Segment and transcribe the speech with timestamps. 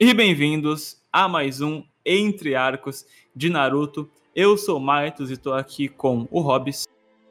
[0.00, 3.04] e bem-vindos a mais um Entre Arcos
[3.36, 4.10] de Naruto.
[4.34, 6.84] Eu sou o Maitos e estou aqui com o Hobbs.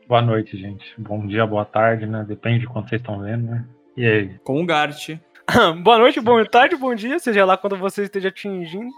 [0.07, 0.93] Boa noite, gente.
[0.95, 2.23] Bom dia, boa tarde, né?
[2.27, 3.65] Depende de quando vocês estão vendo, né?
[3.97, 4.39] E aí?
[4.43, 5.17] Com o Gart.
[5.81, 8.91] boa noite, boa tarde, bom dia, seja lá quando você esteja atingindo,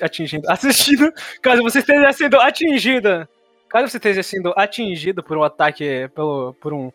[0.00, 3.28] atingindo, assistindo, caso você esteja sendo atingida,
[3.68, 6.90] caso você esteja sendo atingido por um ataque, pelo, por um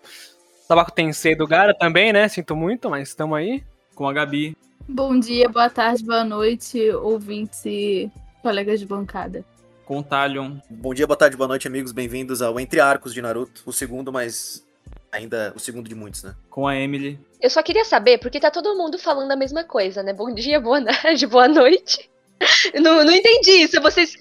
[0.68, 2.28] tabaco tensei do Gara também, né?
[2.28, 3.64] Sinto muito, mas estamos aí.
[3.94, 4.58] Com a Gabi.
[4.90, 8.10] Bom dia, boa tarde, boa noite, ouvintes e
[8.42, 9.44] colegas de bancada.
[9.86, 10.56] Com o Talion.
[10.70, 11.92] Bom dia, boa tarde, boa noite, amigos.
[11.92, 13.64] Bem-vindos ao Entre Arcos de Naruto.
[13.66, 14.66] O segundo, mas
[15.11, 16.34] ainda o segundo de muitos, né?
[16.50, 17.20] Com a Emily.
[17.42, 20.14] Eu só queria saber, porque tá todo mundo falando a mesma coisa, né?
[20.14, 22.10] Bom dia, boa tarde, boa noite.
[22.82, 23.82] não, não entendi isso.
[23.82, 24.16] Vocês,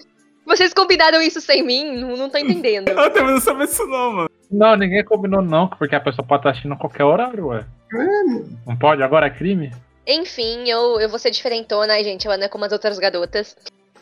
[0.45, 1.95] vocês combinaram isso sem mim?
[1.95, 2.89] Não, não tô entendendo.
[2.91, 4.29] Eu também não sabia isso não, mano.
[4.51, 7.65] Não, ninguém combinou não, porque a pessoa pode estar assistindo a qualquer horário, ué.
[8.65, 9.01] Não pode?
[9.01, 9.71] Agora é crime?
[10.09, 12.25] Enfim, eu, eu vou ser diferentona, gente.
[12.25, 13.57] Eu ando como as outras garotas.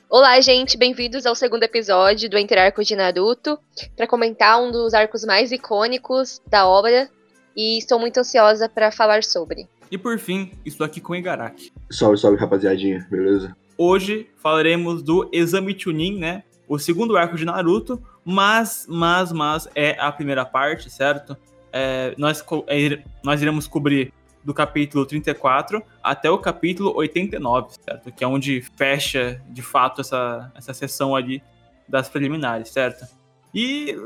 [0.07, 3.57] Olá, gente, bem-vindos ao segundo episódio do Entre Arcos de Naruto,
[3.97, 7.09] para comentar um dos arcos mais icônicos da obra,
[7.57, 9.67] e estou muito ansiosa para falar sobre.
[9.89, 11.73] E por fim, estou aqui com o Igaraki.
[11.89, 13.57] Salve, salve, rapaziadinha, beleza?
[13.75, 16.43] Hoje falaremos do Exame Chunin, né?
[16.67, 21.35] O segundo arco de Naruto, mas, mas, mas é a primeira parte, certo?
[21.73, 24.13] É, nós, é, nós iremos cobrir
[24.45, 28.11] do capítulo 34 até o capítulo 89, certo?
[28.11, 31.41] Que é onde fecha, de fato, essa, essa sessão ali
[31.89, 33.05] das preliminares, certo?
[33.53, 33.97] E,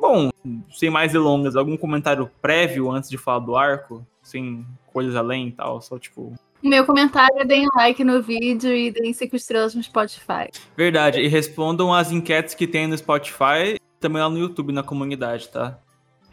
[0.00, 0.30] bom,
[0.72, 4.04] sem mais delongas, algum comentário prévio antes de falar do arco?
[4.22, 6.32] Sem coisas além e tal, só tipo.
[6.62, 10.48] Meu comentário é deem like no vídeo e deem 5 estrelas no Spotify.
[10.74, 15.48] Verdade, e respondam as enquetes que tem no Spotify também lá no YouTube, na comunidade,
[15.48, 15.78] tá?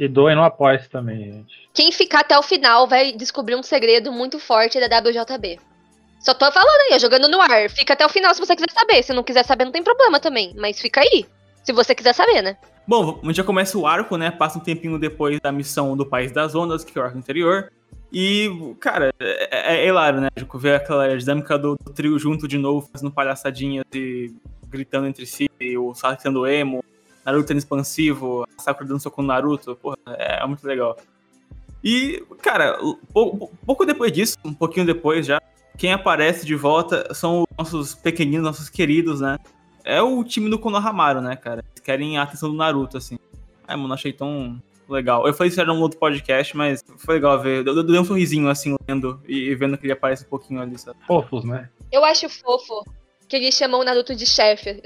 [0.01, 1.69] E doem no apoia também, gente.
[1.75, 5.59] Quem ficar até o final vai descobrir um segredo muito forte da WJB.
[6.19, 7.69] Só tô falando aí, jogando no ar.
[7.69, 9.03] Fica até o final se você quiser saber.
[9.03, 10.55] Se não quiser saber, não tem problema também.
[10.57, 11.27] Mas fica aí.
[11.63, 12.57] Se você quiser saber, né?
[12.87, 14.31] Bom, a gente já começa o arco, né?
[14.31, 17.71] Passa um tempinho depois da missão do País das Ondas, que é o arco anterior.
[18.11, 20.29] E, cara, é, é, é hilário, né?
[20.55, 24.33] Ver aquela dinâmica do, do, trio junto de novo, fazendo palhaçadinhas e
[24.67, 25.47] gritando entre si,
[25.77, 26.83] o Sasuke sendo emo,
[27.25, 30.97] Naruto sendo expansivo, a Sakura dando soco no Naruto, porra, é, é muito legal.
[31.83, 32.77] E, cara,
[33.13, 35.41] pouco, pouco depois disso, um pouquinho depois já,
[35.77, 39.37] quem aparece de volta são os nossos pequeninos, nossos queridos, né?
[39.83, 41.63] É o time do Konohamaru, né, cara?
[41.71, 43.17] Eles querem a atenção do Naruto, assim.
[43.67, 45.25] Ai, mano, achei tão legal.
[45.25, 47.65] Eu falei isso era um outro podcast, mas foi legal ver.
[47.65, 50.77] Eu, eu dei um sorrisinho, assim, lendo e, vendo que ele aparece um pouquinho ali,
[50.77, 50.99] sabe?
[51.07, 51.69] Fofos, né?
[51.91, 52.83] Eu acho fofo
[53.27, 54.81] que eles chamam o Naruto de chefe.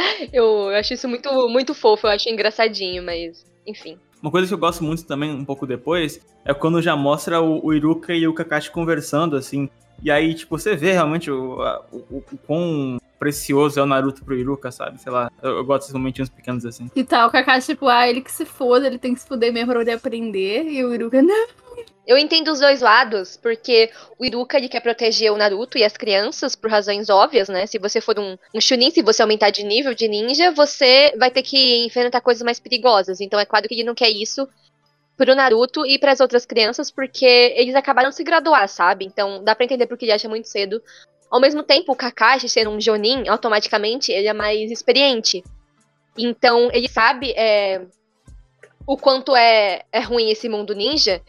[0.32, 3.98] eu acho isso muito, muito fofo, eu acho engraçadinho, mas enfim.
[4.22, 7.64] Uma coisa que eu gosto muito também, um pouco depois, é quando já mostra o,
[7.64, 9.68] o Iruka e o Kakashi conversando, assim.
[10.02, 11.58] E aí, tipo, você vê realmente o,
[11.90, 14.98] o, o, o quão precioso é o Naruto pro Iruka, sabe?
[14.98, 16.90] Sei lá, eu, eu gosto desses momentinhos pequenos assim.
[16.96, 19.52] E tal, o Kakashi, tipo, ah, ele que se foda, ele tem que se fuder
[19.52, 20.64] mesmo pra poder aprender.
[20.64, 21.46] E o Iruka, não,
[22.06, 25.96] eu entendo os dois lados, porque o Iruka ele quer proteger o Naruto e as
[25.96, 27.66] crianças por razões óbvias, né?
[27.66, 31.30] Se você for um, um Chunin, se você aumentar de nível de ninja, você vai
[31.30, 33.20] ter que enfrentar coisas mais perigosas.
[33.20, 34.48] Então é claro que ele não quer isso
[35.16, 39.04] pro Naruto e para as outras crianças, porque eles acabaram de se graduar, sabe?
[39.04, 40.82] Então dá para entender porque ele acha muito cedo.
[41.30, 45.44] Ao mesmo tempo, o Kakashi ser um Jonin, automaticamente ele é mais experiente.
[46.18, 47.82] Então ele sabe é,
[48.86, 51.22] o quanto é, é ruim esse mundo ninja.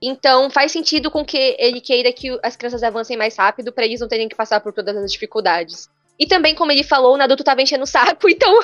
[0.00, 4.00] Então faz sentido com que ele queira que as crianças avancem mais rápido para eles
[4.00, 5.88] não terem que passar por todas as dificuldades.
[6.18, 8.60] E também, como ele falou, o Naruto tava enchendo o saco, então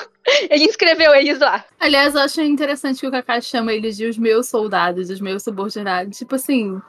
[0.49, 1.63] ele inscreveu eles lá.
[1.79, 5.43] Aliás, eu acho interessante que o Kaká chama eles de os meus soldados, os meus
[5.43, 6.17] subordinados.
[6.17, 6.81] Tipo assim,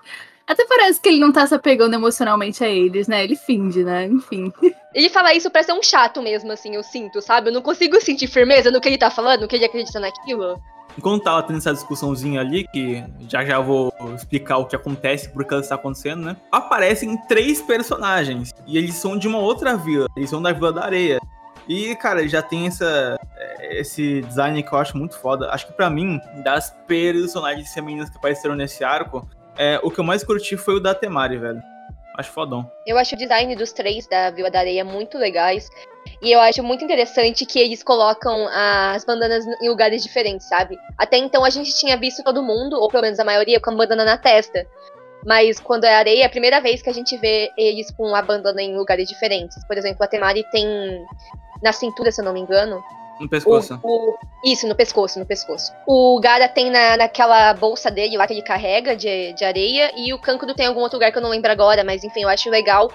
[0.46, 3.24] até parece que ele não tá se apegando emocionalmente a eles, né?
[3.24, 4.06] Ele finge, né?
[4.06, 4.52] Enfim.
[4.94, 7.50] Ele fala isso pra ser um chato mesmo, assim, eu sinto, sabe?
[7.50, 10.58] Eu não consigo sentir firmeza no que ele tá falando, no que ele acredita naquilo.
[10.96, 15.44] Enquanto tava tendo essa discussãozinha ali, que já já vou explicar o que acontece, por
[15.44, 16.36] que ela está acontecendo, né?
[16.50, 18.54] Aparecem três personagens.
[18.66, 20.06] E eles são de uma outra vila.
[20.16, 21.21] Eles são da Vila da Areia.
[21.68, 23.18] E, cara, já tem essa,
[23.60, 25.50] esse design que eu acho muito foda.
[25.50, 30.04] Acho que para mim, das personagens femininas que apareceram nesse arco, é, o que eu
[30.04, 31.62] mais curti foi o da Temari, velho.
[32.16, 32.70] Acho fodão.
[32.86, 35.68] Eu acho o design dos três da Vila da Areia muito legais.
[36.22, 40.78] E eu acho muito interessante que eles colocam as bandanas em lugares diferentes, sabe?
[40.97, 43.74] Até então a gente tinha visto todo mundo, ou pelo menos a maioria, com a
[43.74, 44.66] bandana na testa.
[45.26, 48.22] Mas quando é areia, é a primeira vez que a gente vê eles com a
[48.22, 49.62] bandana em lugares diferentes.
[49.66, 50.66] Por exemplo, a Temari tem
[51.62, 52.82] na cintura, se eu não me engano.
[53.21, 53.80] No pescoço.
[53.83, 55.72] O, o, isso, no pescoço, no pescoço.
[55.86, 59.91] O Gara tem na, naquela bolsa dele lá que ele carrega de, de areia.
[59.97, 62.28] E o Kankudo tem algum outro lugar que eu não lembro agora, mas enfim, eu
[62.28, 62.91] acho legal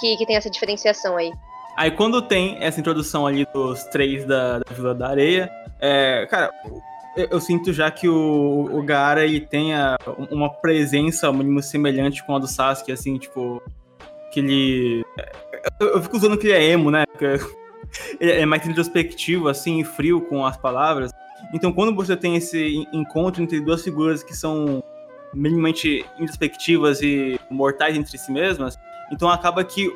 [0.00, 1.30] que, que tem essa diferenciação aí.
[1.76, 6.50] Aí quando tem essa introdução ali dos três da, da Vila da Areia, é, cara,
[7.16, 9.96] eu, eu, sinto já que o, o Gaara ele tenha
[10.30, 13.62] uma presença mínimo semelhante com a do Sasuke, assim, tipo,
[14.30, 15.04] que ele.
[15.80, 17.04] Eu, eu fico usando que ele é emo, né?
[17.20, 17.38] Ele
[18.20, 21.12] é mais introspectivo, assim, frio com as palavras.
[21.54, 24.82] Então, quando você tem esse encontro entre duas figuras que são
[25.32, 28.76] minimamente introspectivas e mortais entre si mesmas,
[29.12, 29.90] então acaba que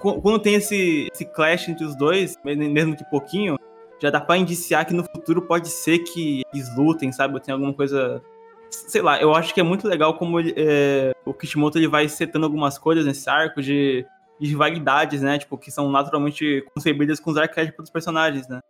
[0.00, 3.58] quando tem esse, esse clash entre os dois, mesmo que pouquinho,
[4.00, 7.38] já dá pra indiciar que no futuro pode ser que eles lutem, sabe?
[7.40, 8.22] Tem alguma coisa.
[8.70, 12.08] Sei lá, eu acho que é muito legal como ele, é, o Kishimoto ele vai
[12.08, 14.06] setando algumas coisas nesse arco de,
[14.40, 15.38] de rivalidades, né?
[15.38, 18.60] Tipo, que são naturalmente concebidas com os arquétipos dos personagens, né?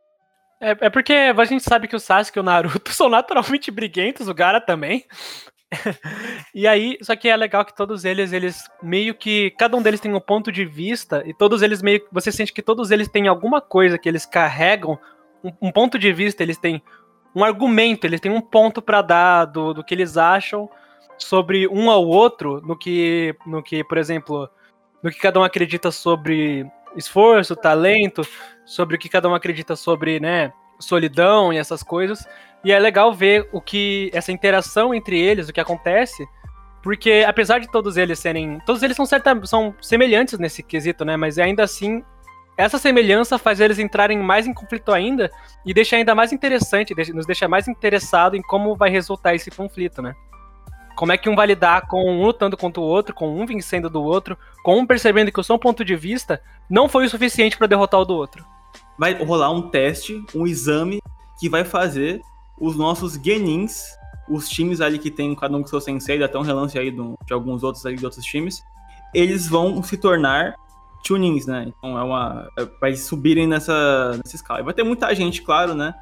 [0.61, 4.29] É, é porque a gente sabe que o Sasuke e o Naruto são naturalmente briguentos,
[4.29, 5.05] o Gara também.
[6.53, 9.53] e aí, só que é legal que todos eles, eles meio que.
[9.53, 12.05] Cada um deles tem um ponto de vista, e todos eles meio.
[12.11, 14.99] Você sente que todos eles têm alguma coisa que eles carregam,
[15.45, 16.83] um, um ponto de vista, eles têm
[17.35, 20.69] um argumento, eles têm um ponto para dar do, do que eles acham
[21.17, 24.51] sobre um ao outro, no que, no que, por exemplo,
[25.03, 26.67] no que cada um acredita sobre
[26.97, 28.23] esforço, talento,
[28.65, 32.27] sobre o que cada um acredita sobre, né, solidão e essas coisas.
[32.65, 36.27] E é legal ver o que essa interação entre eles, o que acontece,
[36.83, 41.17] porque apesar de todos eles serem, todos eles são certa, são semelhantes nesse quesito, né?
[41.17, 42.03] Mas ainda assim,
[42.57, 45.31] essa semelhança faz eles entrarem mais em conflito ainda
[45.65, 50.03] e deixa ainda mais interessante, nos deixa mais interessado em como vai resultar esse conflito,
[50.03, 50.15] né?
[51.01, 53.89] Como é que um vai lidar com um lutando contra o outro, com um vencendo
[53.89, 57.57] do outro, com um percebendo que o seu ponto de vista não foi o suficiente
[57.57, 58.45] para derrotar o do outro.
[58.99, 60.99] Vai rolar um teste, um exame
[61.39, 62.21] que vai fazer
[62.61, 63.97] os nossos genins,
[64.29, 66.91] os times ali que tem cada um com seu sensei, dá até um relance aí
[66.91, 68.63] do, de alguns outros ali de outros times,
[69.15, 70.55] eles vão se tornar
[71.03, 71.65] tunings, né?
[71.67, 72.47] Então é uma.
[72.59, 74.61] É, vai subirem nessa, nessa escala.
[74.61, 75.95] E vai ter muita gente, claro, né?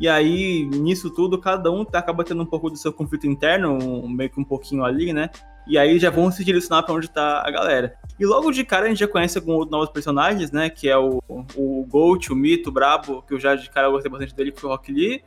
[0.00, 3.72] E aí, nisso tudo, cada um tá, acaba tendo um pouco do seu conflito interno,
[3.72, 5.30] um, meio que um pouquinho ali, né?
[5.66, 7.94] E aí já vão se direcionar para onde tá a galera.
[8.18, 10.68] E logo de cara a gente já conhece alguns novos personagens, né?
[10.70, 14.10] Que é o, o Gold, o Mito, o Brabo, que eu já de cara gostei
[14.10, 15.22] bastante dele, que foi o Rock Lee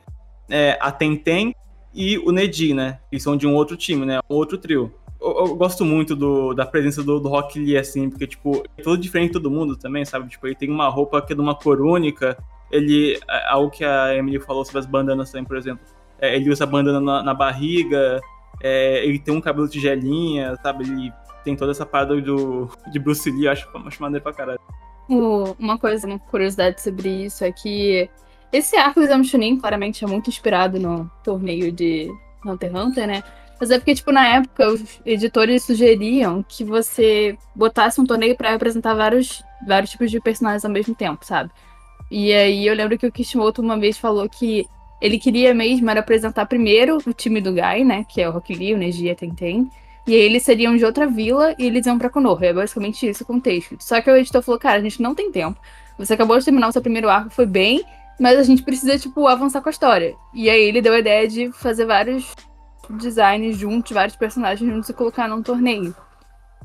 [0.49, 1.55] é, a Tenten
[1.93, 2.99] e o Nedi, né?
[3.09, 4.19] Que são de um outro time, né?
[4.29, 4.93] Um outro trio.
[5.19, 8.81] Eu, eu gosto muito do, da presença do, do Rock Lee, assim, porque, tipo, é
[8.81, 10.29] todo diferente de todo mundo também, sabe?
[10.29, 12.37] Tipo, ele tem uma roupa que é de uma cor única,
[12.71, 13.19] ele...
[13.29, 15.85] É, algo que a Emily falou sobre as bandanas também, por exemplo.
[16.19, 18.19] É, ele usa bandana na, na barriga,
[18.61, 20.83] é, ele tem um cabelo de gelinha, sabe?
[20.83, 21.11] Ele
[21.43, 24.59] tem toda essa parada do, de Bruce Lee, acho, acho maneiro pra caralho.
[25.07, 28.09] Uma coisa, uma curiosidade sobre isso é que
[28.51, 32.09] esse arco do Exame Chunin, claramente, é muito inspirado no torneio de
[32.43, 33.23] Hunter x Hunter, né?
[33.59, 38.51] Mas é porque, tipo, na época, os editores sugeriam que você botasse um torneio para
[38.51, 41.51] representar vários, vários tipos de personagens ao mesmo tempo, sabe?
[42.09, 44.67] E aí eu lembro que o Kishimoto uma vez falou que
[45.01, 48.05] ele queria mesmo era apresentar primeiro o time do Gai, né?
[48.07, 49.69] Que é o Rock Lee, o Neji a Tenten.
[50.07, 52.45] E aí eles seriam de outra vila e eles iam pra Konoha.
[52.45, 53.75] É basicamente isso o contexto.
[53.79, 55.59] Só que o editor falou, cara, a gente não tem tempo.
[55.97, 57.83] Você acabou de terminar o seu primeiro arco, foi bem,
[58.19, 60.15] mas a gente precisa, tipo, avançar com a história.
[60.33, 62.35] E aí ele deu a ideia de fazer vários
[62.89, 65.95] designs juntos, vários personagens juntos e colocar num torneio.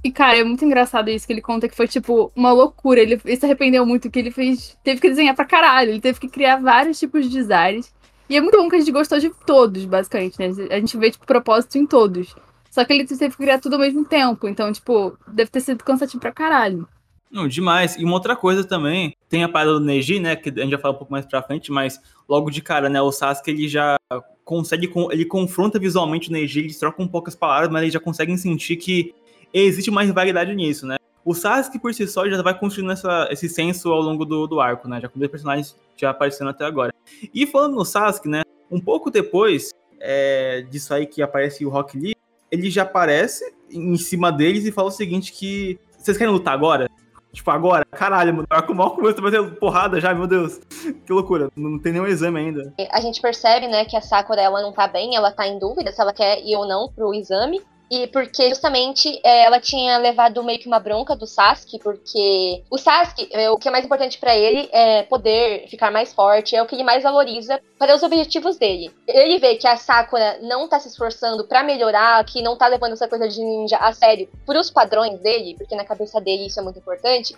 [0.02, 3.00] E, cara, é muito engraçado isso que ele conta que foi, tipo, uma loucura.
[3.00, 4.78] Ele, ele se arrependeu muito que ele fez.
[4.82, 5.90] Teve que desenhar pra caralho.
[5.90, 7.92] Ele teve que criar vários tipos de designs.
[8.28, 10.68] E é muito bom que a gente gostou de todos, basicamente, né?
[10.70, 12.34] A gente vê, tipo, propósito em todos.
[12.70, 14.48] Só que ele teve que criar tudo ao mesmo tempo.
[14.48, 16.88] Então, tipo, deve ter sido cansativo pra caralho.
[17.30, 17.96] Não, demais.
[17.96, 20.80] E uma outra coisa também, tem a parada do Neji, né, que a gente vai
[20.80, 23.96] falar um pouco mais pra frente, mas logo de cara, né, o Sasuke, ele já
[24.44, 28.76] consegue, ele confronta visualmente o Neji, eles trocam poucas palavras, mas eles já conseguem sentir
[28.76, 29.14] que
[29.52, 30.96] existe uma rivalidade nisso, né.
[31.24, 34.60] O Sasuke, por si só, já vai construindo essa, esse senso ao longo do, do
[34.60, 36.94] arco, né, já com dois personagens já aparecendo até agora.
[37.34, 41.98] E falando no Sasuke, né, um pouco depois é, disso aí que aparece o Rock
[41.98, 42.16] Lee,
[42.50, 46.88] ele já aparece em cima deles e fala o seguinte que vocês querem lutar agora?
[47.32, 50.58] Tipo, agora, caralho, mano, o mal começou a bater porrada já, meu Deus.
[51.06, 52.74] Que loucura, não tem nenhum exame ainda.
[52.90, 55.92] A gente percebe, né, que a Sakura, ela não tá bem, ela tá em dúvida
[55.92, 57.60] se ela quer ir ou não pro exame.
[57.90, 62.78] E porque justamente é, ela tinha levado meio que uma bronca do Sasuke, porque o
[62.78, 66.62] Sasuke, é, o que é mais importante para ele é poder ficar mais forte, é
[66.62, 68.92] o que ele mais valoriza para os objetivos dele.
[69.08, 72.92] Ele vê que a Sakura não tá se esforçando para melhorar, que não tá levando
[72.92, 76.62] essa coisa de ninja a sério pros padrões dele, porque na cabeça dele isso é
[76.62, 77.34] muito importante.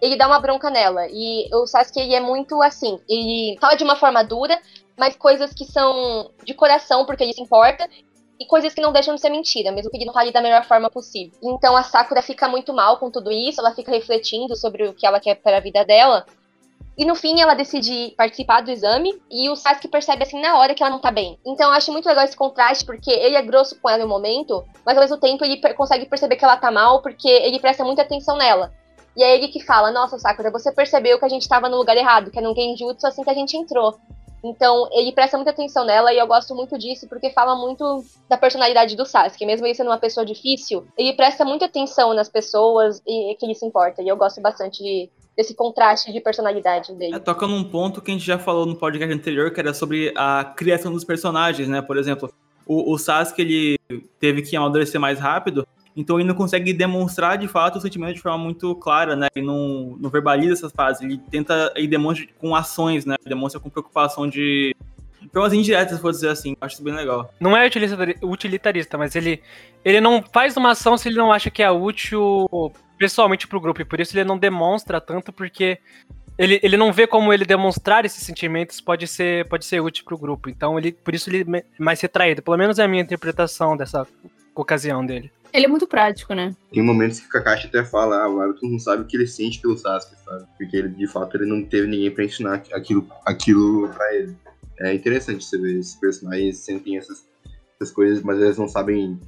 [0.00, 1.08] Ele dá uma bronca nela.
[1.10, 3.00] E o Sasuke ele é muito assim.
[3.08, 4.56] Ele fala de uma forma dura,
[4.96, 7.88] mas coisas que são de coração, porque ele se importa
[8.40, 10.88] e coisas que não deixam de ser mentira, mesmo que não fale da melhor forma
[10.88, 11.38] possível.
[11.42, 15.06] Então a Sakura fica muito mal com tudo isso, ela fica refletindo sobre o que
[15.06, 16.24] ela quer para a vida dela.
[16.96, 20.74] E no fim ela decide participar do exame e o Sasuke percebe assim na hora
[20.74, 21.38] que ela não tá bem.
[21.46, 24.64] Então eu acho muito legal esse contraste porque ele é grosso com ela no momento,
[24.86, 28.02] mas ao mesmo tempo ele consegue perceber que ela tá mal porque ele presta muita
[28.02, 28.72] atenção nela.
[29.16, 31.96] E é ele que fala: Nossa, Sakura, você percebeu que a gente tava no lugar
[31.96, 33.98] errado, que é no Genjutsu assim que a gente entrou.
[34.42, 38.36] Então, ele presta muita atenção nela e eu gosto muito disso porque fala muito da
[38.36, 39.44] personalidade do Sasuke.
[39.44, 43.54] Mesmo ele sendo uma pessoa difícil, ele presta muita atenção nas pessoas e que ele
[43.54, 44.02] se importa.
[44.02, 47.14] E eu gosto bastante de, desse contraste de personalidade dele.
[47.14, 50.12] É, toca num ponto que a gente já falou no podcast anterior, que era sobre
[50.16, 51.82] a criação dos personagens, né?
[51.82, 52.32] Por exemplo,
[52.66, 53.78] o, o Sasuke ele
[54.18, 55.66] teve que amadurecer mais rápido,
[55.96, 59.28] então ele não consegue demonstrar de fato o sentimento de forma muito clara, né?
[59.34, 61.02] Ele não, não verbaliza essas fases.
[61.02, 63.16] Ele tenta e demonstra com ações, né?
[63.24, 64.74] Demonstra com preocupação de.
[65.32, 66.56] Formas indiretas, for dizer assim.
[66.60, 67.32] Acho isso bem legal.
[67.38, 67.68] Não é
[68.22, 69.42] utilitarista, mas ele,
[69.84, 73.82] ele não faz uma ação se ele não acha que é útil pessoalmente pro grupo.
[73.82, 75.78] E por isso ele não demonstra tanto, porque
[76.38, 80.16] ele, ele não vê como ele demonstrar esses sentimentos pode ser, pode ser útil pro
[80.16, 80.48] grupo.
[80.48, 82.40] Então, ele, por isso ele é mais retraído.
[82.40, 84.06] Pelo menos é a minha interpretação dessa
[84.54, 85.30] ocasião dele.
[85.52, 86.54] Ele é muito prático, né?
[86.72, 89.26] Tem momentos que o Kakashi até fala, ah, o Naruto não sabe o que ele
[89.26, 90.46] sente pelo Sasuke, sabe?
[90.56, 94.36] Porque ele, de fato, ele não teve ninguém pra ensinar aquilo, aquilo pra ele.
[94.78, 97.26] É interessante você ver esses personagens sentem essas,
[97.74, 99.18] essas coisas, mas eles não sabem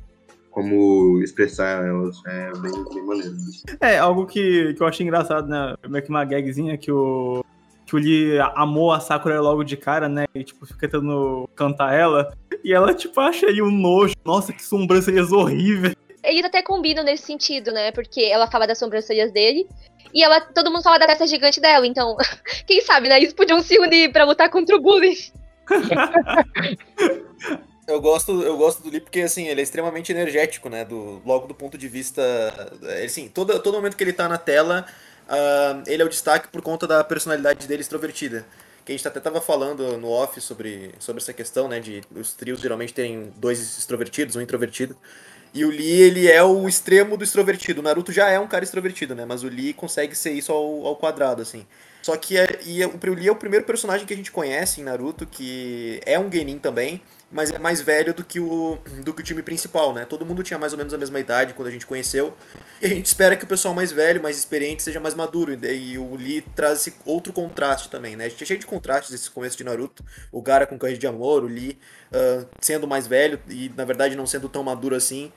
[0.50, 2.16] como expressar elas.
[2.26, 3.34] É bem, bem maneiro.
[3.80, 5.74] É, algo que, que eu achei engraçado, né?
[5.88, 7.44] Meio que uma gagzinha que o.
[7.92, 10.24] Que o Lee amou a Sakura logo de cara, né?
[10.34, 12.32] E, tipo, fica tentando cantar ela.
[12.64, 14.14] E ela, tipo, acha ele um nojo.
[14.24, 15.94] Nossa, que sobrancelhas horríveis.
[16.24, 17.92] Eles até combinam nesse sentido, né?
[17.92, 19.68] Porque ela fala das sobrancelhas dele.
[20.14, 21.86] E ela, todo mundo fala da testa gigante dela.
[21.86, 22.16] Então,
[22.66, 23.18] quem sabe, né?
[23.18, 25.14] Eles podiam se unir pra lutar contra o bullying.
[27.86, 30.84] Eu gosto, eu gosto do Lee porque, assim, ele é extremamente energético, né?
[30.84, 32.22] Do, logo do ponto de vista.
[33.04, 34.86] Assim, todo, todo momento que ele tá na tela,
[35.26, 38.46] uh, ele é o destaque por conta da personalidade dele extrovertida.
[38.84, 41.80] Que a gente até tava falando no off sobre, sobre essa questão, né?
[41.80, 44.96] De os trios geralmente terem dois extrovertidos, um introvertido.
[45.54, 47.80] E o Lee, ele é o extremo do extrovertido.
[47.80, 49.24] O Naruto já é um cara extrovertido, né?
[49.26, 51.66] Mas o Lee consegue ser isso ao, ao quadrado, assim.
[52.00, 54.80] Só que é, e é, o Lee é o primeiro personagem que a gente conhece
[54.80, 59.14] em Naruto, que é um genin também, mas é mais velho do que o, do
[59.14, 60.04] que o time principal, né?
[60.04, 62.34] Todo mundo tinha mais ou menos a mesma idade quando a gente conheceu.
[62.80, 65.52] E a gente espera que o pessoal mais velho, mais experiente, seja mais maduro.
[65.64, 68.26] E o Lee traz esse outro contraste também, né?
[68.26, 70.04] A gente é cheio de contrastes nesse começo de Naruto.
[70.30, 71.78] O Gara com Correio de Amor, o Lee
[72.12, 75.32] uh, sendo mais velho e, na verdade, não sendo tão maduro assim.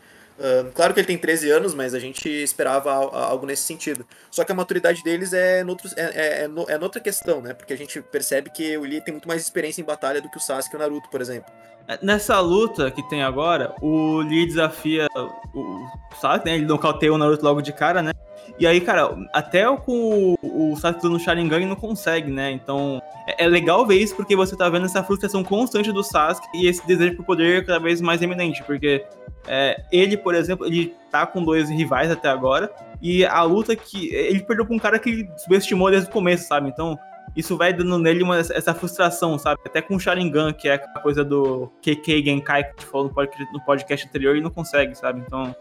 [0.73, 4.05] Claro que ele tem 13 anos, mas a gente esperava algo nesse sentido.
[4.29, 7.53] Só que a maturidade deles é, noutro, é, é, é, é noutra questão, né?
[7.53, 10.37] Porque a gente percebe que o Lee tem muito mais experiência em batalha do que
[10.37, 11.51] o Sasuke e o Naruto, por exemplo.
[11.87, 15.07] É, nessa luta que tem agora, o Lee desafia
[15.53, 15.87] o
[16.19, 16.55] Sasuke, né?
[16.55, 18.11] Ele nocauteia o Naruto logo de cara, né?
[18.57, 22.51] E aí, cara, até com o, o Sasuke no Sharingan ele não consegue, né?
[22.51, 26.47] Então, é, é, legal ver isso porque você tá vendo essa frustração constante do Sasuke
[26.53, 29.05] e esse desejo por poder cada vez mais eminente, porque
[29.47, 32.71] é, ele, por exemplo, ele tá com dois rivais até agora
[33.01, 36.69] e a luta que ele perdeu pra um cara que subestimou desde o começo, sabe?
[36.69, 36.97] Então,
[37.35, 39.59] isso vai dando nele uma, essa frustração, sabe?
[39.65, 43.07] Até com o Sharingan, que é aquela coisa do KK Genkai que a gente falou
[43.07, 45.21] no podcast, no podcast anterior, e não consegue, sabe?
[45.25, 45.53] Então,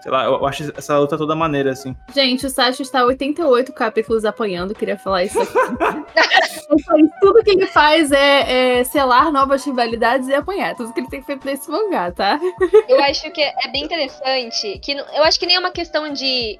[0.00, 1.94] sei lá, eu acho essa luta toda maneira, assim.
[2.14, 5.52] Gente, o Sasha está 88 capítulos apanhando, queria falar isso aqui.
[7.20, 10.74] Tudo que ele faz é, é, selar novas rivalidades e apanhar.
[10.74, 12.40] Tudo que ele tem feito nesse mangá, tá?
[12.88, 14.78] Eu acho que é bem interessante.
[14.78, 16.58] que Eu acho que nem é uma questão de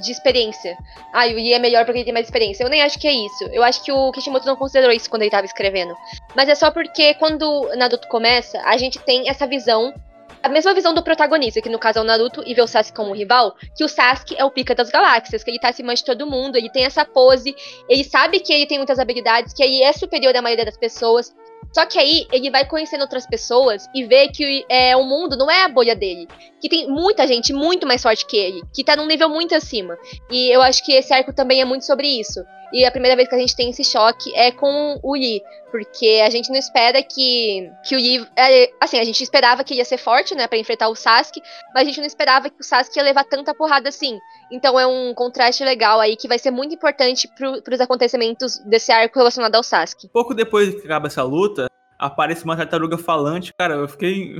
[0.00, 0.76] de experiência.
[1.12, 2.64] Ah, o Yi é melhor porque ele tem mais experiência.
[2.64, 3.44] Eu nem acho que é isso.
[3.52, 5.94] Eu acho que o Kishimoto não considerou isso quando ele estava escrevendo.
[6.34, 9.92] Mas é só porque quando Naruto começa, a gente tem essa visão
[10.42, 12.96] a mesma visão do protagonista, que no caso é o Naruto, e vê o Sasuke
[12.96, 16.04] como rival, que o Sasuke é o pica das galáxias, que ele tá acima de
[16.04, 17.54] todo mundo, ele tem essa pose,
[17.88, 21.34] ele sabe que ele tem muitas habilidades, que ele é superior à maioria das pessoas,
[21.72, 25.50] só que aí ele vai conhecendo outras pessoas e vê que é, o mundo não
[25.50, 26.26] é a bolha dele.
[26.60, 29.96] Que tem muita gente muito mais forte que ele, que tá num nível muito acima.
[30.30, 32.44] E eu acho que esse arco também é muito sobre isso.
[32.72, 36.22] E a primeira vez que a gente tem esse choque é com o Yi, porque
[36.24, 38.26] a gente não espera que, que o Yi.
[38.36, 41.42] É, assim, a gente esperava que ia ser forte, né, para enfrentar o Sasuke,
[41.74, 44.18] mas a gente não esperava que o Sasuke ia levar tanta porrada assim.
[44.50, 48.92] Então é um contraste legal aí que vai ser muito importante pro, pros acontecimentos desse
[48.92, 50.08] arco relacionado ao Sasuke.
[50.12, 51.66] Pouco depois que acaba essa luta,
[51.98, 54.38] aparece uma tartaruga falante, cara, eu fiquei.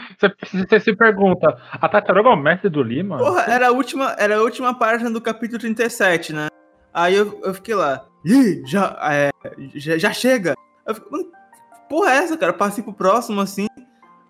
[0.54, 3.18] Você se pergunta, a tartaruga é o mestre do Lima?
[3.18, 6.48] Porra, era a última, era a última página do capítulo 37, né?
[6.96, 9.32] Aí eu, eu fiquei lá, Ih, já, é,
[9.76, 10.56] já, já chega.
[10.88, 11.28] Eu fiquei,
[11.90, 12.54] porra é essa, cara?
[12.54, 13.68] Eu passei pro próximo assim.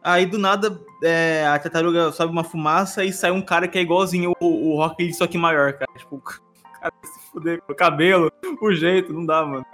[0.03, 3.81] Aí do nada é, a tartaruga sobe uma fumaça e sai um cara que é
[3.81, 5.91] igualzinho o, o Rock Lee, só que maior, cara.
[5.95, 9.65] Tipo, o cara se fuder com o cabelo, o jeito, não dá, mano.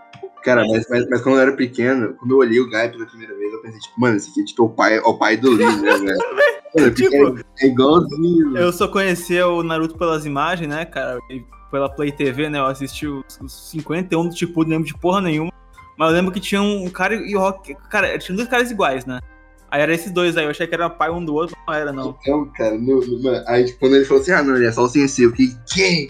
[0.44, 3.36] Cara, mas, mas, mas quando eu era pequeno, quando eu olhei o Guy pela primeira
[3.38, 5.78] vez, eu pensei, tipo, mano, esse aqui é tipo o pai, o pai do Lee,
[5.78, 6.18] né, velho?
[6.74, 8.56] Mano, Tipo, é igualzinho.
[8.56, 11.20] Eu só conhecia o Naruto pelas imagens, né, cara?
[11.30, 12.60] E pela Play TV, né?
[12.60, 15.52] Eu assisti os, os 51 do tipo, não lembro de porra nenhuma.
[15.98, 17.76] Mas eu lembro que tinha um cara e o Rock.
[17.90, 19.20] Cara, tinha dois caras iguais, né?
[19.70, 21.94] Aí era esses dois aí, eu achei que era pai um do outro, não era,
[21.94, 22.18] não.
[22.22, 24.72] Então, cara, no, no- mano, aí tipo, quando ele falou assim, ah, não, ele é
[24.72, 26.10] só o sensei, eu fiquei, quem?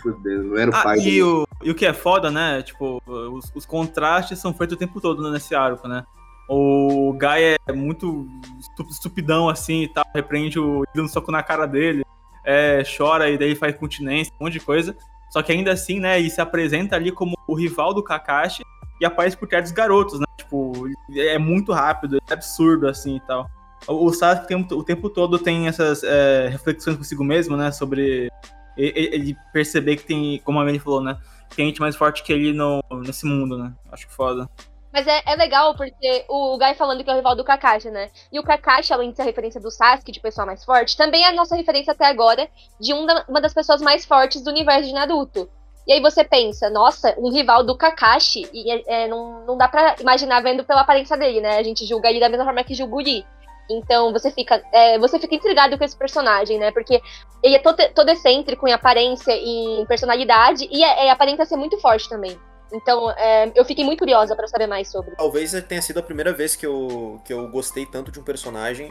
[0.00, 2.62] Fudendo, não era o Ah, pai e o, e o que é foda, né?
[2.62, 6.04] Tipo, os, os contrastes são feitos o tempo todo nesse arco, né?
[6.48, 8.26] O Guy é muito
[8.60, 12.04] estu- estupidão assim e tal, repreende o dando um soco na cara dele,
[12.44, 14.96] é, chora e daí faz continência, um monte de coisa.
[15.30, 18.62] Só que ainda assim, né, e se apresenta ali como o rival do Kakashi
[19.00, 20.26] e aparece por trás dos garotos, né?
[20.36, 23.50] Tipo, é muito rápido, é absurdo assim e tal.
[23.88, 27.72] O Sasuke tem- o tempo todo tem essas é, reflexões consigo mesmo, né?
[27.72, 28.30] Sobre
[28.76, 31.18] ele perceber que tem, como a Manny falou, né?
[31.54, 33.72] Tem gente mais forte que ele no, nesse mundo, né?
[33.90, 34.48] Acho que foda.
[34.92, 38.10] Mas é, é legal porque o Guy falando que é o rival do Kakashi, né?
[38.30, 41.24] E o Kakashi, além de ser a referência do Sasuke, de pessoa mais forte, também
[41.24, 42.46] é a nossa referência até agora
[42.78, 45.48] de um da- uma das pessoas mais fortes do universo de Naruto.
[45.86, 49.66] E aí você pensa, nossa, um rival do Kakashi, e é- é, não, não dá
[49.66, 51.56] pra imaginar vendo pela aparência dele, né?
[51.56, 53.24] A gente julga ele da mesma forma que julga o Lee.
[53.70, 56.70] Então você fica, é, você fica intrigado com esse personagem, né?
[56.70, 57.00] Porque
[57.42, 61.56] ele é todo, todo excêntrico em aparência e em personalidade, e é, é, aparenta ser
[61.56, 62.38] muito forte também.
[62.72, 65.14] Então, é, eu fiquei muito curiosa pra saber mais sobre.
[65.16, 68.90] Talvez tenha sido a primeira vez que eu, que eu gostei tanto de um personagem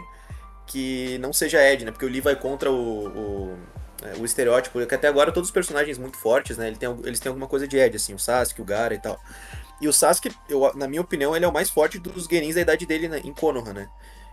[0.67, 1.91] que não seja Ed, né?
[1.91, 3.57] Porque o Lee vai contra o, o,
[4.03, 6.67] é, o estereótipo, porque até agora todos os personagens muito fortes, né?
[6.67, 9.19] Ele tem, eles têm alguma coisa de Ed, assim, o Sasuke, o Gara e tal.
[9.81, 12.61] E o Sasuke, eu, na minha opinião, ele é o mais forte dos Genins da
[12.61, 13.89] idade dele né, em Konoha, né?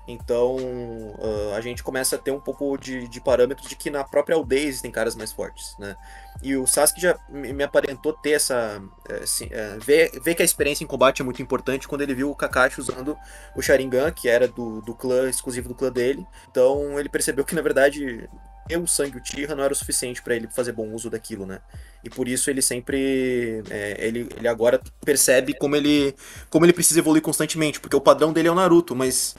[0.08, 4.02] Então uh, a gente começa a ter um pouco de, de parâmetro de que na
[4.02, 5.94] própria aldeia existem caras mais fortes, né?
[6.42, 8.82] E o Sasuke já me aparentou ter essa.
[9.22, 9.50] assim,
[9.84, 12.80] ver, ver que a experiência em combate é muito importante quando ele viu o Kakashi
[12.80, 13.18] usando
[13.56, 16.24] o Sharingan, que era do, do clã, exclusivo do clã dele.
[16.50, 18.28] Então ele percebeu que na verdade
[18.68, 21.60] ter o sangue Uchiha não era o suficiente pra ele fazer bom uso daquilo, né?
[22.04, 23.62] E por isso ele sempre.
[23.70, 26.14] eh, ele, ele agora percebe como ele,
[26.50, 29.34] como ele precisa evoluir constantemente, porque o padrão dele é o Naruto, mas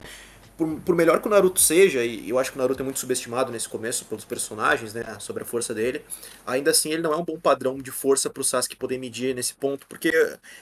[0.60, 2.98] por, por melhor que o Naruto seja, e eu acho que o Naruto é muito
[2.98, 6.04] subestimado nesse começo pelos personagens, né, sobre a força dele,
[6.46, 9.54] ainda assim ele não é um bom padrão de força pro Sasuke poder medir nesse
[9.54, 10.12] ponto, porque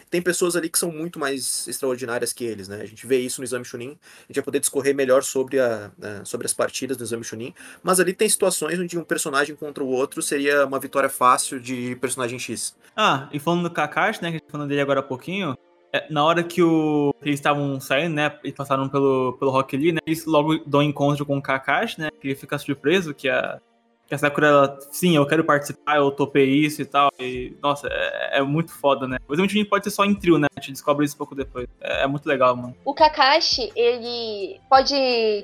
[0.09, 3.41] tem pessoas ali que são muito mais extraordinárias que eles, né, a gente vê isso
[3.41, 5.91] no Exame Chunin, a gente vai poder discorrer melhor sobre, a,
[6.23, 9.89] sobre as partidas do Exame Chunin, mas ali tem situações onde um personagem contra o
[9.89, 12.77] outro seria uma vitória fácil de personagem X.
[12.97, 14.29] Ah, e falando do Kakashi, né?
[14.31, 15.57] Que a gente tá falando dele agora há pouquinho.
[15.93, 18.39] É, na hora que, o, eles estavam saindo, né?
[18.45, 20.01] E passaram pelo, pelo Rock Lee, né?
[20.07, 22.11] Eles logo dão encontro com o Kakashi, né?
[22.21, 23.59] Que ele fica surpreso que a,
[24.07, 27.11] que a Sakura, ela, sim, eu quero participar, eu topei isso e tal.
[27.19, 29.19] E, nossa, é, é muito foda, né?
[29.29, 30.47] O Exame Chunin pode ser só em trio, né?
[30.57, 31.67] A gente descobre isso pouco depois.
[31.81, 32.75] É, é muito legal, mano.
[32.85, 34.95] O Kakashi, ele pode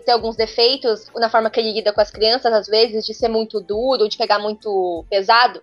[0.05, 3.29] ter alguns defeitos na forma que ele lida com as crianças, às vezes, de ser
[3.29, 5.63] muito duro, de pegar muito pesado.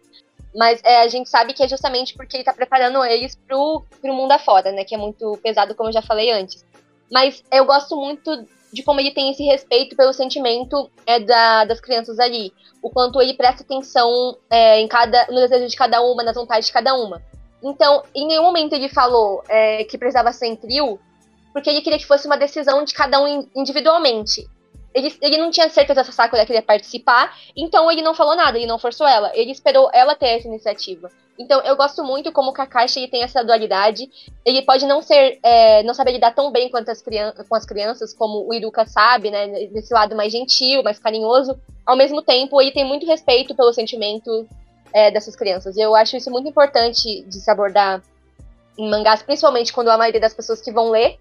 [0.55, 4.13] Mas é, a gente sabe que é justamente porque ele tá preparando eles pro, pro
[4.13, 4.83] mundo afora, né?
[4.83, 6.65] Que é muito pesado, como eu já falei antes.
[7.11, 11.79] Mas eu gosto muito de como ele tem esse respeito pelo sentimento é, da, das
[11.79, 12.53] crianças ali.
[12.81, 16.67] O quanto ele presta atenção é, em cada, no desejo de cada uma, nas vontades
[16.67, 17.21] de cada uma.
[17.63, 20.99] Então, em nenhum momento ele falou é, que precisava ser em trio,
[21.53, 24.47] porque ele queria que fosse uma decisão de cada um in- individualmente.
[24.93, 28.57] Ele, ele não tinha certeza se a Sakura queria participar, então ele não falou nada,
[28.57, 29.31] ele não forçou ela.
[29.33, 31.09] Ele esperou ela ter essa iniciativa.
[31.39, 34.09] Então eu gosto muito como o Kakashi ele tem essa dualidade.
[34.45, 38.13] Ele pode não ser, é, não saber lidar tão bem quanto as com as crianças,
[38.13, 39.47] como o Iruka sabe, né?
[39.89, 41.59] Lado mais gentil, mais carinhoso.
[41.85, 44.47] Ao mesmo tempo, ele tem muito respeito pelo sentimento
[44.93, 45.77] é, dessas crianças.
[45.77, 48.03] Eu acho isso muito importante de se abordar
[48.77, 51.17] em mangás, principalmente quando a maioria das pessoas que vão ler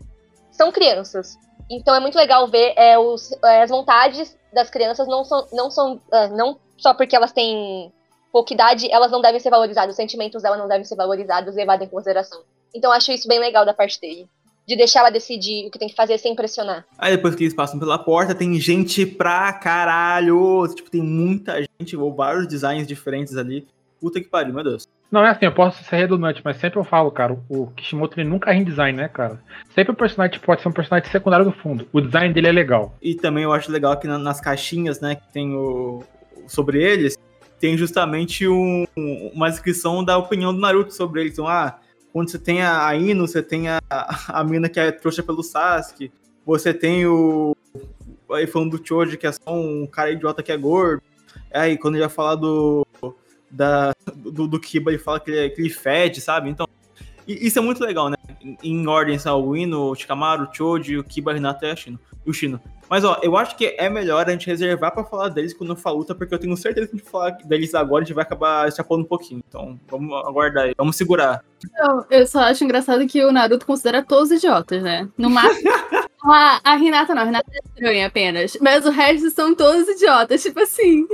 [0.51, 1.39] são crianças.
[1.71, 5.71] Então é muito legal ver é, os- é, as vontades das crianças não são, não
[5.71, 7.93] são é, não só porque elas têm
[8.33, 11.87] pouca idade, elas não devem ser valorizadas, os sentimentos dela não devem ser valorizados levados
[11.87, 12.41] em consideração.
[12.75, 14.29] Então acho isso bem legal da parte dele.
[14.67, 16.87] De deixar ela decidir o que tem que fazer sem pressionar.
[16.97, 20.69] Aí depois que eles passam pela porta, tem gente pra caralho.
[20.75, 23.67] Tipo, tem muita gente, ou vários designs diferentes ali.
[24.01, 24.87] Puta que pariu, meu Deus.
[25.11, 28.29] Não, é assim, eu posso ser redundante, mas sempre eu falo, cara, o Kishimoto ele
[28.29, 29.41] nunca em design, né, cara?
[29.75, 31.89] Sempre o personagem pode ser um personagem secundário do fundo.
[31.93, 32.95] O design dele é legal.
[33.03, 36.05] E também eu acho legal que na- nas caixinhas, né, que tem o
[36.47, 37.19] sobre eles,
[37.61, 38.87] tem justamente um-
[39.35, 41.33] uma descrição da opinião do Naruto sobre eles.
[41.33, 41.79] Então, ah,
[42.13, 43.79] quando você tem a a Ino, você tem a,
[44.29, 46.11] a mina que é trouxa pelo Sasuke,
[46.47, 47.55] você tem o,
[48.33, 51.03] aí falando do Choji, que é só um cara idiota que é gordo.
[51.53, 52.87] Aí quando ele vai falar do.
[53.51, 56.49] Da, do, do Kiba, ele fala que ele, que ele fede, sabe?
[56.49, 56.67] Então,
[57.27, 58.17] e isso é muito legal, né?
[58.43, 61.71] Em, em ordem, são o Ino, o Shikamaru, o Choji, o Kiba, o Renato e,
[61.71, 62.61] a Shino, e o Shino.
[62.91, 65.93] Mas, ó, eu acho que é melhor a gente reservar pra falar deles quando for
[65.93, 68.67] luta, porque eu tenho certeza que a gente falar deles agora, a gente vai acabar
[68.67, 69.41] escapando um pouquinho.
[69.49, 70.75] Então, vamos aguardar aí.
[70.77, 71.45] Vamos segurar.
[71.79, 75.09] Eu, eu só acho engraçado que o Naruto considera todos idiotas, né?
[75.17, 75.71] No máximo.
[76.25, 78.59] a, a Renata não, a Renata é estranha apenas.
[78.61, 81.07] Mas o resto são todos idiotas, tipo assim.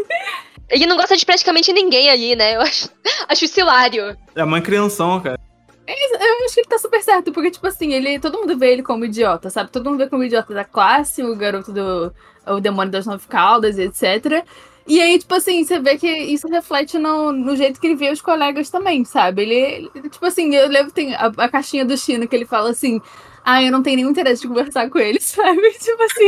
[0.69, 2.57] Ele não gosta de praticamente ninguém ali, né?
[2.57, 2.89] Eu acho,
[3.29, 4.17] acho isso hilário.
[4.35, 5.39] É uma crianção, cara.
[5.87, 8.83] Eu acho que ele tá super certo, porque, tipo assim, ele, todo mundo vê ele
[8.83, 9.71] como idiota, sabe?
[9.71, 12.13] Todo mundo vê como idiota da classe, o garoto do.
[12.47, 14.45] o demônio das nove caudas, etc.
[14.89, 18.11] E aí, tipo assim, você vê que isso reflete no, no jeito que ele vê
[18.11, 19.43] os colegas também, sabe?
[19.43, 22.71] Ele, ele tipo assim, eu lembro tem a, a caixinha do Chino que ele fala
[22.71, 23.01] assim:
[23.49, 25.71] ah, eu não tenho nenhum interesse de conversar com ele, sabe?
[25.79, 26.25] Tipo assim,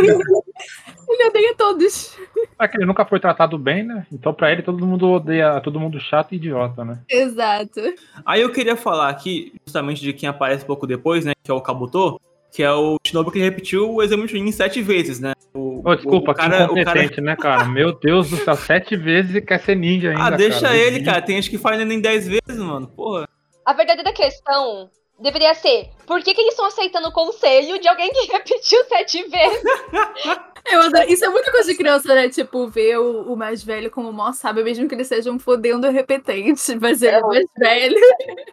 [1.09, 2.17] ele odeia todos.
[2.61, 4.07] É que ele nunca foi tratado bem, né?
[4.13, 7.01] Então pra ele todo mundo odeia, todo mundo chato e idiota, né?
[7.11, 7.81] Exato.
[8.25, 11.33] Aí eu queria falar aqui, justamente de quem aparece pouco depois, né?
[11.43, 12.21] Que é o Kabuto,
[12.53, 15.33] que é o Shinobu que repetiu o exame Chunin sete vezes, né?
[15.53, 16.81] O, Ô, desculpa, o cara, que o cara...
[16.83, 17.65] incompetente, né, cara?
[17.65, 20.77] Meu Deus do céu, sete vezes e quer ser ninja ainda, Ah, deixa cara.
[20.77, 21.21] ele, cara.
[21.21, 22.87] Tem gente que faz nem dez vezes, mano.
[22.87, 23.29] Porra.
[23.67, 28.11] A verdadeira questão deveria ser: por que, que eles estão aceitando o conselho de alguém
[28.13, 29.63] que repetiu sete vezes?
[30.71, 32.29] Eu adoro- Isso é muita coisa de criança, né?
[32.29, 35.91] Tipo, ver o, o mais velho como mó sábio, mesmo que ele seja um fodendo
[35.91, 37.97] repetente, mas ele é mais velho.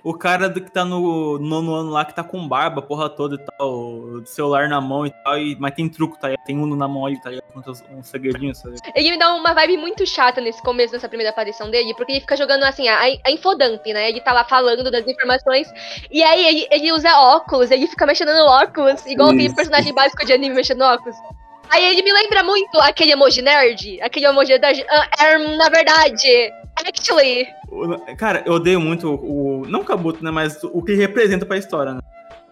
[0.04, 3.36] O cara do que tá no nono ano lá, que tá com barba, porra toda
[3.36, 6.30] e tal, celular na mão e tal, e, mas tem truco, tá?
[6.46, 7.32] Tem uno na mão ali, tá
[8.04, 8.92] segredinhos, tá ligado?
[8.96, 12.22] Ele me dá uma vibe muito chata nesse começo, nessa primeira aparição dele, porque ele
[12.22, 14.10] fica jogando assim, a, a infodump, né?
[14.10, 15.68] Ele tá lá falando das informações,
[16.12, 20.26] e aí ele, ele usa óculos, ele fica mexendo no óculos, igual aquele personagem básico
[20.26, 21.16] de anime mexendo no óculos.
[21.70, 26.52] Aí ele me lembra muito aquele emoji nerd, aquele emoji nerd, ah, é, na verdade,
[26.76, 27.48] actually.
[28.18, 29.66] Cara, eu odeio muito o.
[29.68, 30.32] Não o Kabuto, né?
[30.32, 32.00] Mas o que ele representa pra história, né?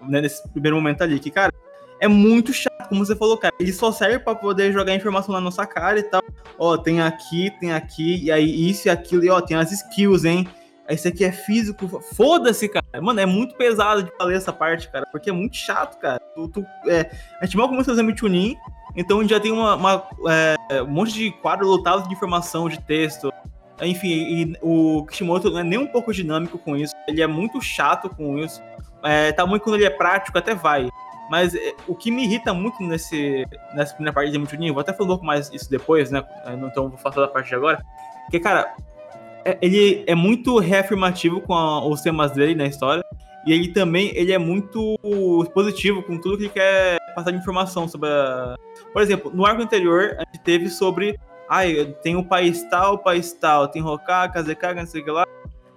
[0.02, 1.19] né, Nesse primeiro momento ali.
[1.19, 1.54] Que, cara,
[1.99, 3.54] é muito chato, como você falou, cara.
[3.60, 6.21] Ele só serve pra poder jogar informação na nossa cara e tal.
[6.58, 10.26] Ó, tem aqui, tem aqui, e aí isso e aquilo, e ó, tem as skills,
[10.26, 10.47] hein?
[10.89, 11.88] Esse aqui é físico.
[12.13, 12.86] Foda-se, cara.
[13.02, 15.06] Mano, é muito pesado de falar essa parte, cara.
[15.12, 16.19] Porque é muito chato, cara.
[16.36, 18.58] Tu, tu- é, a gente mal começa a exame Chunin,
[18.96, 20.04] então já tem uma, uma,
[20.70, 23.32] é, um monte de quadro lotado de informação, de texto.
[23.82, 26.94] Enfim, e o Kishimoto não é nem um pouco dinâmico com isso.
[27.08, 28.62] Ele é muito chato com isso.
[29.04, 30.90] É, tá muito quando ele é prático, até vai.
[31.30, 34.82] Mas é, o que me irrita muito nesse, nessa primeira parte de muito Chunin, vou
[34.82, 36.24] até falar um pouco mais isso depois, né?
[36.72, 37.82] Então vou falar da parte de agora.
[38.26, 38.74] Porque, cara,
[39.44, 43.04] é- ele é muito reafirmativo com a- os temas dele na história.
[43.46, 44.98] E ele também ele é muito
[45.54, 48.56] positivo com tudo que ele quer passar de informação sobre a...
[48.92, 51.20] Por exemplo, no arco anterior, a gente teve sobre.
[51.50, 55.12] Ai, tem o país tal, o país tal, tem Hokage, Kazekage, não sei o que
[55.12, 55.26] lá.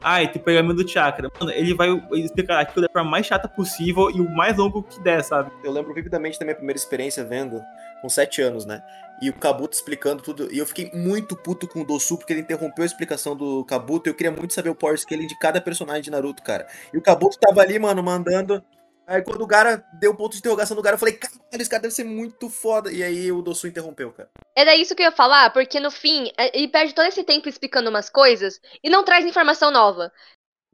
[0.02, 1.30] Ai, tem o pergaminho do chakra.
[1.40, 5.00] Mano, ele vai explicar aquilo da forma mais chata possível e o mais longo que
[5.00, 5.50] der, sabe?
[5.64, 7.60] Eu lembro vividamente da minha primeira experiência vendo,
[8.00, 8.80] com 7 anos, né?
[9.22, 10.52] E o Kabuto explicando tudo.
[10.52, 14.08] E eu fiquei muito puto com o Dosu, porque ele interrompeu a explicação do Kabuto.
[14.08, 16.66] Eu queria muito saber o power scaling de cada personagem de Naruto, cara.
[16.92, 18.62] E o Kabuto tava ali, mano, mandando.
[19.06, 21.70] Aí quando o cara deu o ponto de interrogação do cara, eu falei, caralho, esse
[21.70, 22.90] cara deve ser muito foda.
[22.90, 24.28] E aí o Dosu interrompeu, cara.
[24.54, 27.48] Era isso que eu ia falar, porque no fim, é, ele perde todo esse tempo
[27.48, 30.10] explicando umas coisas e não traz informação nova.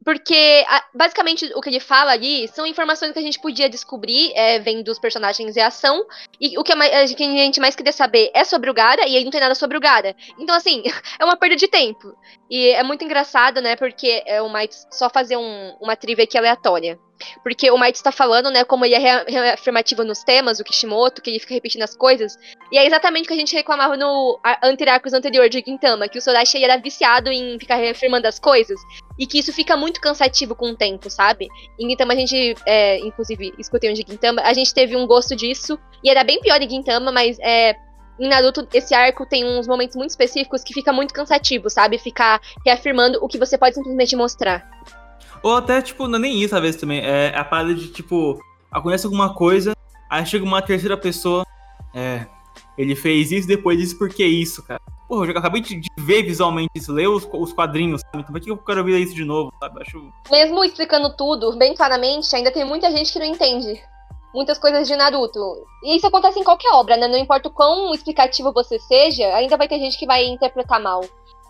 [0.03, 4.31] Porque, a- basicamente, o que ele fala ali são informações que a gente podia descobrir
[4.35, 6.05] é, vendo os personagens em ação.
[6.39, 9.15] E o que a, a gente- a mais queria saber é sobre o Gara, e
[9.15, 10.15] aí não tem nada sobre o Gara.
[10.37, 10.83] Então, assim,
[11.19, 12.13] é uma perda de tempo.
[12.49, 16.37] E é muito engraçado, né, porque é o Mites só fazer um- uma trivia aqui
[16.37, 16.99] aleatória.
[17.41, 21.21] Porque o Mites tá falando, né, como ele é rea- reafirmativo nos temas, o Kishimoto,
[21.21, 22.37] que ele fica repetindo as coisas.
[22.71, 26.21] E é exatamente o que a gente reclamava no anti-arcos anterior de Gintama, que o
[26.21, 28.79] Sorashi era viciado em ficar reafirmando as coisas,
[29.17, 31.47] e que isso fica muito cansativo com o tempo, sabe?
[31.79, 35.35] Em Gintama a gente, é, inclusive, escutei um de Gintama, a gente teve um gosto
[35.35, 37.75] disso, e era bem pior em Gintama, mas é,
[38.19, 41.97] em Naruto esse arco tem uns momentos muito específicos que fica muito cansativo, sabe?
[41.97, 44.69] Ficar reafirmando o que você pode simplesmente mostrar.
[45.43, 47.01] Ou até, tipo, não é nem isso às vezes também.
[47.01, 48.39] É a parada de, tipo,
[48.71, 49.75] acontece alguma coisa,
[50.09, 51.45] aí chega uma terceira pessoa.
[51.93, 52.25] É.
[52.77, 54.81] Ele fez isso, depois disso, por que isso, cara?
[55.07, 58.23] Porra, eu acabei de ver visualmente isso, ler os, os quadrinhos, sabe?
[58.23, 59.81] Então por que eu quero ver isso de novo, sabe?
[59.81, 60.11] Acho.
[60.31, 63.79] Mesmo explicando tudo bem claramente, ainda tem muita gente que não entende
[64.33, 65.39] muitas coisas de Naruto.
[65.83, 67.07] E isso acontece em qualquer obra, né?
[67.07, 71.01] Não importa o quão explicativo você seja, ainda vai ter gente que vai interpretar mal.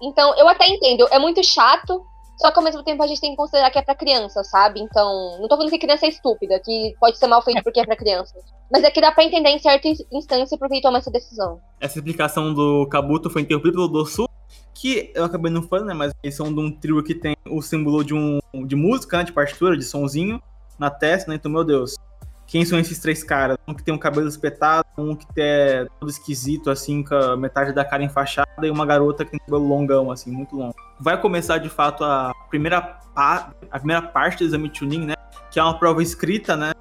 [0.02, 2.06] Então, eu até entendo, é muito chato,
[2.38, 4.80] Só que ao mesmo tempo a gente tem que considerar que é pra criança, sabe?
[4.80, 7.86] Então, não tô falando que criança é estúpida, que pode ser mal feito porque é
[7.86, 8.36] pra criança.
[8.72, 11.60] Mas é que dá pra entender em certa instância porque ele toma essa decisão.
[11.80, 14.28] Essa explicação do Kabuto foi interrompida pelo Dosu,
[14.74, 15.94] que eu acabei não falando, né?
[15.94, 19.24] Mas eles são de um trio que tem o símbolo de um de música, né?
[19.24, 20.42] De partitura, de sonzinho
[20.80, 21.36] na testa, né?
[21.36, 21.96] Então, meu Deus.
[22.46, 23.58] Quem são esses três caras?
[23.68, 27.74] Um que tem um cabelo espetado, um que é todo esquisito, assim, com a metade
[27.74, 30.76] da cara enfaixada, e uma garota que tem cabelo longão, assim, muito longo.
[31.04, 35.16] Vai começar, de fato, a primeira, a primeira parte do exame tuning, né?
[35.52, 36.72] Que é uma prova escrita, né?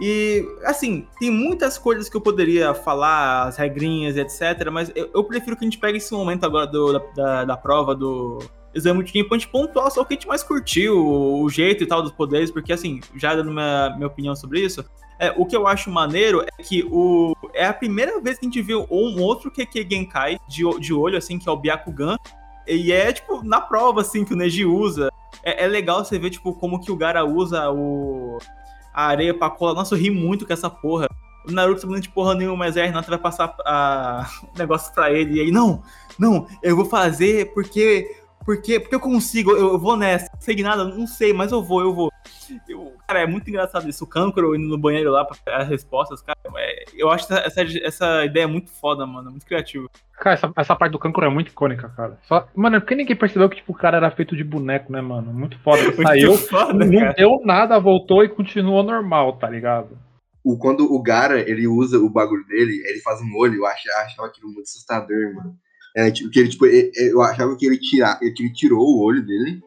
[0.00, 4.70] E, assim, tem muitas coisas que eu poderia falar, as regrinhas, etc.
[4.72, 7.56] Mas eu, eu prefiro que a gente pegue esse momento agora do, da, da, da
[7.56, 8.38] prova do
[8.74, 11.86] exame de pra gente pontuar só o que a gente mais curtiu, o jeito e
[11.86, 14.82] tal dos poderes, porque, assim, já dando minha, minha opinião sobre isso,
[15.18, 18.48] é, o que eu acho maneiro é que o, é a primeira vez que a
[18.48, 22.16] gente viu um outro Keke Genkai de, de olho, assim, que é o Byakugan.
[22.66, 25.10] E é, tipo, na prova, assim, que o Neji usa.
[25.42, 28.38] É, é legal você ver, tipo, como que o Gara usa o,
[28.92, 29.74] a areia pra colar.
[29.74, 31.06] Nossa, eu ri muito com essa porra.
[31.48, 35.12] O Naruto sabendo de porra nenhuma, mas a Renata vai passar a, o negócio pra
[35.12, 35.36] ele.
[35.36, 35.82] E aí, não,
[36.18, 40.30] não, eu vou fazer porque porque, porque eu consigo, eu, eu vou nessa.
[40.32, 42.12] Não sei nada, não sei, mas eu vou, eu vou.
[42.68, 44.04] Eu, cara, é muito engraçado isso.
[44.04, 46.38] O Cancro indo no banheiro lá pra pegar as respostas, cara.
[46.54, 49.32] É, eu acho essa, essa ideia muito foda, mano.
[49.32, 49.90] Muito criativo.
[50.12, 52.16] Cara, essa, essa parte do Cancro é muito icônica, cara.
[52.22, 55.00] Só, mano, é porque ninguém percebeu que tipo, o cara era feito de boneco, né,
[55.00, 55.34] mano?
[55.34, 55.82] Muito foda.
[55.82, 57.14] Ele muito saiu, foda, não cara.
[57.14, 59.98] deu nada, voltou e continuou normal, tá ligado?
[60.44, 64.04] O, quando o Gara, ele usa o bagulho dele, ele faz um olho, eu achava,
[64.04, 65.58] achava aquilo muito assustador, mano.
[65.96, 69.62] É, tipo, que ele, tipo, eu achava que ele, tira, ele tirou o olho dele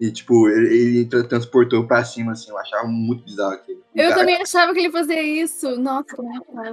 [0.00, 2.50] e, tipo, ele, ele transportou pra cima, assim.
[2.50, 3.78] Eu achava muito bizarro aquilo.
[3.94, 5.76] Eu também achava que ele fazia isso.
[5.76, 6.72] Nossa, como é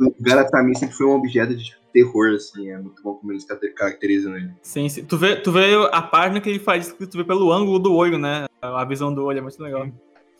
[0.00, 2.70] O cara, pra mim, sempre foi um objeto de tipo, terror, assim.
[2.70, 4.52] É muito bom como eles caracterizam ele.
[4.62, 5.04] Sim, sim.
[5.04, 8.18] Tu vê, tu vê a página que ele faz, tu vê pelo ângulo do olho,
[8.18, 8.46] né?
[8.62, 9.88] A visão do olho é muito legal.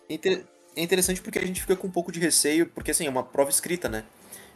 [0.09, 3.25] É interessante porque a gente fica com um pouco de receio, porque, assim, é uma
[3.25, 4.05] prova escrita, né?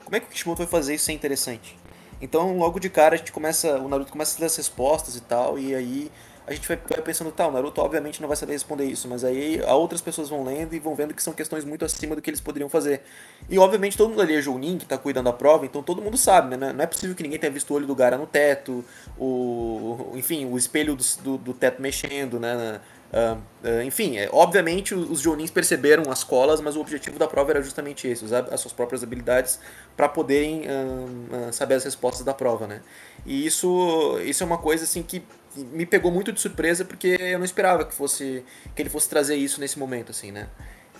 [0.05, 1.77] Como é que o Kishimoto vai fazer isso ser interessante?
[2.23, 5.21] Então, logo de cara, a gente começa, o Naruto começa a ler as respostas e
[5.21, 6.11] tal, e aí
[6.47, 9.61] a gente vai, pensando, tá, o Naruto obviamente não vai saber responder isso, mas aí
[9.63, 12.41] outras pessoas vão lendo e vão vendo que são questões muito acima do que eles
[12.41, 13.03] poderiam fazer.
[13.49, 16.17] E obviamente todo mundo ali é Jounin, que tá cuidando da prova, então todo mundo
[16.17, 16.73] sabe, né?
[16.73, 18.85] Não é possível que ninguém tenha visto o olho do Gara no teto,
[19.19, 22.81] o, enfim, o espelho do, do, do teto mexendo, né?
[23.13, 27.51] Uh, uh, enfim, é, obviamente os Jonins perceberam as colas, mas o objetivo da prova
[27.51, 29.61] era justamente esse, usar as suas próprias habilidades
[29.95, 32.81] para poderem uh, saber as respostas da prova, né?
[33.27, 35.23] E isso, isso é uma coisa assim que
[35.55, 38.43] me pegou muito de surpresa porque eu não esperava que fosse
[38.75, 40.49] que ele fosse trazer isso nesse momento, assim, né?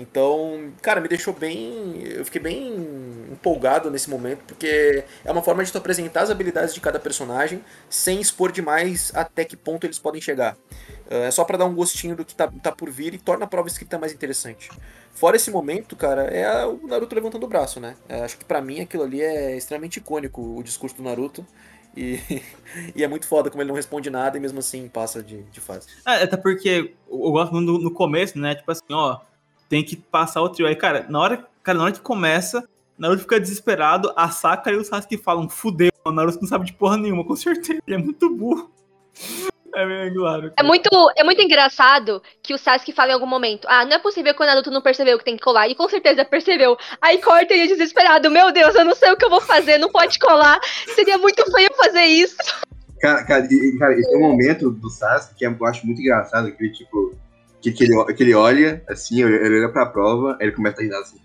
[0.03, 2.03] Então, cara, me deixou bem.
[2.03, 2.75] Eu fiquei bem
[3.31, 7.65] empolgado nesse momento, porque é uma forma de tu apresentar as habilidades de cada personagem
[7.89, 10.57] sem expor demais até que ponto eles podem chegar.
[11.09, 13.49] É só para dar um gostinho do que tá, tá por vir e torna a
[13.49, 14.71] prova escrita mais interessante.
[15.15, 17.97] Fora esse momento, cara, é o Naruto levantando o braço, né?
[18.09, 21.47] É, acho que para mim aquilo ali é extremamente icônico, o discurso do Naruto.
[21.95, 22.19] E,
[22.97, 25.61] e, é muito foda como ele não responde nada e mesmo assim passa de, de
[25.61, 25.89] fase.
[26.07, 28.55] É, até porque eu gosto muito no, começo, né?
[28.55, 29.21] Tipo assim, ó,
[29.73, 30.67] tem que passar o trio.
[30.69, 34.77] Aí, cara, na hora, cara, na hora que começa, Naruto fica desesperado, a Saka e
[34.77, 37.99] o Sasuke falam, fudeu, o Naruto não sabe de porra nenhuma, com certeza, ele é
[37.99, 38.71] muito burro.
[39.75, 40.53] É meio claro.
[40.55, 43.99] É muito, é muito engraçado que o Sasuke fala em algum momento: Ah, não é
[43.99, 45.67] possível que o Naruto não percebeu que tem que colar.
[45.67, 46.77] E com certeza percebeu.
[47.01, 49.89] Aí corta ele desesperado: Meu Deus, eu não sei o que eu vou fazer, não
[49.89, 50.61] pode colar.
[50.95, 52.37] Seria muito feio fazer isso.
[53.01, 56.63] Cara, cara, cara esse é um momento do Sasuke que eu acho muito engraçado, que
[56.63, 57.17] ele, tipo,
[57.63, 60.85] que, que, ele, que ele olha, assim, ele olha pra prova, aí ele começa a
[60.85, 61.19] rir assim,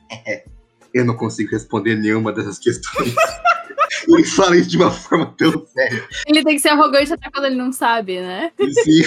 [0.93, 3.13] eu não consigo responder nenhuma dessas questões.
[4.08, 6.08] ele fala isso de uma forma tão séria.
[6.28, 8.52] Ele tem que ser arrogante até quando ele não sabe, né?
[8.84, 9.02] Sim.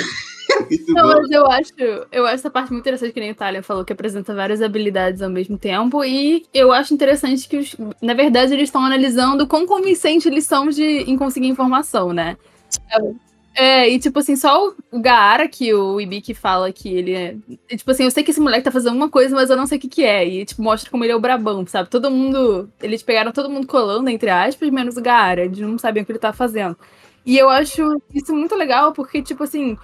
[0.89, 1.73] não, mas eu acho,
[2.11, 5.23] eu acho essa parte muito interessante que nem o Thalia falou, que apresenta várias habilidades
[5.23, 6.05] ao mesmo tempo.
[6.05, 10.69] E eu acho interessante que, os, na verdade, eles estão analisando quão convincente eles são
[10.69, 12.37] de, em conseguir informação, né?
[13.55, 17.37] É, e tipo assim, só o Gaara, que o Ibiki fala que ele é.
[17.77, 19.77] Tipo assim, eu sei que esse moleque tá fazendo uma coisa, mas eu não sei
[19.79, 20.27] o que, que é.
[20.27, 21.91] E tipo, mostra como ele é o brabão, sabe?
[21.91, 22.71] Todo mundo.
[22.81, 25.45] Eles pegaram todo mundo colando, entre aspas, menos o Gaara.
[25.45, 26.77] Eles não sabiam o que ele tá fazendo.
[27.27, 29.77] E eu acho isso muito legal, porque, tipo assim,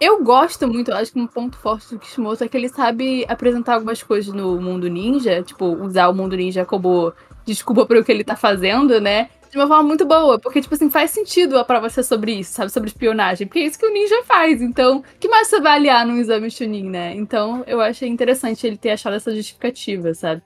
[0.00, 3.24] eu gosto muito, eu acho que um ponto forte do Kishimoto é que ele sabe
[3.28, 7.12] apresentar algumas coisas no mundo ninja, tipo, usar o mundo ninja como
[7.44, 9.28] desculpa para o que ele tá fazendo, né?
[9.50, 12.52] De uma forma muito boa, porque, tipo assim, faz sentido a prova ser sobre isso,
[12.52, 12.70] sabe?
[12.70, 14.60] Sobre espionagem, porque é isso que o ninja faz.
[14.60, 17.14] Então, que mais você vai aliar num exame Chunin, né?
[17.14, 20.42] Então, eu achei interessante ele ter achado essa justificativa, sabe?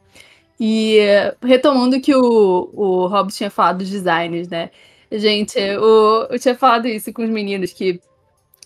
[0.61, 0.99] E
[1.43, 4.71] retomando que o, o Hobbs tinha falado dos designers, né?
[5.11, 8.01] Gente, o, eu tinha falado isso com os meninos, que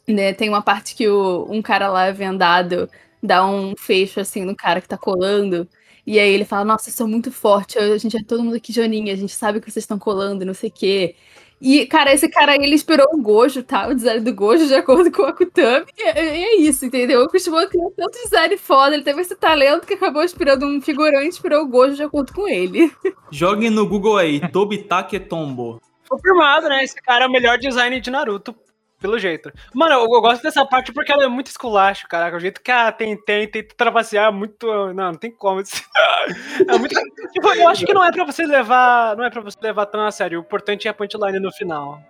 [0.07, 2.89] né, tem uma parte que o, um cara lá vendado
[3.23, 5.69] dá um fecho assim no cara que tá colando.
[6.07, 8.73] E aí ele fala, nossa, eu sou muito forte, a gente é todo mundo aqui
[8.73, 11.17] Joninha, a gente sabe que vocês estão colando, não sei o quê.
[11.61, 13.89] E, cara, esse cara aí, ele inspirou o Gojo, tá?
[13.89, 15.87] O design do Gojo, de acordo com o Akutami.
[15.99, 17.23] E é, é isso, entendeu?
[17.23, 21.29] O Kushimoto criou tanto design foda, ele teve esse talento que acabou inspirando um figurante,
[21.29, 22.93] inspirou o Gojo de acordo com ele.
[23.33, 25.81] Joguem no Google aí, Tobitake Tombo.
[26.09, 26.85] Confirmado, né?
[26.85, 28.55] Esse cara é o melhor design de Naruto
[29.01, 29.53] pelo jeito.
[29.75, 32.37] Mano, eu, eu, gosto dessa parte porque ela é muito esculacho, caraca.
[32.37, 34.67] O jeito que a tem tem tenta trapacear é muito.
[34.67, 35.61] Não, não tem como.
[36.69, 36.95] é muito.
[37.33, 39.17] tipo, eu acho que não é pra você levar.
[39.17, 40.39] Não é pra você levar tão a sério.
[40.39, 42.01] O importante é a punchline no final.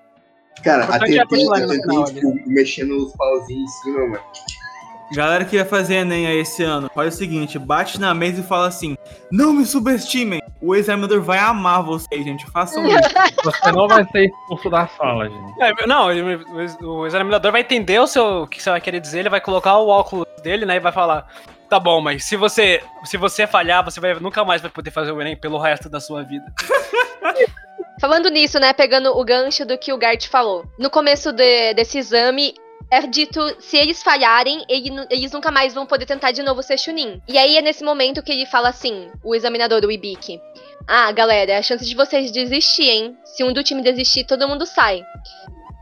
[0.62, 4.22] Cara, a é a punchline no final, tipo, mexendo os pauzinhos em cima, mano.
[5.12, 8.44] Galera que vai fazer Enem aí esse ano, faz o seguinte, bate na mesa e
[8.44, 8.96] fala assim,
[9.30, 12.98] não me subestimem, o examinador vai amar vocês, gente, façam isso.
[13.44, 15.62] Você não vai ser expulso da sala, gente.
[15.62, 16.08] É, não,
[16.82, 19.76] o examinador vai entender o, seu, o que você vai querer dizer, ele vai colocar
[19.76, 21.28] o óculos dele, né, e vai falar,
[21.68, 25.12] tá bom, mas se você, se você falhar, você vai, nunca mais vai poder fazer
[25.12, 26.44] o Enem pelo resto da sua vida.
[28.00, 30.64] Falando nisso, né, pegando o gancho do que o Gart falou.
[30.78, 32.54] No começo de, desse exame,
[32.90, 37.20] é dito se eles falharem, eles nunca mais vão poder tentar de novo ser Chunin.
[37.26, 40.40] E aí é nesse momento que ele fala assim, o examinador do Ibiki.
[40.86, 43.16] Ah, galera, é a chance de vocês desistir, hein?
[43.24, 45.02] Se um do time desistir, todo mundo sai.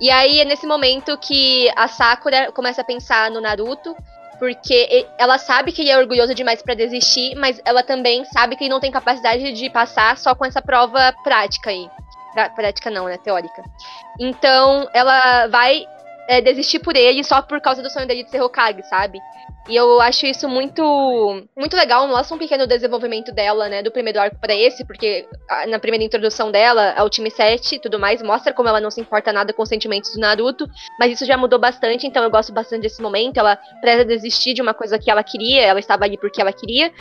[0.01, 3.95] E aí é nesse momento que a Sakura começa a pensar no Naruto,
[4.39, 8.65] porque ela sabe que ele é orgulhoso demais para desistir, mas ela também sabe que
[8.65, 11.89] ele não tem capacidade de passar só com essa prova prática aí.
[12.57, 13.17] Prática não, né?
[13.19, 13.63] Teórica.
[14.19, 15.87] Então, ela vai
[16.29, 19.19] é, desistir por ele só por causa do sonho dele de ser Hokage, sabe?
[19.69, 20.83] E eu acho isso muito
[21.57, 25.27] muito legal, mostra um pequeno desenvolvimento dela, né, do primeiro arco para esse, porque
[25.69, 29.01] na primeira introdução dela, ao time 7 e tudo mais, mostra como ela não se
[29.01, 32.53] importa nada com os sentimentos do Naruto, mas isso já mudou bastante, então eu gosto
[32.53, 36.19] bastante desse momento, ela preza desistir de uma coisa que ela queria, ela estava ali
[36.19, 36.93] porque ela queria,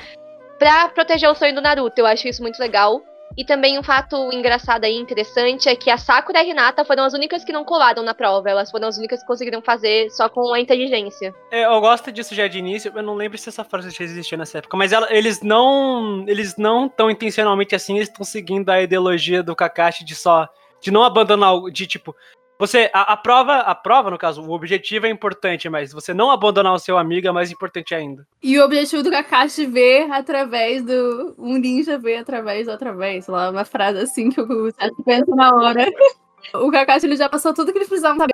[0.57, 3.01] pra proteger o sonho do Naruto, eu acho isso muito legal.
[3.35, 7.03] E também um fato engraçado aí, interessante, é que a Sakura e a Hinata foram
[7.03, 8.49] as únicas que não colaram na prova.
[8.49, 11.33] Elas foram as únicas que conseguiram fazer só com a inteligência.
[11.51, 12.91] É, eu gosto disso já de início.
[12.95, 14.77] Eu não lembro se essa frase já existia nessa época.
[14.77, 16.23] Mas ela, eles não.
[16.27, 20.47] Eles não tão intencionalmente assim, eles estão seguindo a ideologia do Kakashi de só.
[20.79, 21.53] De não abandonar.
[21.71, 22.15] De tipo,
[22.59, 26.31] você, a, a, prova, a prova, no caso, o objetivo é importante, mas você não
[26.31, 28.25] abandonar o seu amigo é mais importante ainda.
[28.41, 31.35] E o objetivo do Kakashi ver através do.
[31.37, 33.27] Um ninja ver através do através.
[33.27, 35.91] Lá, uma frase assim que o Seth pensa na hora.
[36.55, 38.33] o Kakashi ele já passou tudo que ele precisava saber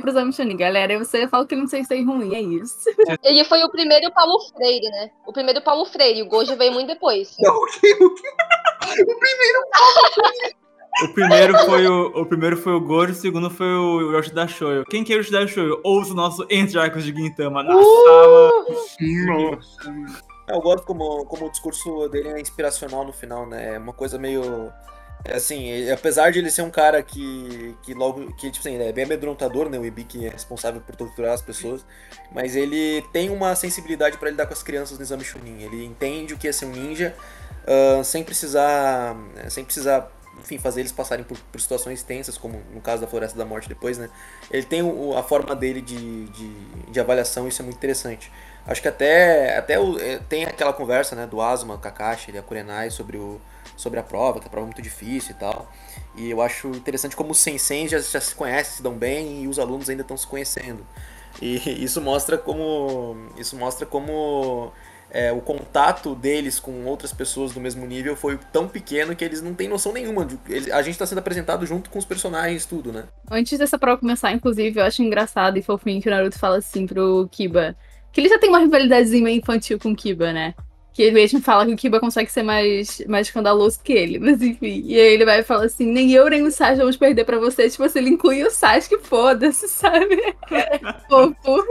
[0.00, 0.92] pro exame Chunin, galera.
[0.92, 2.76] E você fala que ele não sei se é ruim, é isso.
[3.22, 5.10] Ele foi o primeiro Paulo Freire, né?
[5.26, 6.22] O primeiro Paulo Freire.
[6.22, 7.36] O Gojo veio muito depois.
[7.38, 7.66] Não, o, o
[9.18, 10.59] primeiro Paulo Freire.
[11.02, 14.84] O primeiro foi o, o primeiro foi o Goro, o segundo foi o Yoshida Shoyo.
[14.84, 15.80] Quem que é o Yoshida Shoyo?
[15.82, 17.82] Ouça o nosso Entre Arcos de Gintama na uh!
[17.82, 18.52] sala.
[19.26, 19.94] Nossa.
[20.48, 23.74] Eu gosto como, como o discurso dele é inspiracional no final, né?
[23.74, 24.72] É uma coisa meio.
[25.24, 28.32] É assim, apesar de ele ser um cara que, que logo.
[28.34, 29.78] que, tipo assim, é bem amedrontador, né?
[29.78, 31.84] O Ibiki é responsável por torturar as pessoas.
[32.32, 35.62] Mas ele tem uma sensibilidade para lidar com as crianças no exame Chunin.
[35.62, 37.14] Ele entende o que é ser um ninja
[37.64, 39.16] uh, sem precisar.
[39.48, 43.38] sem precisar enfim, fazer eles passarem por, por, situações tensas, como no caso da Floresta
[43.38, 44.08] da Morte depois, né?
[44.50, 46.48] Ele tem o, a forma dele de, de,
[46.90, 48.30] de, avaliação, isso é muito interessante.
[48.66, 52.42] Acho que até, até o, é, tem aquela conversa, né, do Asuma, Kakashi e a
[52.42, 53.40] Kurenai sobre, o,
[53.76, 55.70] sobre a prova, que a prova é muito difícil e tal.
[56.16, 59.48] E eu acho interessante como os senseis já, já se conhecem, se dão bem e
[59.48, 60.84] os alunos ainda estão se conhecendo.
[61.40, 64.72] E isso mostra como isso mostra como
[65.10, 69.42] é, o contato deles com outras pessoas do mesmo nível foi tão pequeno que eles
[69.42, 70.24] não têm noção nenhuma.
[70.24, 70.38] De,
[70.72, 73.04] a gente está sendo apresentado junto com os personagens, tudo, né?
[73.30, 76.86] Antes dessa prova começar, inclusive, eu acho engraçado e fofinho que o Naruto fala assim
[76.86, 77.76] pro Kiba.
[78.12, 80.54] Que ele já tem uma rivalidadezinha infantil com o Kiba, né?
[81.00, 84.42] Que ele mesmo fala que o Kiba consegue ser mais, mais escandaloso que ele, mas
[84.42, 84.82] enfim.
[84.84, 87.70] E aí ele vai falar assim: nem eu nem o Sasuke vamos perder pra você.
[87.70, 90.34] Tipo assim, ele inclui o Sasuke, foda-se, sabe?
[91.08, 91.64] Fofo.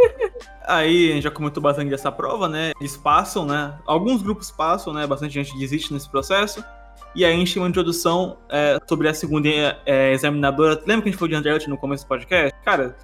[0.65, 2.71] Aí a gente já comentou bastante dessa prova, né?
[2.79, 3.77] Eles passam, né?
[3.85, 5.05] Alguns grupos passam, né?
[5.05, 6.65] Bastante gente desiste nesse processo.
[7.13, 9.47] E aí a gente tem uma introdução é, sobre a segunda
[9.85, 10.81] é, examinadora.
[10.87, 12.51] Lembra que a gente falou de Andretti no começo do podcast?
[12.65, 12.95] Cara,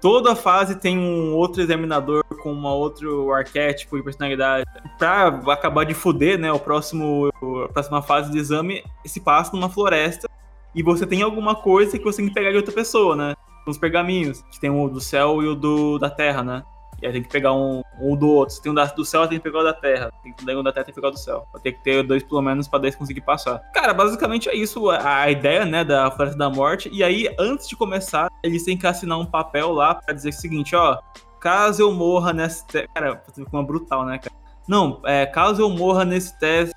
[0.00, 4.66] toda fase tem um outro examinador com um outro arquétipo e personalidade.
[4.98, 6.52] Pra acabar de fuder, né?
[6.52, 7.30] O próximo,
[7.64, 10.28] a próxima fase do exame se passa numa floresta
[10.74, 13.34] e você tem alguma coisa que você tem que pegar de outra pessoa, né?
[13.66, 16.62] Os pergaminhos, que tem o do céu e o do, da terra, né?
[17.02, 18.54] E aí tem que pegar um, um do outro.
[18.54, 20.12] Se tem um da, do céu, tem que pegar o da terra.
[20.22, 21.46] Tem que pegar um da terra, tem que pegar o do céu.
[21.52, 23.58] Vai ter que ter dois pelo menos pra daí conseguir passar.
[23.74, 26.88] Cara, basicamente é isso a, a ideia, né, da Floresta da Morte.
[26.92, 30.32] E aí, antes de começar, eles têm que assinar um papel lá pra dizer o
[30.32, 30.98] seguinte, ó.
[31.40, 32.88] Caso eu morra teste.
[32.94, 33.20] Cara,
[33.52, 34.34] uma brutal, né, cara?
[34.68, 36.72] Não, é, caso eu morra nesse teste,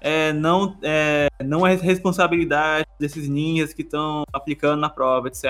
[0.00, 5.44] é, não, é, não é responsabilidade desses ninjas que estão aplicando na prova, etc.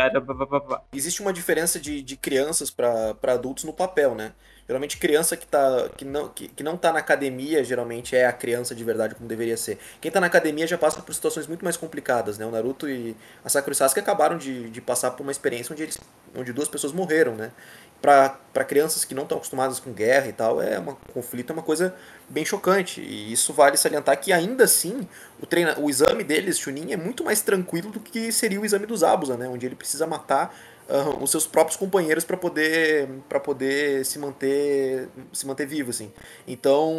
[0.92, 4.32] Existe uma diferença de, de crianças para adultos no papel, né?
[4.66, 8.32] Geralmente criança que, tá, que, não, que, que não tá na academia, geralmente é a
[8.32, 9.78] criança de verdade como deveria ser.
[10.00, 12.44] Quem tá na academia já passa por situações muito mais complicadas, né?
[12.44, 15.84] O Naruto e a Sakura e Sasuke acabaram de, de passar por uma experiência onde,
[15.84, 15.98] eles,
[16.36, 17.52] onde duas pessoas morreram, né?
[18.00, 21.62] Para crianças que não estão acostumadas com guerra e tal, é um conflito é uma
[21.62, 21.94] coisa
[22.28, 23.00] bem chocante.
[23.00, 25.08] E isso vale salientar que ainda assim
[25.40, 28.86] o, treina, o exame deles, Chunin, é muito mais tranquilo do que seria o exame
[28.86, 29.48] dos Abusa, né?
[29.48, 30.54] Onde ele precisa matar
[30.88, 36.12] uh, os seus próprios companheiros para poder para poder se manter se manter vivo assim.
[36.46, 36.94] Então,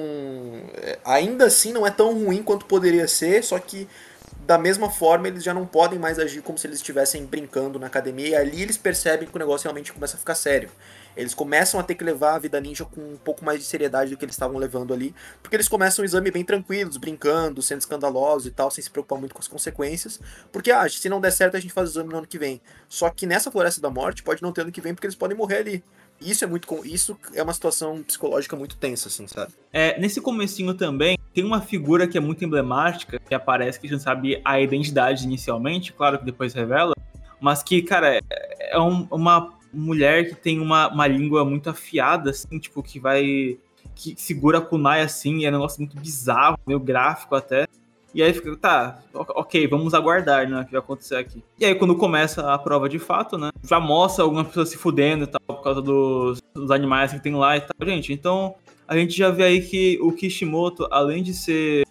[0.75, 3.87] é, ainda assim não é tão ruim quanto poderia ser, só que
[4.47, 7.87] da mesma forma, eles já não podem mais agir como se eles estivessem brincando na
[7.87, 10.71] academia, e ali eles percebem que o negócio realmente começa a ficar sério.
[11.17, 14.09] Eles começam a ter que levar a vida ninja com um pouco mais de seriedade
[14.11, 17.81] do que eles estavam levando ali, porque eles começam o exame bem tranquilos, brincando, sendo
[17.81, 20.17] escandalosos e tal, sem se preocupar muito com as consequências,
[20.49, 22.61] porque, ah, se não der certo, a gente faz o exame no ano que vem.
[22.87, 25.35] Só que nessa Floresta da Morte pode não ter ano que vem, porque eles podem
[25.35, 25.83] morrer ali.
[26.19, 29.53] Isso é muito isso é uma situação psicológica muito tensa, assim, sabe?
[29.71, 33.89] É, nesse comecinho também, tem uma figura que é muito emblemática, que aparece que a
[33.89, 36.93] gente sabe a identidade inicialmente, claro que depois revela,
[37.39, 42.59] mas que, cara, é, um, uma mulher que tem uma, uma língua muito afiada, assim,
[42.59, 43.57] tipo, que vai.
[43.95, 47.67] que segura a kunai assim, é um negócio muito bizarro, meio gráfico até.
[48.17, 51.43] E aí fica, tá, ok, vamos aguardar, né, o que vai acontecer aqui.
[51.59, 55.25] E aí quando começa a prova de fato, né, já mostra algumas pessoas se fudendo
[55.25, 57.87] e tal, por causa dos, dos animais que tem lá e tal.
[57.87, 58.55] Gente, então
[58.87, 61.85] a gente já vê aí que o Kishimoto, além de ser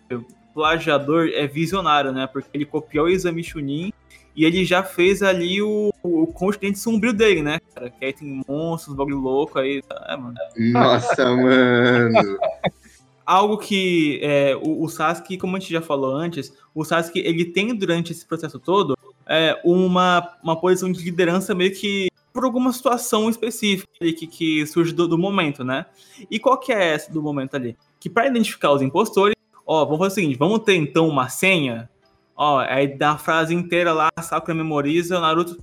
[0.53, 3.93] plagiador, é visionário, né, porque ele copiou o Exame Chunin
[4.35, 7.89] e ele já fez ali o, o continente sombrio dele, né, cara?
[7.89, 9.81] Que aí tem monstros, bagulho louco aí.
[10.09, 10.35] É, mano.
[10.73, 12.37] Nossa, mano.
[13.27, 17.45] algo que é, o, o, Sasuke, como a gente já falou antes, o Sasuke ele
[17.45, 18.97] tem durante esse processo todo
[19.27, 24.93] é, uma, uma posição de liderança meio que por alguma situação específica que, que surge
[24.93, 25.87] do, do, momento, né?
[26.31, 27.77] E qual que é essa do momento ali?
[27.99, 29.35] Que para identificar os impostores,
[29.67, 31.89] ó, vamos fazer o seguinte, vamos ter então uma senha,
[32.37, 35.59] ó, aí dá frase inteira lá, Sakura memoriza, o Naruto,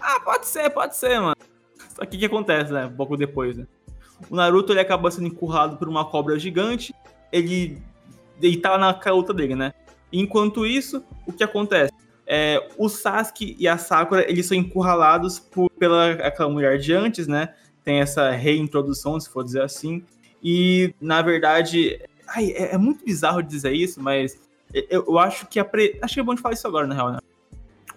[0.00, 1.36] ah, pode ser, pode ser, mano.
[1.94, 3.66] Só que o que acontece, né, um pouco depois, né?
[4.30, 6.94] O Naruto ele acaba sendo encurrado por uma cobra gigante.
[7.32, 7.82] Ele,
[8.40, 9.72] ele tá na caluta dele, né?
[10.12, 11.92] Enquanto isso, o que acontece?
[12.26, 17.26] É, o Sasuke e a Sakura eles são encurralados por, pela aquela mulher de antes,
[17.26, 17.54] né?
[17.84, 20.02] Tem essa reintrodução, se for dizer assim.
[20.42, 24.40] E, na verdade, ai, é, é, muito bizarro dizer isso, mas
[24.72, 25.98] eu, eu acho que a pre...
[26.02, 27.18] acho que é bom de falar isso agora, na real, né?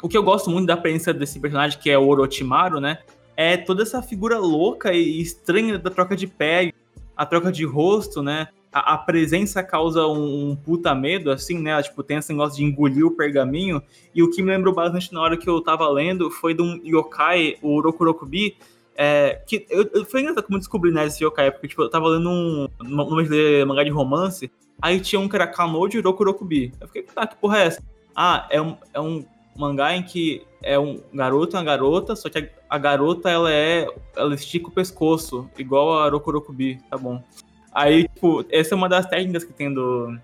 [0.02, 3.00] O que eu gosto muito da presença desse personagem, que é o Orochimaru, né?
[3.40, 6.74] É toda essa figura louca e estranha da troca de pele,
[7.16, 8.50] a troca de rosto, né?
[8.70, 11.82] A, a presença causa um, um, puta medo, assim, né?
[11.82, 13.82] Tipo, tem esse negócio de engolir o pergaminho.
[14.14, 16.82] E o que me lembrou bastante na hora que eu tava lendo foi de um
[16.84, 18.58] yokai, o Rokurokubi,
[18.94, 21.90] é, que eu, eu, foi engraçado como eu descobri né, esse yokai, porque tipo, eu
[21.90, 26.74] tava lendo um, numa de mangá de romance, aí tinha um que era Kanoji Rokurokubi.
[26.82, 27.82] Eu fiquei, tá, que porra é essa?
[28.14, 29.24] Ah, é um, é um
[29.58, 33.52] mangá em que é um garoto e uma garota, só que a, a, garota ela
[33.52, 33.88] é.
[34.16, 37.24] Ela estica o pescoço, igual a Rokurokubi, tá bom.
[37.72, 40.18] Aí, tipo, essa é uma das técnicas que tem do.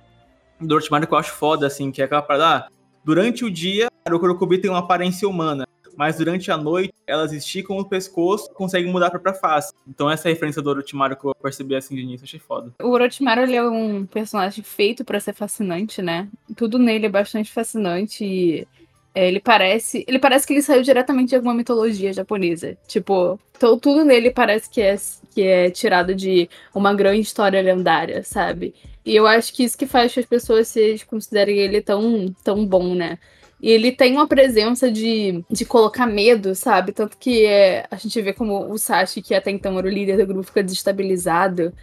[0.59, 2.45] Do que eu acho foda, assim, que é aquela parada.
[2.45, 2.69] Ah,
[3.03, 5.67] durante o dia, a Rokurokubi tem uma aparência humana,
[5.97, 9.73] mas durante a noite, elas esticam o pescoço e conseguem mudar pra, pra face.
[9.87, 12.73] Então, essa é a referência do Orochimaru que eu percebi assim de início, achei foda.
[12.81, 16.27] O Orochimaru, ele é um personagem feito para ser fascinante, né?
[16.55, 18.67] Tudo nele é bastante fascinante e
[19.15, 20.03] é, ele parece.
[20.07, 22.77] Ele parece que ele saiu diretamente de alguma mitologia japonesa.
[22.85, 24.97] Tipo, então, tudo nele parece que é,
[25.33, 28.75] que é tirado de uma grande história lendária, sabe?
[29.05, 32.65] E eu acho que isso que faz que as pessoas se considerem ele tão, tão
[32.65, 33.17] bom, né?
[33.61, 36.91] E ele tem uma presença de, de colocar medo, sabe?
[36.91, 40.17] Tanto que é, a gente vê como o Sashi, que até então era o líder
[40.17, 41.73] do grupo, fica desestabilizado.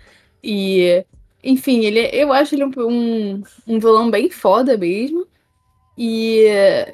[0.45, 1.05] E,
[1.43, 5.27] enfim, ele, eu acho ele um, um, um vilão bem foda mesmo.
[5.97, 6.47] E,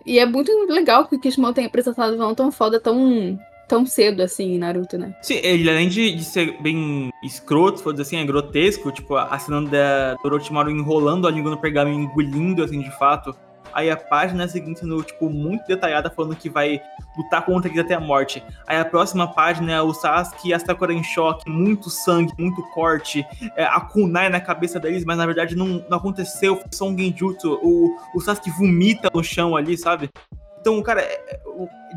[0.04, 3.38] e é muito legal que o Kishimoto tenha apresentado o vilão tão foda tão,
[3.68, 5.14] tão cedo assim em Naruto, né?
[5.22, 10.14] Sim, ele além de, de ser bem escroto, se assim, é grotesco, tipo, assinando da,
[10.14, 13.34] do Orochimaru enrolando a língua no pergaminho, engolindo, assim, de fato,
[13.78, 16.82] Aí a página seguinte, no, tipo, muito detalhada, falando que vai
[17.16, 18.42] lutar contra ele até a morte.
[18.66, 22.60] Aí a próxima página é o Sasuke e a Sakura em choque, muito sangue, muito
[22.70, 23.24] corte,
[23.54, 26.98] é, a kunai na cabeça deles, mas na verdade não, não aconteceu, foi só um
[26.98, 27.60] genjutsu.
[27.62, 30.10] O, o Sasuke vomita no chão ali, sabe?
[30.60, 31.40] Então, cara, é, é,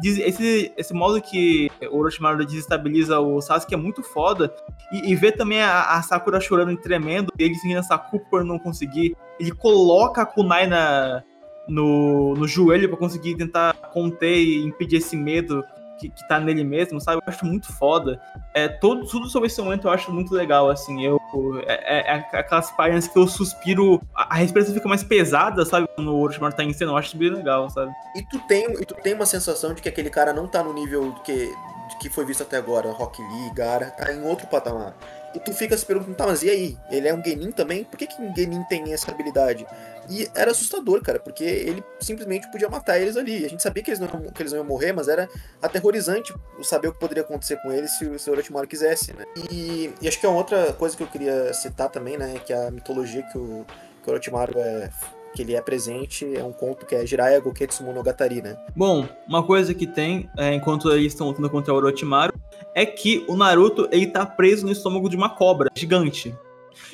[0.05, 4.53] esse, esse modo que o Orochimaru desestabiliza o Sasuke é muito foda.
[4.91, 8.43] E, e ver também a, a, Sakura chorando e tremendo, ele seguindo essa culpa por
[8.45, 9.17] não conseguir.
[9.39, 11.23] Ele coloca a kunai na,
[11.71, 15.63] no, no joelho para conseguir tentar conter e impedir esse medo
[15.97, 17.21] que, que tá nele mesmo, sabe?
[17.25, 18.19] Eu acho muito foda.
[18.53, 21.05] É, todo, tudo sobre esse momento eu acho muito legal, assim.
[21.05, 21.19] Eu,
[21.65, 25.87] é, é, é aquelas páginas que eu suspiro, a, a respiração fica mais pesada, sabe?
[25.95, 27.91] Quando o Orochimaru tá em cena, eu acho bem legal, sabe?
[28.15, 30.73] E tu tem, e tu tem uma sensação de que aquele cara não tá no
[30.73, 31.53] nível que,
[31.99, 34.95] que foi visto até agora, Rock Lee, Gara, tá em outro patamar.
[35.33, 36.77] E tu fica se perguntando, tá, mas e aí?
[36.89, 37.83] Ele é um Genin também?
[37.83, 39.65] Por que, que um Genin tem essa habilidade?
[40.09, 43.45] E era assustador, cara, porque ele simplesmente podia matar eles ali.
[43.45, 45.29] A gente sabia que eles não, que eles não iam morrer, mas era
[45.61, 49.23] aterrorizante saber o que poderia acontecer com eles se, o Orochimaru quisesse, né?
[49.49, 52.41] E, e, acho que é outra coisa que eu queria citar também, né?
[52.45, 53.65] Que é a mitologia que o,
[54.03, 54.15] que o
[54.59, 54.89] é
[55.33, 58.57] que ele é presente, é um conto que é Jiraiya Goketsu Monogatari, né?
[58.75, 62.33] Bom, uma coisa que tem, é, enquanto eles estão lutando contra o Orochimaru,
[62.75, 66.35] é que o Naruto, ele tá preso no estômago de uma cobra gigante.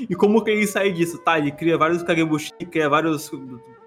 [0.09, 1.17] E como que ele sai disso?
[1.19, 3.31] Tá, ele cria vários Kagebushi, cria vários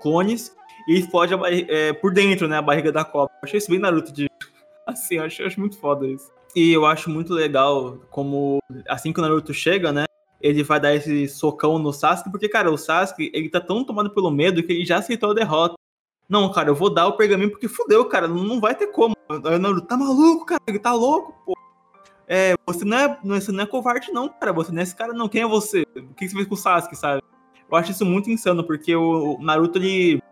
[0.01, 0.55] clones,
[0.89, 1.35] e foge
[1.69, 3.33] é, por dentro, né, a barriga da cobra.
[3.35, 4.29] Eu achei isso bem Naruto de...
[4.87, 6.33] Assim, eu acho, eu acho muito foda isso.
[6.55, 10.05] E eu acho muito legal como, assim que o Naruto chega, né,
[10.41, 14.11] ele vai dar esse socão no Sasuke, porque, cara, o Sasuke, ele tá tão tomado
[14.11, 15.75] pelo medo que ele já aceitou a derrota.
[16.29, 19.17] Não, cara, eu vou dar o pergaminho porque fudeu, cara, não vai ter como.
[19.29, 21.57] O Naruto, tá maluco, cara, ele tá louco, pô.
[22.27, 25.13] É, você não é, você não é covarde não, cara, você não é esse cara
[25.13, 25.83] não, quem é você?
[25.97, 27.23] O que você fez com o Sasuke, sabe?
[27.69, 30.23] Eu acho isso muito insano, porque o Naruto, ele,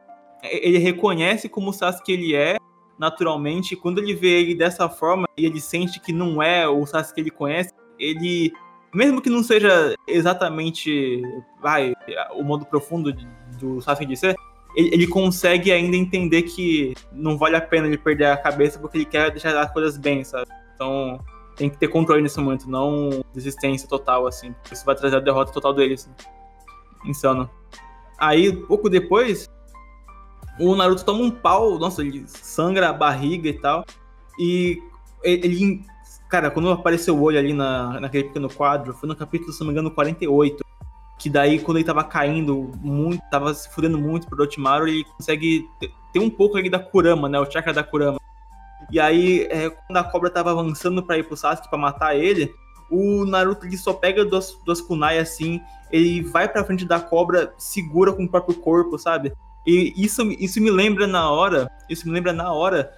[0.43, 2.57] ele reconhece como o Sasuke ele é,
[2.99, 7.15] naturalmente, quando ele vê ele dessa forma, e ele sente que não é o Sasuke
[7.15, 8.53] que ele conhece, ele
[8.99, 11.23] mesmo que não seja exatamente
[11.63, 11.95] vai,
[12.35, 13.13] o modo profundo
[13.61, 14.35] do Sasuke de ser,
[14.75, 18.99] ele, ele, consegue ainda entender que não vale a pena ele perder a cabeça porque
[18.99, 20.51] ele quer deixar as coisas bem, sabe?
[20.75, 21.21] Então
[21.55, 24.53] tem que ter controle nesse momento, não desistência total, assim.
[24.71, 26.11] Isso vai trazer a derrota total dele, assim.
[27.05, 27.49] Insano.
[28.19, 29.49] Aí, pouco depois,
[30.59, 33.85] o Naruto toma um pau, nossa, ele sangra a barriga e tal.
[34.41, 34.83] E
[35.23, 35.85] ele
[36.29, 39.69] Cara, quando apareceu o olho ali na, naquele pequeno quadro, foi no capítulo, se não
[39.69, 40.65] me engano, 48.
[41.19, 45.67] Que daí, quando ele tava caindo muito, tava se fudendo muito pro Orochimaru, ele consegue
[46.13, 47.41] ter um pouco ali da Kurama, né?
[47.41, 48.21] O chakra da Kurama.
[48.91, 52.55] E aí, é, quando a cobra tava avançando para ir pro Sasuke pra matar ele,
[52.91, 55.61] o Naruto ele só pega duas, duas kunai assim,
[55.91, 59.33] ele vai pra frente da cobra, segura com o próprio corpo, sabe?
[59.67, 62.91] E isso, isso me lembra na hora, isso me lembra na hora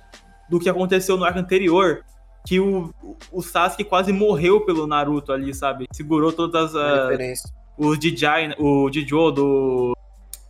[0.49, 2.05] do que aconteceu no arco anterior,
[2.47, 2.93] que o,
[3.31, 5.87] o Sasuke quase morreu pelo Naruto ali, sabe?
[5.93, 7.43] Segurou todas as.
[7.77, 9.97] O DJ, o Jijo do,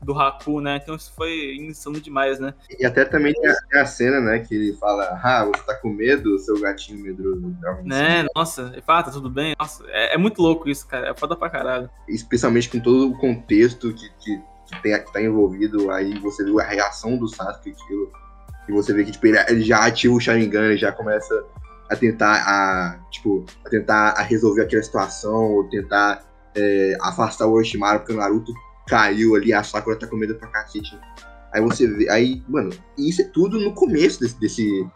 [0.03, 0.80] do Haku, né?
[0.82, 2.55] Então isso foi insano demais, né?
[2.78, 4.41] E até também tem a, tem a, cena, né?
[4.41, 7.55] Que ele fala, ah, você tá com medo, seu gatinho medroso.
[7.84, 9.55] Né, nossa, ele fala, tá tudo bem?
[9.59, 11.11] Nossa, é, é, muito louco isso, cara.
[11.11, 11.91] É foda pra caralho.
[12.09, 16.59] Especialmente com todo o contexto que, que, que, tem, que tá envolvido, aí você viu
[16.59, 18.11] a reação do Sasuke aquilo.
[18.68, 21.45] E você vê que, tipo, ele, ele já ativa o Sharingan, ele já começa
[21.91, 26.22] a tentar a, tipo, a tentar a resolver aquela situação, ou tentar
[26.55, 28.53] é, afastar o Orochimaru, porque o Naruto
[28.86, 30.99] caiu ali, a Sakura tá com medo pra cacete.
[31.53, 34.86] Aí você vê, aí, mano, isso é tudo no começo desse, desse,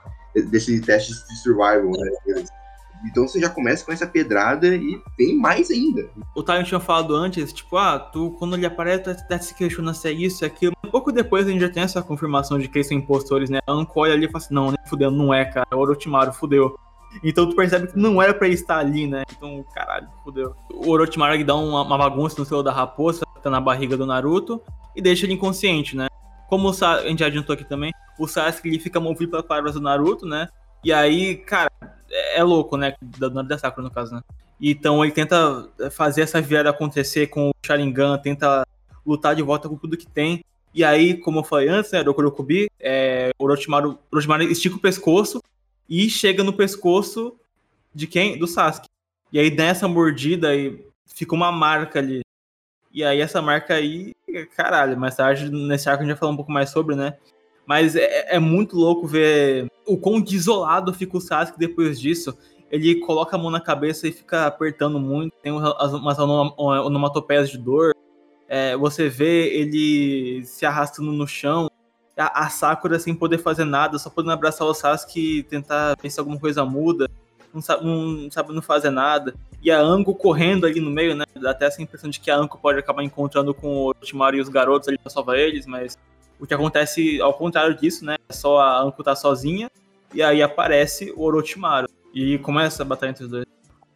[0.51, 2.45] desse teste de survival, né?
[3.07, 6.09] Então você já começa com essa pedrada e tem mais ainda.
[6.35, 9.93] O Tyron tinha falado antes, tipo, ah, tu, quando ele aparece, tu até se questiona
[9.93, 10.75] se é isso, é aquilo.
[10.91, 13.59] Pouco depois a gente já tem essa confirmação de que eles são impostores, né?
[13.67, 16.79] A olha ali fala assim, não, nem não é, cara, o Orochimaru, fudeu.
[17.23, 19.23] Então tu percebe que não era pra ele estar ali, né?
[19.37, 20.55] Então, caralho, fudeu.
[20.71, 24.61] O Orochimaru dá uma, uma bagunça no selo da raposa, tá na barriga do Naruto,
[24.97, 26.09] e deixa ele inconsciente, né?
[26.49, 29.81] Como Sa a gente adiantou aqui também, o Sasuke ele fica movido pelas palavras do
[29.81, 30.49] Naruto, né?
[30.83, 31.71] E aí, cara,
[32.11, 32.95] é, é louco, né?
[33.03, 34.23] Da, da Sakura, no caso, né?
[34.61, 38.67] Então ele tenta fazer essa virada acontecer com o Sharingan, tenta
[39.05, 40.45] lutar de volta com tudo que tem.
[40.73, 44.81] E aí, como eu falei antes, né, do Kurokubi, é, o Orochimaru, Orochimaru estica o
[44.81, 45.41] pescoço
[45.89, 47.37] e chega no pescoço
[47.95, 48.39] de quem?
[48.39, 48.89] Do Sasuke.
[49.33, 52.23] E aí nessa mordida aí fica uma marca ali.
[52.93, 54.13] E aí essa marca aí,
[54.57, 57.17] caralho, mais tarde nesse arco a gente vai falar um pouco mais sobre, né?
[57.67, 62.37] Mas é, é muito louco ver o quão desolado fica o Sasuke depois disso.
[62.71, 65.33] Ele coloca a mão na cabeça e fica apertando muito.
[65.43, 67.95] Tem umas onomatopeias de dor.
[68.49, 71.71] É, você vê ele se arrastando no chão.
[72.17, 76.39] A, Sakura sem poder fazer nada, só podendo abraçar o Sasuke e tentar se alguma
[76.39, 77.11] coisa muda,
[77.53, 79.35] não sabe, não sabe não fazer nada.
[79.63, 81.25] E a Anko correndo ali no meio, né?
[81.41, 84.41] Dá até essa impressão de que a Anko pode acabar encontrando com o Orochimaru e
[84.41, 85.97] os garotos ali pra salvar eles, mas
[86.39, 88.17] o que acontece ao contrário disso, né?
[88.29, 89.71] É só a Anko tá sozinha
[90.13, 91.89] e aí aparece o Orochimaru.
[92.15, 93.54] E começa a batalha entre os dois.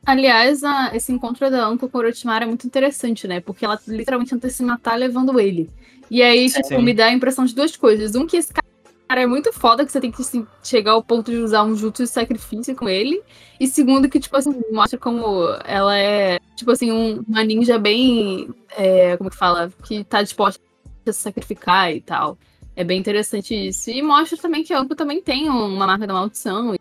[0.09, 3.41] Aliás, a, esse encontro da Anko com Orochimaru é muito interessante, né?
[3.41, 5.69] Porque ela literalmente tenta se matar levando ele.
[6.11, 6.83] E aí, tipo, Sim.
[6.83, 8.15] me dá a impressão de duas coisas.
[8.15, 11.31] Um, que esse cara é muito foda, que você tem que assim, chegar ao ponto
[11.31, 13.23] de usar um jutsu de sacrifício com ele.
[13.61, 18.49] E segundo, que, tipo assim, mostra como ela é, tipo assim, um- uma ninja bem.
[18.79, 19.71] é, como que fala?
[19.85, 20.59] Que tá disposta
[21.07, 22.39] a se sacrificar e tal.
[22.75, 23.91] É bem interessante isso.
[23.91, 26.79] E mostra também que a Anko também tem uma marca da maldição e,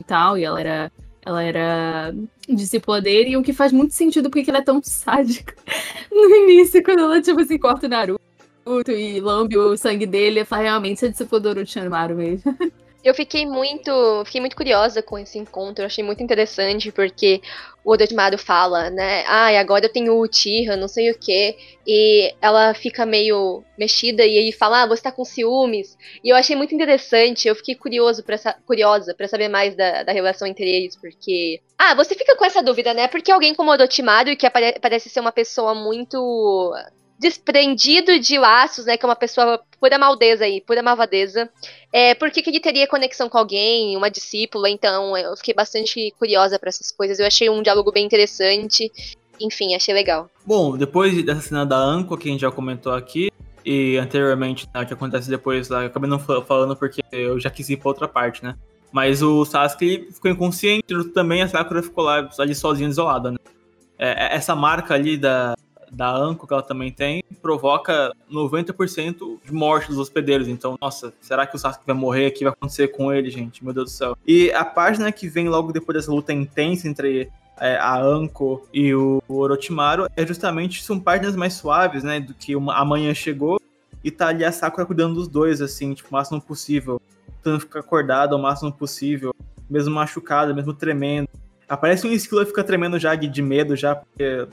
[0.00, 0.38] e tal.
[0.38, 0.90] E ela era.
[1.24, 2.14] Ela era
[2.48, 5.54] discípula dele, e o que faz muito sentido porque que ela é tão sádica
[6.10, 8.20] no início, quando ela, tipo assim, corta o Naruto
[8.88, 12.56] e lambe o sangue dele, fala realmente ser discípula do Orochimaru mesmo.
[13.02, 13.90] Eu fiquei muito,
[14.26, 17.40] fiquei muito curiosa com esse encontro, eu achei muito interessante, porque
[17.82, 22.34] o Orochimaru fala, né, ai, agora eu tenho o Uchiha, não sei o que, e
[22.42, 26.54] ela fica meio mexida e ele fala, ah, você tá com ciúmes, e eu achei
[26.54, 30.68] muito interessante, eu fiquei curioso pra, sa- curiosa pra saber mais da, da relação entre
[30.68, 31.62] eles, porque...
[31.78, 34.46] Ah, você fica com essa dúvida, né, porque alguém como o Orochimaru, que
[34.78, 36.74] parece ser uma pessoa muito
[37.20, 41.50] desprendido de laços, né, que é uma pessoa pura maldeza aí, pura malvadeza,
[41.92, 46.12] é, por que, que ele teria conexão com alguém, uma discípula, então eu fiquei bastante
[46.18, 47.18] curiosa pra essas coisas.
[47.18, 48.90] Eu achei um diálogo bem interessante.
[49.38, 50.30] Enfim, achei legal.
[50.44, 53.30] Bom, depois dessa cena da Anko, que a gente já comentou aqui,
[53.64, 57.38] e anteriormente, né, o que acontece depois lá, eu acabei não fa- falando porque eu
[57.38, 58.54] já quis ir pra outra parte, né?
[58.92, 63.38] Mas o Sasuke ficou inconsciente, também a Sakura ficou lá ali sozinha, isolada, né?
[63.98, 65.54] É, essa marca ali da,
[65.90, 70.48] da Anko, que ela também tem, provoca 90% de morte dos hospedeiros.
[70.48, 72.28] Então, nossa, será que o Sasuke vai morrer?
[72.28, 73.64] O que vai acontecer com ele, gente?
[73.64, 74.16] Meu Deus do céu.
[74.26, 78.94] E a página que vem logo depois dessa luta intensa entre é, a Anko e
[78.94, 82.18] o Orochimaru é justamente são páginas mais suaves, né?
[82.18, 83.60] Do que uma, amanhã chegou
[84.02, 87.00] e tá ali a Sakura cuidando dos dois, assim, tipo, o máximo possível.
[87.36, 89.34] Tentando ficar acordada o máximo possível,
[89.68, 91.28] mesmo machucada, mesmo tremendo.
[91.70, 94.48] Aparece um esquilo e fica tremendo já de, de medo, já, porque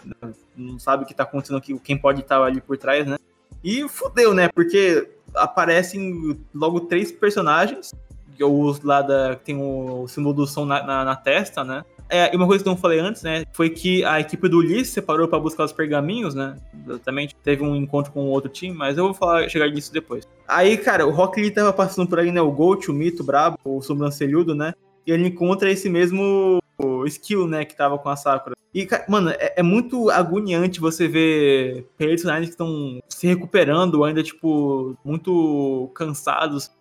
[0.55, 3.17] não sabe o que tá acontecendo quem pode estar ali por trás, né?
[3.63, 4.49] E fudeu, né?
[4.49, 7.91] Porque aparecem logo três personagens.
[8.39, 9.35] Os lá da.
[9.35, 11.83] tem o símbolo do som na, na, na testa, né?
[12.07, 13.45] É, e uma coisa que eu não falei antes, né?
[13.51, 16.55] Foi que a equipe do se separou pra buscar os pergaminhos, né?
[16.87, 17.35] Exatamente.
[17.43, 20.27] Teve um encontro com outro time, mas eu vou falar, chegar nisso depois.
[20.47, 22.41] Aí, cara, o Rock Lee tava passando por aí, né?
[22.41, 24.75] O Gold, o Mito, o Brabo, o Sobrancelhudo, né?
[25.05, 26.59] E ele encontra esse mesmo
[27.05, 27.65] skill, né?
[27.65, 28.55] Que tava com a Sakura.
[28.73, 34.95] E, mano, é, é muito agoniante você ver personagens que estão se recuperando, ainda, tipo,
[35.03, 36.71] muito cansados,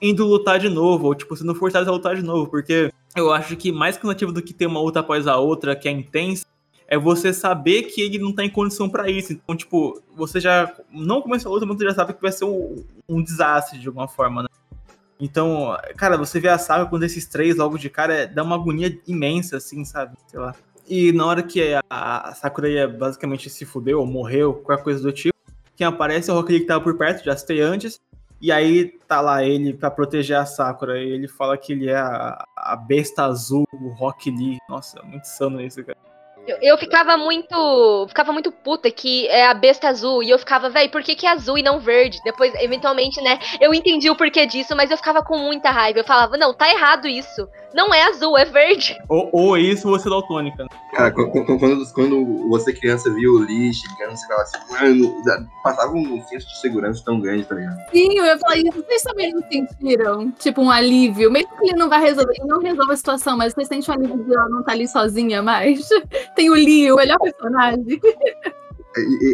[0.00, 3.56] indo lutar de novo, ou, tipo, sendo forçados a lutar de novo, porque eu acho
[3.56, 6.46] que mais cansativo do que ter uma luta após a outra, que é intensa,
[6.86, 9.32] é você saber que ele não tá em condição pra isso.
[9.32, 12.44] Então, tipo, você já não começou a luta, mas você já sabe que vai ser
[12.44, 14.48] um, um desastre de alguma forma, né?
[15.18, 18.56] Então, cara, você vê a saga com esses três logo de cara, é- dá uma
[18.56, 20.16] agonia imensa, assim, sabe?
[20.26, 20.54] Sei lá.
[20.88, 25.00] E na hora que a, a Sakura ia basicamente se fudeu, ou morreu, qualquer coisa
[25.02, 25.34] do tipo,
[25.76, 27.98] quem aparece é o Rock Lee que tava por perto, já citei antes,
[28.40, 31.96] e aí tá lá ele pra proteger a Sakura, e ele fala que ele é
[31.96, 34.58] a, a besta azul, o Rock Lee.
[34.68, 35.96] Nossa, é muito insano isso, cara.
[36.46, 38.06] Eu, eu ficava muito.
[38.08, 40.22] Ficava muito puta que é a besta azul.
[40.22, 42.20] E eu ficava, véi, por que, que é azul e não verde?
[42.24, 43.38] Depois, eventualmente, né?
[43.60, 46.00] Eu entendi o porquê disso, mas eu ficava com muita raiva.
[46.00, 47.48] Eu falava, não, tá errado isso.
[47.74, 48.96] Não é azul, é verde.
[49.08, 50.68] Ou, ou isso, ou você daltônica, né?
[50.92, 56.22] Cara, quando, quando, quando você criança via o lixo, você falava assim, mano, passava um
[56.22, 57.76] senso de segurança tão grande, tá ligado?
[57.90, 58.84] Sim, eu ia falar isso.
[58.84, 60.30] Vocês também não sentiram?
[60.38, 61.32] Tipo, um alívio.
[61.32, 63.98] Mesmo que ele não vai resolver, ele não resolve a situação, mas vocês sentem um
[63.98, 65.88] alívio de ela não estar ali sozinha mais.
[66.34, 68.00] Tem o Lee, o melhor personagem.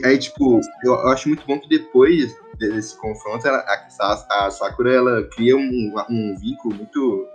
[0.05, 5.23] Aí, tipo, eu, acho muito bom que depois desse confronto, ela, a, a Sakura, ela
[5.29, 7.27] cria um, um vínculo muito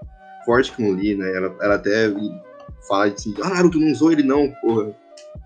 [0.45, 1.35] forte com o Lee, né?
[1.35, 2.11] Ela, ela até
[2.87, 4.95] fala assim, ah, Naruto não usou ele não, porra.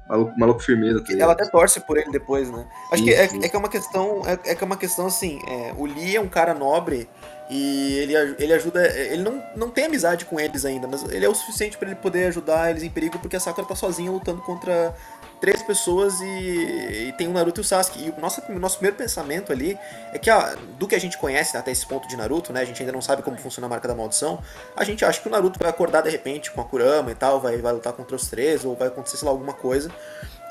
[0.10, 2.68] Maluco, maluco firmeza, tá Ela até torce por ele depois, né?
[2.92, 4.22] Acho Sim, que é, é que é uma questão.
[4.26, 5.40] É, é que é uma questão assim.
[5.48, 7.08] é, o Lee é um cara nobre
[7.50, 8.86] e ele, ele ajuda.
[8.88, 11.96] Ele não, não tem amizade com eles ainda, mas ele é o suficiente pra ele
[11.96, 14.96] poder ajudar eles em perigo, porque a Sakura tá sozinha lutando contra
[15.42, 18.06] três pessoas e, e tem o Naruto e o Sasuke.
[18.06, 19.78] E o nosso, nosso primeiro pensamento ali
[20.14, 22.62] é que, ó, do que a gente conhece até esse ponto de Naruto, né?
[22.62, 24.40] A gente ainda não sabe como funciona a marca da maldição.
[24.76, 27.40] A gente acha que o Naruto vai acordar de repente com a Kurama e tal,
[27.40, 29.90] vai, vai lutar contra os três, ou vai acontecer, sei lá, alguma coisa.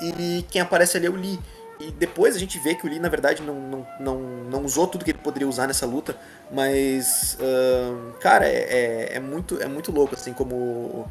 [0.01, 1.39] E quem aparece ali é o Lee.
[1.79, 4.85] E depois a gente vê que o Lee, na verdade, não, não, não, não usou
[4.85, 6.13] tudo que ele poderia usar nessa luta,
[6.51, 11.07] mas, uh, cara, é, é, é, muito, é muito louco, assim, como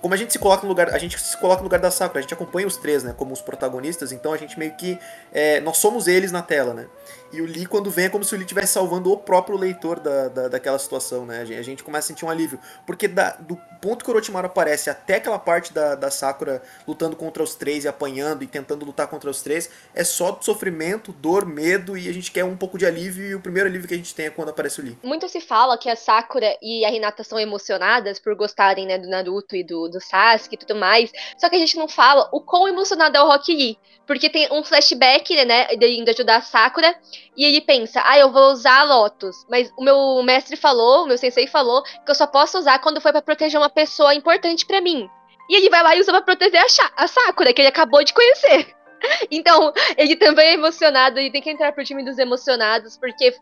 [0.00, 2.18] como a gente se coloca no lugar, a gente se coloca no lugar da Sakura,
[2.18, 4.98] a gente acompanha os três, né, como os protagonistas, então a gente meio que
[5.32, 6.86] é, nós somos eles na tela, né?
[7.34, 9.98] E o Lee, quando vem, é como se o Lee estivesse salvando o próprio leitor
[9.98, 11.40] da, da, daquela situação, né?
[11.40, 12.60] A gente começa a sentir um alívio.
[12.86, 17.16] Porque da, do ponto que o Orochimaru aparece até aquela parte da, da Sakura lutando
[17.16, 21.44] contra os três e apanhando e tentando lutar contra os três, é só sofrimento, dor,
[21.44, 23.26] medo e a gente quer um pouco de alívio.
[23.26, 24.96] E o primeiro alívio que a gente tem é quando aparece o Lee.
[25.02, 29.08] Muito se fala que a Sakura e a Hinata são emocionadas por gostarem né, do
[29.08, 31.10] Naruto e do, do Sasuke e tudo mais.
[31.36, 33.78] Só que a gente não fala o quão emocionado é o Rock Lee.
[34.06, 36.94] Porque tem um flashback, né, dele indo ajudar a Sakura.
[37.36, 39.46] E ele pensa, ah, eu vou usar a Lotus.
[39.48, 43.00] Mas o meu mestre falou, o meu sensei falou, que eu só posso usar quando
[43.00, 45.08] for para proteger uma pessoa importante para mim.
[45.48, 48.14] E ele vai lá e usa pra proteger a, a Sakura, que ele acabou de
[48.14, 48.74] conhecer.
[49.30, 53.34] Então, ele também é emocionado e tem que entrar pro time dos emocionados, porque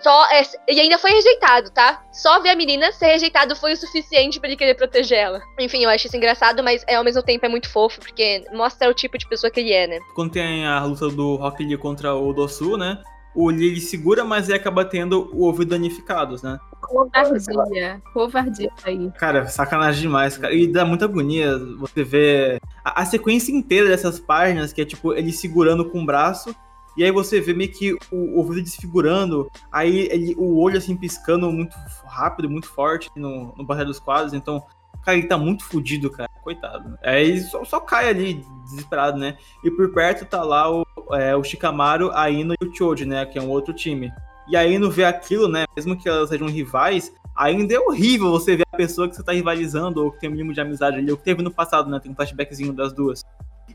[0.00, 2.04] só é, ele ainda foi rejeitado, tá?
[2.12, 5.40] Só ver a menina ser rejeitado foi o suficiente para ele querer proteger ela.
[5.58, 8.90] Enfim, eu acho isso engraçado, mas é, ao mesmo tempo é muito fofo, porque mostra
[8.90, 9.98] o tipo de pessoa que ele é, né?
[10.14, 13.02] Quando tem a luta do Rock Lee contra o Dosu, né?
[13.36, 16.58] O Lily segura, mas ele acaba tendo o ouvido danificado, né?
[16.80, 18.00] Covardia.
[18.12, 19.12] Covardia aí.
[19.18, 20.54] Cara, sacanagem demais, cara.
[20.54, 25.12] E dá muita agonia você ver a, a, sequência inteira dessas páginas, que é tipo
[25.12, 26.56] ele segurando com o braço.
[26.96, 31.52] E aí você vê meio que o ouvido desfigurando, aí ele, o olho assim piscando
[31.52, 31.76] muito
[32.06, 34.32] rápido, muito forte no, no barreiro dos quadros.
[34.32, 34.64] Então,
[35.04, 36.30] cara, ele tá muito fudido, cara.
[36.42, 36.96] Coitado.
[37.02, 39.36] Aí só, só cai ali, desesperado, né?
[39.62, 43.24] E por perto tá lá o, é, o Shikamaru, a Ino e o Choji, né?
[43.26, 44.12] Que é um outro time.
[44.48, 45.64] E a Ino vê aquilo, né?
[45.76, 49.32] Mesmo que elas sejam rivais, ainda é horrível você ver a pessoa que você tá
[49.32, 52.00] rivalizando, ou que tem um mínimo de amizade ali, ou que teve no passado, né?
[52.00, 53.22] Tem um flashbackzinho das duas.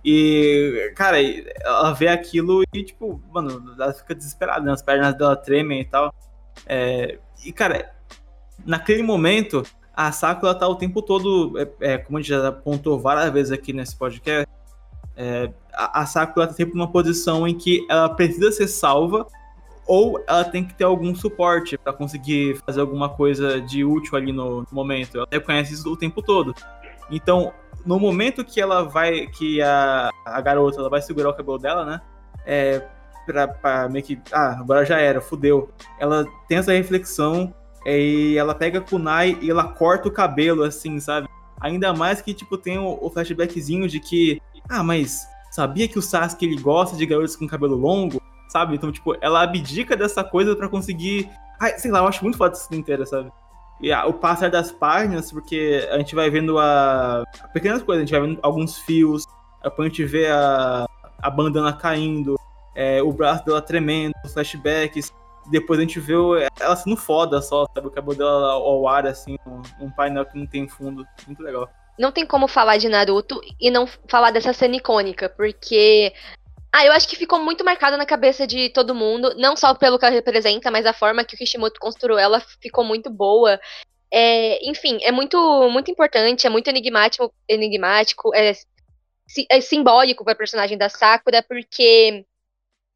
[0.03, 4.71] E, cara, ela vê aquilo e, tipo, mano, ela fica desesperada, né?
[4.71, 6.13] As pernas dela tremem e tal.
[6.65, 7.93] É, e, cara,
[8.65, 9.63] naquele momento,
[9.95, 13.51] a Sakura tá o tempo todo, é, é, como a gente já apontou várias vezes
[13.51, 14.47] aqui nesse podcast,
[15.15, 19.25] é, a, Sakura tá sempre numa posição em que ela precisa ser salva
[19.87, 24.31] ou ela tem que ter algum suporte para conseguir fazer alguma coisa de útil ali
[24.31, 25.17] no, no momento.
[25.17, 26.53] Ela reconhece isso o tempo todo.
[27.09, 27.51] Então,
[27.85, 31.85] no momento que ela vai, que a, a garota ela vai segurar o cabelo dela,
[31.85, 32.01] né?
[32.45, 32.81] É,
[33.25, 35.69] pra, pra meio que, ah, agora já era, fudeu.
[35.99, 37.53] Ela tem essa reflexão
[37.85, 41.27] e ela pega a kunai e ela corta o cabelo, assim, sabe?
[41.59, 46.01] Ainda mais que, tipo, tem o, o flashbackzinho de que, ah, mas sabia que o
[46.01, 48.75] Sasuke ele gosta de garotos com cabelo longo, sabe?
[48.75, 51.29] Então, tipo, ela abdica dessa coisa para conseguir.
[51.59, 53.31] Ai, sei lá, eu acho muito foda essa inteira, sabe?
[53.81, 57.23] E o passar das páginas, porque a gente vai vendo a.
[57.53, 59.25] pequenas coisas, a gente vai vendo alguns fios,
[59.63, 60.87] depois a gente vê a,
[61.21, 62.39] a bandana caindo,
[62.75, 65.11] é, o braço dela tremendo, flashbacks.
[65.49, 66.13] Depois a gente vê
[66.59, 67.87] ela sendo foda só, sabe?
[67.87, 69.35] O cabelo dela ao ar, assim,
[69.79, 71.03] um, painel que não tem fundo.
[71.25, 71.67] Muito legal.
[71.97, 76.13] Não tem como falar de Naruto e não falar dessa cena icônica, porque
[76.71, 79.99] ah, eu acho que ficou muito marcada na cabeça de todo mundo, não só pelo
[79.99, 83.59] que ela representa, mas a forma que o Kishimoto construiu ela ficou muito boa.
[84.09, 85.37] É, enfim, é muito
[85.69, 88.53] muito importante, é muito enigmático, enigmático é,
[89.49, 92.25] é simbólico para a personagem da Sakura, porque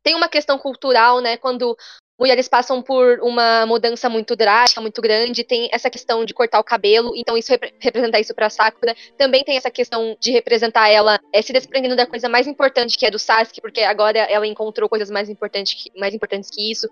[0.04, 1.36] tem uma questão cultural, né?
[1.38, 1.76] Quando
[2.20, 6.63] mulheres passam por uma mudança muito drástica, muito grande, tem essa questão de cortar o
[6.63, 8.95] cabelo, então isso rep representar isso pra Sakura.
[9.18, 13.05] Também tem essa questão de representar ela é, se desprendendo da coisa mais importante que
[13.05, 16.88] é do Sasuke, porque agora ela encontrou coisas mais importantes que, mais importantes que isso.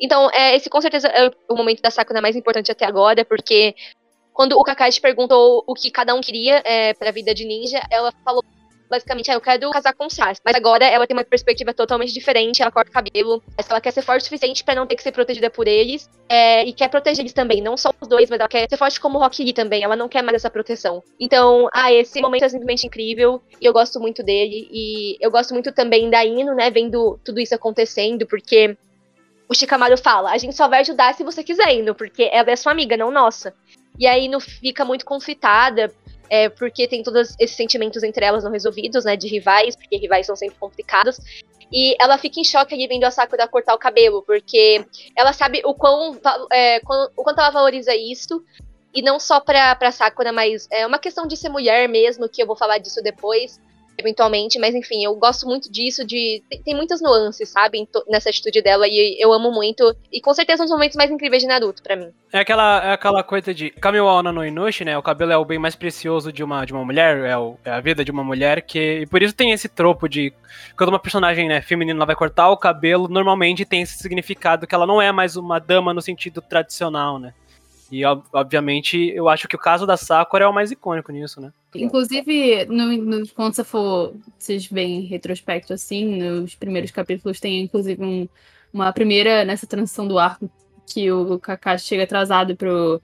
[0.00, 3.74] Então, é, esse com certeza é o momento da Sakura mais importante até agora, porque
[4.32, 7.80] quando o Kakashi perguntou o que cada um queria é, para a vida de ninja,
[7.90, 8.44] ela falou
[8.88, 10.40] basicamente, ah, eu quero casar com o Sasuke.
[10.44, 14.02] Mas agora ela tem uma perspectiva totalmente diferente, ela corta o cabelo, ela quer ser
[14.02, 17.20] forte o suficiente para não ter que ser protegida por eles, é, e quer proteger
[17.20, 19.52] eles também, não só os dois, mas ela quer ser forte como o Rock Lee
[19.52, 21.02] também, ela não quer mais essa proteção.
[21.18, 25.52] Então, ah, esse momento é simplesmente incrível, e eu gosto muito dele, e eu gosto
[25.52, 28.76] muito também da Ino, né, vendo tudo isso acontecendo, porque
[29.48, 32.56] o Shikamaru fala, a gente só vai ajudar se você quiser, Ino, porque ela é
[32.56, 33.54] sua amiga, não nossa.
[33.98, 35.92] E aí Ino fica muito confitada,
[36.28, 40.26] é, porque tem todos esses sentimentos entre elas não resolvidos, né, de rivais, porque rivais
[40.26, 41.18] são sempre complicados.
[41.72, 44.84] E ela fica em choque ali vendo a Sakura cortar o cabelo, porque
[45.16, 46.18] ela sabe o quão,
[46.52, 46.80] é,
[47.16, 48.44] o quanto ela valoriza isso,
[48.94, 52.42] e não só pra, pra Sakura, mas é uma questão de ser mulher mesmo, que
[52.42, 53.60] eu vou falar disso depois.
[53.98, 58.62] Eventualmente, mas enfim, eu gosto muito disso, de tem, tem muitas nuances, sabe, nessa atitude
[58.62, 61.82] dela e eu amo muito e com certeza são os momentos mais incríveis de Naruto
[61.82, 62.10] para mim.
[62.32, 64.96] É aquela é aquela coisa de Kamiwa no Inushi, né?
[64.98, 67.70] O cabelo é o bem mais precioso de uma de uma mulher, é, o, é
[67.70, 70.32] a vida de uma mulher que e por isso tem esse tropo de
[70.76, 74.86] quando uma personagem, né, feminina vai cortar o cabelo, normalmente tem esse significado que ela
[74.86, 77.32] não é mais uma dama no sentido tradicional, né?
[77.90, 81.52] E, obviamente, eu acho que o caso da Sakura é o mais icônico nisso, né?
[81.74, 87.62] Inclusive, no, no, quando você for, vocês veem em retrospecto, assim, nos primeiros capítulos tem,
[87.62, 88.28] inclusive, um,
[88.72, 90.50] uma primeira, nessa transição do arco,
[90.86, 93.00] que o Kakashi chega atrasado pro,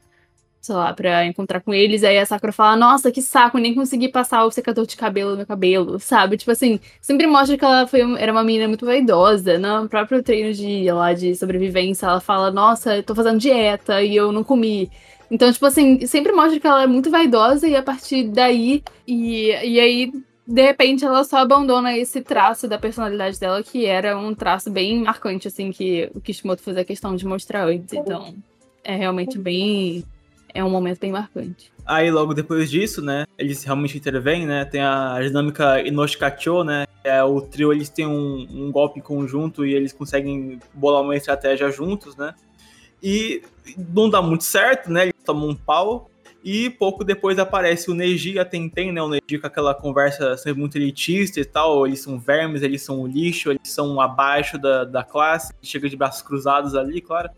[0.63, 4.09] sei lá, pra encontrar com eles, aí a Sakura fala, nossa, que saco, nem consegui
[4.09, 6.37] passar o secador de cabelo no meu cabelo, sabe?
[6.37, 10.55] Tipo assim, sempre mostra que ela foi, era uma menina muito vaidosa, no próprio treino
[10.55, 14.89] de, lá, de sobrevivência, ela fala, nossa, tô fazendo dieta e eu não comi.
[15.29, 19.49] Então, tipo assim, sempre mostra que ela é muito vaidosa e a partir daí, e,
[19.49, 20.13] e aí,
[20.47, 25.03] de repente, ela só abandona esse traço da personalidade dela, que era um traço bem
[25.03, 27.93] marcante, assim, que o Kishimoto fazia questão de mostrar antes.
[27.93, 28.37] Então,
[28.85, 30.05] é realmente bem
[30.55, 31.73] é um momento bem marcante.
[31.85, 37.23] Aí logo depois disso, né, eles realmente intervêm, né, tem a dinâmica Inoshikacho, né, é
[37.23, 42.17] o trio, eles têm um, um golpe conjunto e eles conseguem bolar uma estratégia juntos,
[42.17, 42.35] né,
[43.03, 43.43] e
[43.77, 46.09] não dá muito certo, né, eles tomam um pau,
[46.45, 49.01] e pouco depois aparece o Neji a Tenten, né?
[49.01, 51.87] O Neji com aquela conversa sempre muito elitista e tal.
[51.87, 55.55] Eles são vermes, eles são lixo, eles são abaixo da, da classe.
[55.63, 57.31] Chega de braços cruzados ali, claro.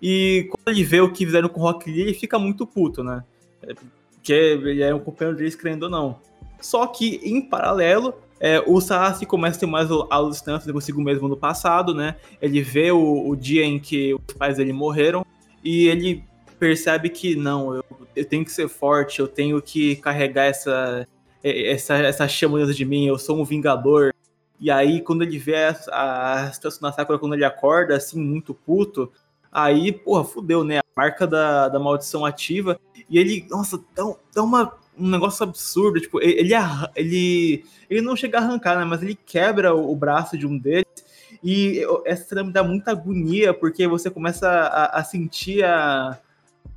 [0.00, 3.04] E quando ele vê o que fizeram com o Rock Lee, ele fica muito puto,
[3.04, 3.22] né?
[3.62, 6.18] É, porque ele é um companheiro deles, crendo ou não.
[6.60, 11.36] Só que, em paralelo, é, o Sasuke começa a ter mais alucinações consigo mesmo no
[11.36, 12.16] passado, né?
[12.40, 15.24] Ele vê o, o, dia em que os pais dele morreram
[15.62, 16.24] e ele
[16.58, 17.84] percebe que, não, eu,
[18.16, 21.06] eu tenho que ser forte, eu tenho que carregar essa,
[21.42, 24.14] essa, essa chama dentro de mim, eu sou um vingador.
[24.58, 25.56] E aí, quando ele vê
[25.90, 29.10] a, a situação da Sakura, quando ele acorda, assim, muito puto,
[29.52, 30.78] Aí, porra, fudeu, né?
[30.78, 32.78] A marca da, da maldição ativa.
[33.08, 36.00] E ele, nossa, dá, dá uma, um negócio absurdo.
[36.00, 36.52] Tipo, ele,
[36.94, 38.84] ele, ele não chega a arrancar, né?
[38.84, 40.86] Mas ele quebra o, o braço de um deles.
[41.42, 46.18] E essa cena me dá muita agonia, porque você começa a, a sentir a,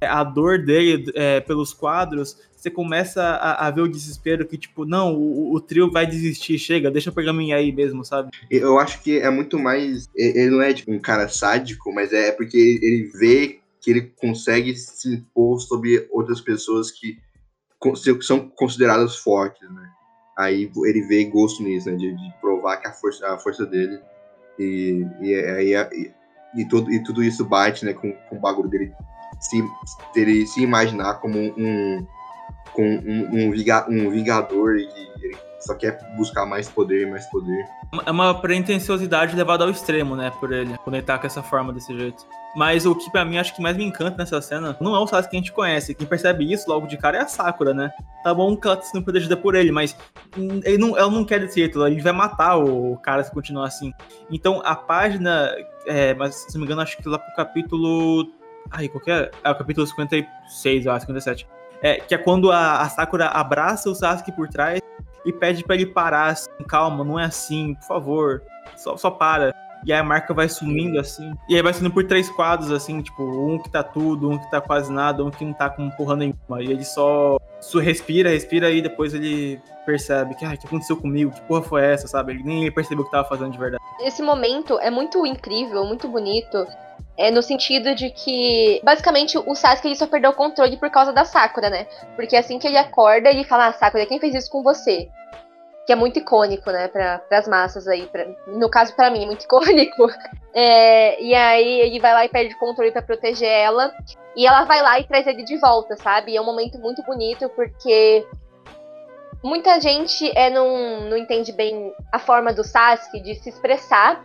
[0.02, 4.86] a dor dele é, pelos quadros você começa a, a, ver o desespero que, tipo,
[4.86, 8.30] não, o, o, trio vai desistir, chega, deixa o pergaminho aí mesmo, sabe?
[8.50, 10.10] Eu acho que é muito mais.
[10.16, 14.74] Ele não é tipo, um cara sádico, mas é porque ele vê que ele consegue
[14.78, 17.18] se impor sobre outras pessoas que
[18.22, 19.90] são consideradas fortes, né?
[20.38, 21.98] Aí ele vê gosto nisso, né?
[21.98, 24.00] De, de provar que a força, a força dele.
[24.58, 26.12] E, e, e, e,
[26.56, 27.92] e, tudo, e tudo isso bate, né?
[27.92, 28.94] Com, com o bagulho dele
[29.42, 29.62] se,
[30.14, 32.08] dele se imaginar como um,
[32.74, 34.88] com um, um, viga, um vingador e
[35.22, 37.66] ele só quer buscar mais poder, mais poder.
[38.06, 41.72] É uma pretensiosidade levada ao extremo, né, por ele, quando ele tá com essa forma
[41.72, 42.26] desse jeito.
[42.56, 45.08] Mas o que para mim acho que mais me encanta nessa cena não é o
[45.08, 45.96] Sasuke que a gente conhece.
[45.96, 47.92] Quem percebe isso logo de cara é a Sakura, né?
[48.24, 49.98] Tá bom que ela tá sendo protegida por ele, mas
[50.38, 53.92] ele não, ela não quer desse jeito, ele vai matar o cara se continuar assim.
[54.30, 55.52] Então a página,
[55.88, 58.32] é, mas se não me engano, acho que lá pro capítulo.
[58.72, 59.32] Ai, qual que é?
[59.44, 61.48] É o capítulo 56, ou 57
[61.84, 64.80] é, que é quando a, a, Sakura abraça o Sasuke por trás
[65.26, 68.42] e pede para ele parar, assim, calma, não é assim, por favor,
[68.78, 69.54] só, só para.
[69.86, 71.34] E aí a marca vai sumindo assim.
[71.50, 74.50] E aí vai sumindo por três quadros, assim, tipo, um que tá tudo, um que
[74.50, 76.62] tá quase nada, um que não tá com porra nenhuma.
[76.62, 80.98] E ele só, só respira, respira e depois ele percebe que, ah, o que aconteceu
[80.98, 81.32] comigo?
[81.32, 82.34] Que porra foi essa, sabe?
[82.34, 83.84] Ele nem percebeu o que tava fazendo de verdade.
[84.02, 86.66] Esse momento é muito incrível, muito bonito.
[87.16, 91.14] É no sentido de que, basicamente, o Sasuke ele só perdeu o controle por causa
[91.14, 91.86] da Sakura, né?
[92.16, 95.10] Porque assim que ele acorda, ele fala: Ah, Sakura, quem fez isso com você?
[95.86, 98.08] Que é muito icônico, né, para as massas aí.
[98.08, 100.08] Pra, no caso, para mim, é muito icônico.
[100.56, 103.92] É, e aí ele vai lá e perde o controle para proteger ela.
[104.36, 106.32] E ela vai lá e traz ele de volta, sabe?
[106.32, 108.24] E é um momento muito bonito porque
[109.44, 114.24] muita gente é, não, não entende bem a forma do Sasuke de se expressar.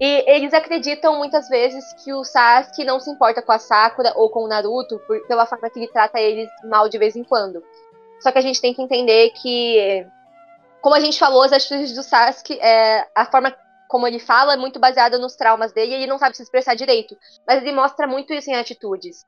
[0.00, 4.28] E eles acreditam muitas vezes que o Sasuke não se importa com a Sakura ou
[4.28, 7.62] com o Naruto por, pela forma que ele trata eles mal de vez em quando.
[8.20, 10.06] Só que a gente tem que entender que,
[10.84, 13.56] como a gente falou, as atitudes do Sasuke, é, a forma
[13.88, 16.74] como ele fala é muito baseada nos traumas dele e ele não sabe se expressar
[16.74, 17.16] direito.
[17.48, 19.24] Mas ele mostra muito isso em atitudes.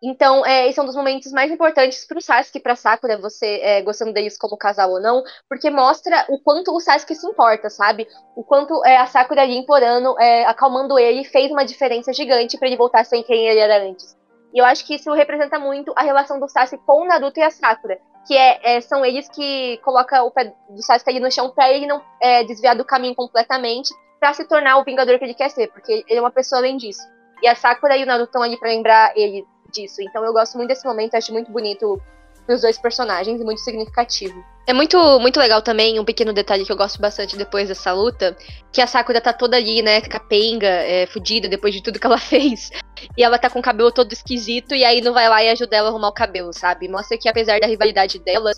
[0.00, 3.58] Então, é, esse é um dos momentos mais importantes pro Sasuke e pra Sakura, você
[3.62, 7.68] é, gostando deles como casal ou não, porque mostra o quanto o Sasuke se importa,
[7.68, 8.06] sabe?
[8.36, 12.68] O quanto é, a Sakura ali implorando, é, acalmando ele, fez uma diferença gigante para
[12.68, 14.16] ele voltar a ser quem ele era antes.
[14.52, 17.42] E eu acho que isso representa muito a relação do Sasuke com o Naruto e
[17.42, 17.98] a Sakura.
[18.26, 21.70] que é, é, são eles que colocam o pé do Sasuke ali no chão pra
[21.70, 25.50] ele não é, desviar do caminho completamente para se tornar o Vingador que ele quer
[25.50, 27.02] ser, porque ele é uma pessoa além disso.
[27.42, 30.00] E a Sakura e o Naruto estão ali pra lembrar ele disso.
[30.02, 32.00] Então eu gosto muito desse momento, acho muito bonito
[32.48, 34.44] os dois personagens e muito significativo.
[34.64, 38.36] É muito, muito legal também, um pequeno detalhe que eu gosto bastante depois dessa luta,
[38.72, 42.18] que a Sakura tá toda ali, né, capenga, é, fudida depois de tudo que ela
[42.18, 42.70] fez.
[43.16, 45.76] E ela tá com o cabelo todo esquisito, e aí não vai lá e ajuda
[45.76, 46.88] ela a arrumar o cabelo, sabe?
[46.88, 48.56] Mostra que apesar da rivalidade delas,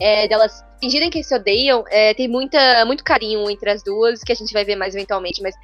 [0.00, 4.32] é, delas fingirem que se odeiam, é, tem muita, muito carinho entre as duas, que
[4.32, 5.54] a gente vai ver mais eventualmente, mas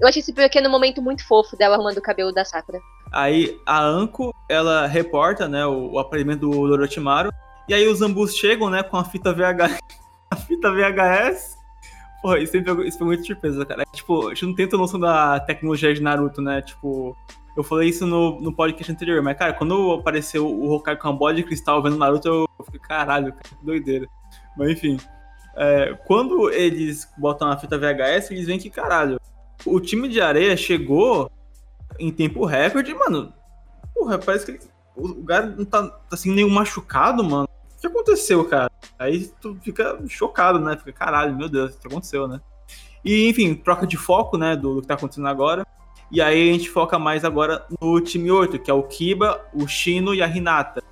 [0.00, 2.80] eu achei esse pequeno momento muito fofo dela arrumando o cabelo da Sakura.
[3.12, 7.30] Aí a Anko, ela reporta, né, o, o do Orochimaru,
[7.70, 9.78] e aí os Zambus chegam, né, com a fita VHS,
[10.28, 11.56] a fita VHS.
[12.20, 13.82] Pô, isso, foi, isso foi muito surpresa, cara.
[13.82, 17.16] É, tipo, a gente não tem noção da tecnologia de Naruto, né, tipo...
[17.56, 21.12] Eu falei isso no, no podcast anterior, mas, cara, quando apareceu o Hokage com a
[21.12, 24.08] bola de cristal vendo Naruto, eu fiquei, caralho, cara, que doideira.
[24.56, 24.98] Mas, enfim.
[25.56, 29.20] É, quando eles botam a fita VHS, eles veem que, caralho,
[29.64, 31.30] o time de areia chegou
[32.00, 33.32] em tempo recorde, mano.
[33.94, 37.49] Porra, parece que o cara não tá assim nenhum machucado, mano.
[37.80, 38.70] Que aconteceu, cara?
[38.98, 40.76] Aí tu fica chocado, né?
[40.76, 42.40] Fica, caralho, meu Deus, o que aconteceu, né?
[43.04, 45.66] E, enfim, troca de foco, né, do, do que tá acontecendo agora.
[46.10, 49.66] E aí a gente foca mais agora no time 8, que é o Kiba, o
[49.66, 50.82] Shino e a Hinata.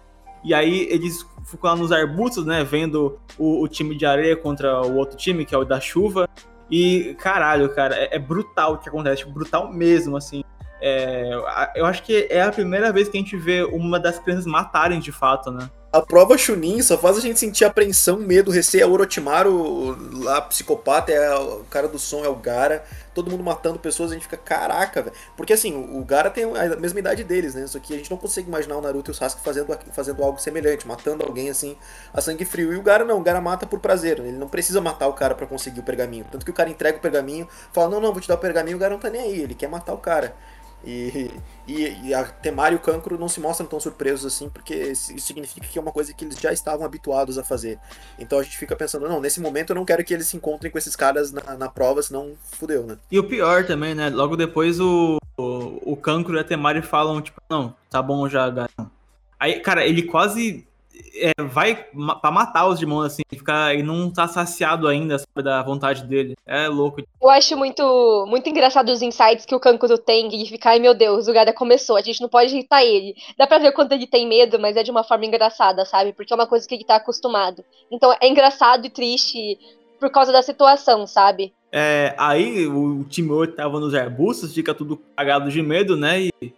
[0.45, 4.81] E aí eles ficam lá nos arbustos, né, vendo o, o, time de areia contra
[4.81, 6.29] o outro time, que é o da chuva.
[6.71, 10.45] E, caralho, cara, é, é brutal o que acontece, tipo, brutal mesmo, assim.
[10.81, 11.33] É,
[11.75, 15.01] eu acho que é a primeira vez que a gente vê uma das crianças matarem
[15.01, 15.69] de fato, né?
[15.91, 18.83] A prova Chunin só faz a gente sentir apreensão, medo, receio.
[18.83, 22.85] É o Orochimaru, lá, psicopata, é o cara do som, é o Gara.
[23.15, 25.17] Todo mundo matando pessoas, a gente fica, caraca, velho.
[25.35, 27.67] Porque assim, o Gara tem a mesma idade deles, né?
[27.67, 30.39] Só que a gente não consegue imaginar o Naruto e o Sasuke fazendo, fazendo algo
[30.39, 31.75] semelhante, matando alguém assim,
[32.13, 32.71] a sangue frio.
[32.71, 34.19] E o Gara não, o Gara mata por prazer.
[34.19, 36.27] Ele não precisa matar o cara para conseguir o pergaminho.
[36.31, 38.77] Tanto que o cara entrega o pergaminho, fala, não, não, vou te dar o pergaminho,
[38.77, 40.37] o Gara não tá nem aí, ele quer matar o cara.
[40.85, 41.31] E,
[41.67, 45.19] e, e, a Temari e o Cancro não se mostram tão surpresos assim, porque isso
[45.19, 47.79] significa que é uma coisa que eles já estavam habituados a fazer.
[48.19, 50.71] Então a gente fica pensando, não, nesse momento eu não quero que eles se encontrem
[50.71, 52.97] com esses caras na, na prova, senão fudeu, né?
[53.11, 54.09] E o pior também, né?
[54.09, 58.49] Logo depois o, o, o Cancro e a Temari falam, tipo, não, tá bom já,
[58.49, 58.91] gato.
[59.39, 60.68] Aí, cara, ele quase
[61.15, 61.87] é, vai
[62.21, 66.35] para matar os demônios, assim, ficar, e não tá saciado ainda, sabe, da vontade dele.
[66.47, 67.03] É louco.
[67.21, 70.95] Eu acho muito, muito engraçado os insights que o Kankuro tem de ficar, ai meu
[70.95, 73.15] Deus, o Gara começou, a gente não pode irritar ele.
[73.37, 76.13] Dá pra ver quando ele tem medo, mas é de uma forma engraçada, sabe?
[76.13, 77.65] Porque é uma coisa que ele tá acostumado.
[77.91, 79.59] Então é engraçado e triste
[79.99, 81.53] por causa da situação, sabe?
[81.71, 86.21] É, aí o time 8 tava nos arbustos, fica tudo cagado de medo, né?
[86.41, 86.55] E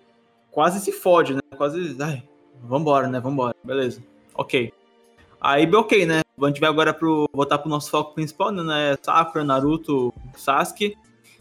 [0.51, 1.41] quase se fode, né?
[1.57, 1.97] Quase.
[2.01, 2.23] Ai,
[2.63, 3.19] vambora, né?
[3.19, 4.03] Vambora, beleza
[4.35, 4.73] ok.
[5.41, 6.21] Aí, ok, né?
[6.41, 8.97] A gente vai agora pro, voltar pro nosso foco principal, né?
[9.03, 10.97] Sakura, Naruto, Sasuke.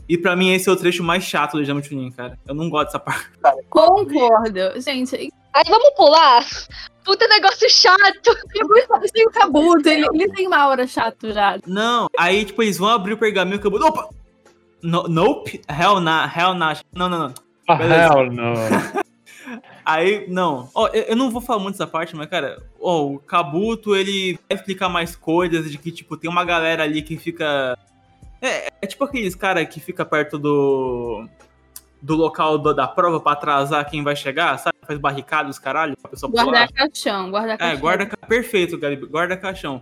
[0.08, 2.40] E pra mim esse é o trecho mais chato do Exame Chunin, cara.
[2.48, 3.30] Eu não gosto dessa parte.
[3.70, 4.82] Concordo.
[4.82, 5.30] Gente...
[5.52, 6.46] Aí vamos pular?
[7.04, 8.36] Puta negócio chato.
[9.12, 11.60] Tem o Kabuto, ele, ele tem uma hora chato já.
[11.66, 13.86] Não, aí tipo, eles vão abrir o pergaminho, o Kabuto...
[13.86, 14.10] Opa!
[14.82, 16.78] No, nope, hell na, hell na.
[16.94, 17.34] Não, não, não.
[17.68, 18.54] Oh, hell no.
[19.90, 20.70] Aí, não.
[20.76, 24.56] Ó, eu não vou falar muito dessa parte, mas, cara, ó, o Kabuto, ele vai
[24.56, 27.76] explicar mais coisas de que, tipo, tem uma galera ali que fica.
[28.40, 31.28] É, é tipo aqueles cara que fica perto do.
[32.00, 34.78] do local do, da prova pra atrasar quem vai chegar, sabe?
[34.86, 37.76] Faz barricadas, caralho, pra pessoa Guarda caixão, guarda caixão.
[37.76, 39.82] É, guarda perfeito, Garibe, guarda caixão.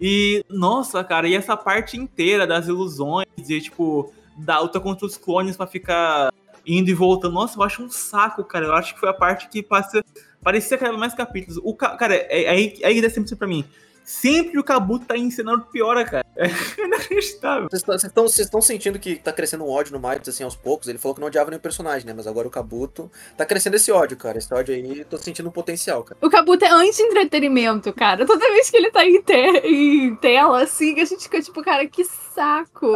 [0.00, 5.16] E, nossa, cara, e essa parte inteira das ilusões e, tipo, da luta contra os
[5.16, 6.30] clones pra ficar
[6.70, 7.34] indo e voltando.
[7.34, 8.66] Nossa, eu acho um saco, cara.
[8.66, 10.04] Eu acho que foi a parte que passa,
[10.42, 11.60] parecia que era mais capítulos.
[11.64, 13.64] O cara, é, é, aí, aí dá sempre pra mim.
[14.10, 16.26] Sempre o Kabuto tá ensinando piora, cara.
[16.36, 16.46] É
[16.82, 17.68] inacreditável.
[17.70, 20.88] Vocês estão sentindo que tá crescendo um ódio no Miles, assim, aos poucos?
[20.88, 22.12] Ele falou que não odiava nenhum personagem, né?
[22.12, 24.38] Mas agora o Kabuto tá crescendo esse ódio, cara.
[24.38, 26.18] Esse ódio aí, tô sentindo um potencial, cara.
[26.20, 28.26] O Kabuto é anti-entretenimento, cara.
[28.26, 31.86] Toda vez que ele tá em, te em tela, assim, a gente fica tipo, cara,
[31.86, 32.94] que saco.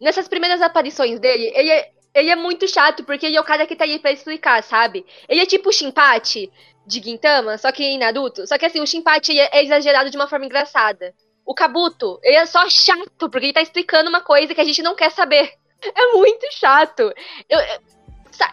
[0.00, 3.66] Nessas primeiras aparições dele, ele é, ele é muito chato, porque ele é o cara
[3.66, 5.04] que tá aí pra explicar, sabe?
[5.28, 6.50] Ele é tipo o Shinpachi
[6.86, 8.46] de Gintama, só que em Naruto.
[8.46, 11.14] Só que assim, o Shinpachi é exagerado de uma forma engraçada.
[11.44, 14.82] O Kabuto, ele é só chato, porque ele tá explicando uma coisa que a gente
[14.82, 15.52] não quer saber.
[15.84, 17.12] É muito chato.
[17.46, 17.58] Eu,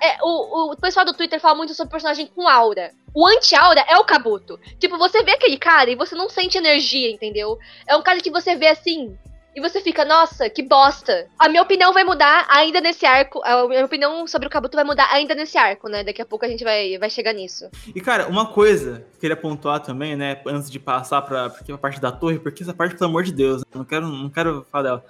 [0.02, 2.92] é, o, o pessoal do Twitter fala muito sobre personagem com aura.
[3.16, 4.60] O anti-aura é o Kabuto.
[4.78, 7.58] Tipo, você vê aquele cara e você não sente energia, entendeu?
[7.88, 9.18] É um cara que você vê assim,
[9.54, 11.28] e você fica, nossa, que bosta.
[11.38, 13.42] A minha opinião vai mudar ainda nesse arco.
[13.44, 16.04] A minha opinião sobre o Kabuto vai mudar ainda nesse arco, né?
[16.04, 17.70] Daqui a pouco a gente vai, vai chegar nisso.
[17.94, 20.42] E, cara, uma coisa que eu queria pontuar também, né?
[20.48, 23.62] Antes de passar pra, pra parte da torre, porque essa parte, pelo amor de Deus,
[23.76, 25.06] não quero, não quero falar dela.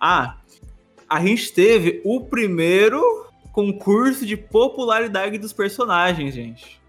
[0.00, 0.38] Ah,
[1.08, 6.82] a gente teve o primeiro concurso de popularidade dos personagens, gente.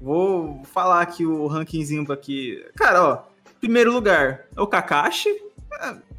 [0.00, 2.64] Vou falar aqui o rankingzinho aqui.
[2.76, 3.22] Cara, ó,
[3.60, 5.42] primeiro lugar é o Kakashi.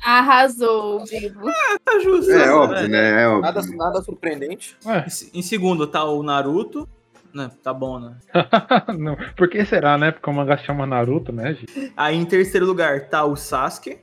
[0.01, 1.49] Arrasou, vivo.
[1.49, 2.31] É, tá justo.
[2.31, 2.51] É né?
[2.51, 3.23] óbvio, né?
[3.23, 3.41] É óbvio.
[3.41, 4.77] Nada, nada surpreendente.
[4.85, 6.87] Ué, Em segundo tá o Naruto.
[7.33, 8.15] Né, tá bom, né?
[8.97, 9.17] não.
[9.35, 10.11] Por que será, né?
[10.11, 11.91] Porque o mangá chama Naruto, né, gente?
[11.97, 13.97] Aí em terceiro lugar tá o Sasuke.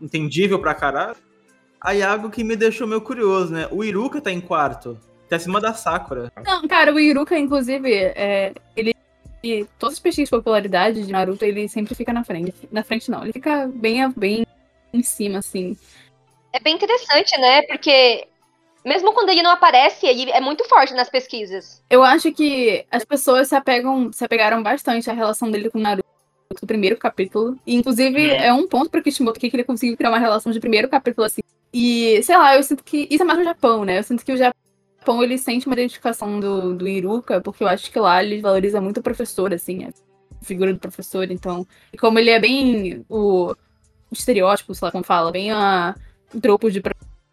[0.00, 1.16] Entendível pra caralho.
[1.80, 3.68] Aí algo que me deixou meio curioso, né?
[3.70, 4.98] O Iruka tá em quarto.
[5.28, 6.30] Tá acima da Sakura.
[6.44, 8.94] Não, cara, o Iruka, inclusive, é, ele.
[9.42, 12.54] E todas as pesquisas de popularidade de Naruto, ele sempre fica na frente.
[12.70, 13.22] Na frente, não.
[13.22, 14.46] Ele fica bem, bem
[14.92, 15.76] em cima, assim.
[16.52, 17.62] É bem interessante, né?
[17.62, 18.26] Porque
[18.86, 21.82] mesmo quando ele não aparece, ele é muito forte nas pesquisas.
[21.90, 25.82] Eu acho que as pessoas se apegam, se apegaram bastante à relação dele com o
[25.82, 26.06] Naruto
[26.60, 27.58] do primeiro capítulo.
[27.66, 30.88] E, inclusive, é um ponto pro Kishimoto que ele conseguiu criar uma relação de primeiro
[30.88, 31.42] capítulo assim.
[31.72, 33.08] E, sei lá, eu sinto que.
[33.10, 33.98] Isso é mais no Japão, né?
[33.98, 37.90] Eu sinto que o Japão ele sente uma identificação do, do Iruka, porque eu acho
[37.90, 39.90] que lá ele valoriza muito o professor, assim, a
[40.44, 41.28] figura do professor.
[41.30, 43.52] Então, e como ele é bem o,
[44.10, 45.94] o estereótipo, sei lá como fala, bem a,
[46.40, 46.82] tropo de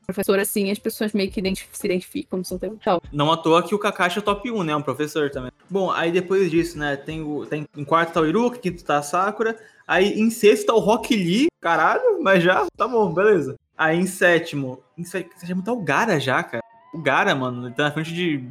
[0.06, 3.02] professor, assim, as pessoas meio que identif se identificam no seu tal.
[3.12, 4.76] Não à toa que o Kakashi é top 1, né?
[4.76, 5.52] Um professor também.
[5.70, 6.96] Bom, aí depois disso, né?
[6.96, 7.46] Tem o.
[7.46, 9.58] Tem, em quarto tá o Iruka, quinto tá a Sakura.
[9.88, 11.48] Aí em sexto tá o Rock Lee.
[11.62, 13.56] Caralho, mas já tá bom, beleza.
[13.78, 14.84] Aí em sétimo.
[14.98, 16.64] Em sétimo tá o Gara já, cara.
[16.94, 18.44] O Gara, mano, ele tá na frente de.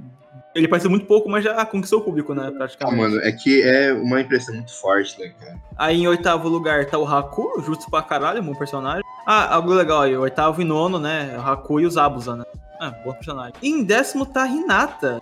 [0.54, 2.48] Ele apareceu muito pouco, mas já conquistou o público, né?
[2.48, 2.98] Ah, Praticamente.
[2.98, 5.56] mano, é que é uma impressão muito forte, né, cara?
[5.78, 9.02] Aí em oitavo lugar tá o Haku, justo pra caralho, bom personagem.
[9.26, 11.34] Ah, algo legal aí, oitavo e nono, né?
[11.38, 12.44] O Haku e os Abusa, né?
[12.78, 13.54] Ah, bom personagem.
[13.62, 15.20] E em décimo tá a Hinata.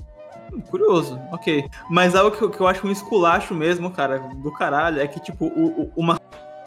[0.52, 1.64] Hum, curioso, ok.
[1.88, 5.20] Mas algo que, eu- que eu acho um esculacho mesmo, cara, do caralho, é que,
[5.20, 6.18] tipo, o, o, o, Ma-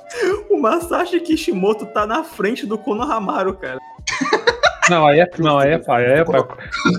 [0.50, 3.80] o Masashi Kishimoto tá na frente do Konohamaru, cara.
[4.90, 6.42] Não, aí é, não, aí é pai, aí é pai.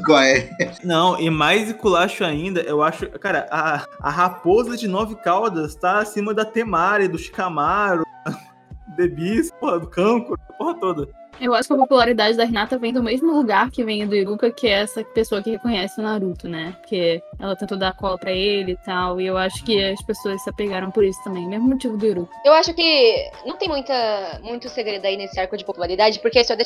[0.04, 0.48] Qual é?
[0.82, 3.08] Não, e mais esculacho ainda, eu acho.
[3.18, 8.04] Cara, a, a raposa de nove caudas tá acima da Temari, do Shikamaru,
[8.96, 11.08] Debis, porra, do Kanko, porra toda.
[11.40, 14.50] Eu acho que a popularidade da Hinata vem do mesmo lugar que vem do Iruka,
[14.50, 16.76] que é essa pessoa que reconhece o Naruto, né?
[16.80, 19.20] Porque ela tentou dar cola pra ele e tal.
[19.20, 21.46] E eu acho que as pessoas se apegaram por isso também.
[21.48, 22.32] Mesmo motivo do Iruka.
[22.44, 26.42] Eu acho que não tem muita, muito segredo aí nesse arco de popularidade, porque a
[26.42, 26.64] história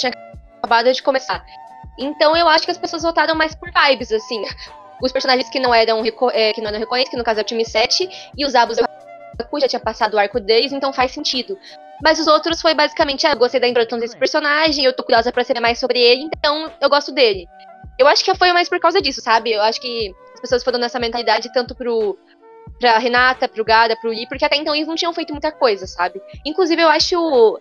[0.58, 1.44] tinha acabado de começar.
[1.98, 4.42] Então eu acho que as pessoas votaram mais por vibes, assim.
[5.00, 6.02] Os personagens que não eram,
[6.32, 8.78] é, que não eram reconhecidos, que no caso é o time 7, e os Abus
[8.78, 11.56] já tinha passado o arco deles, então faz sentido.
[12.02, 15.30] Mas os outros foi basicamente, ah, eu gostei da introdução desse personagem, eu tô curiosa
[15.30, 17.46] pra saber mais sobre ele, então eu gosto dele.
[17.96, 19.52] Eu acho que foi mais por causa disso, sabe?
[19.52, 22.18] Eu acho que as pessoas foram nessa mentalidade tanto pro
[22.80, 25.86] pra Renata, pro Gada, pro Lee, porque até então eles não tinham feito muita coisa,
[25.86, 26.20] sabe?
[26.44, 27.60] Inclusive, eu acho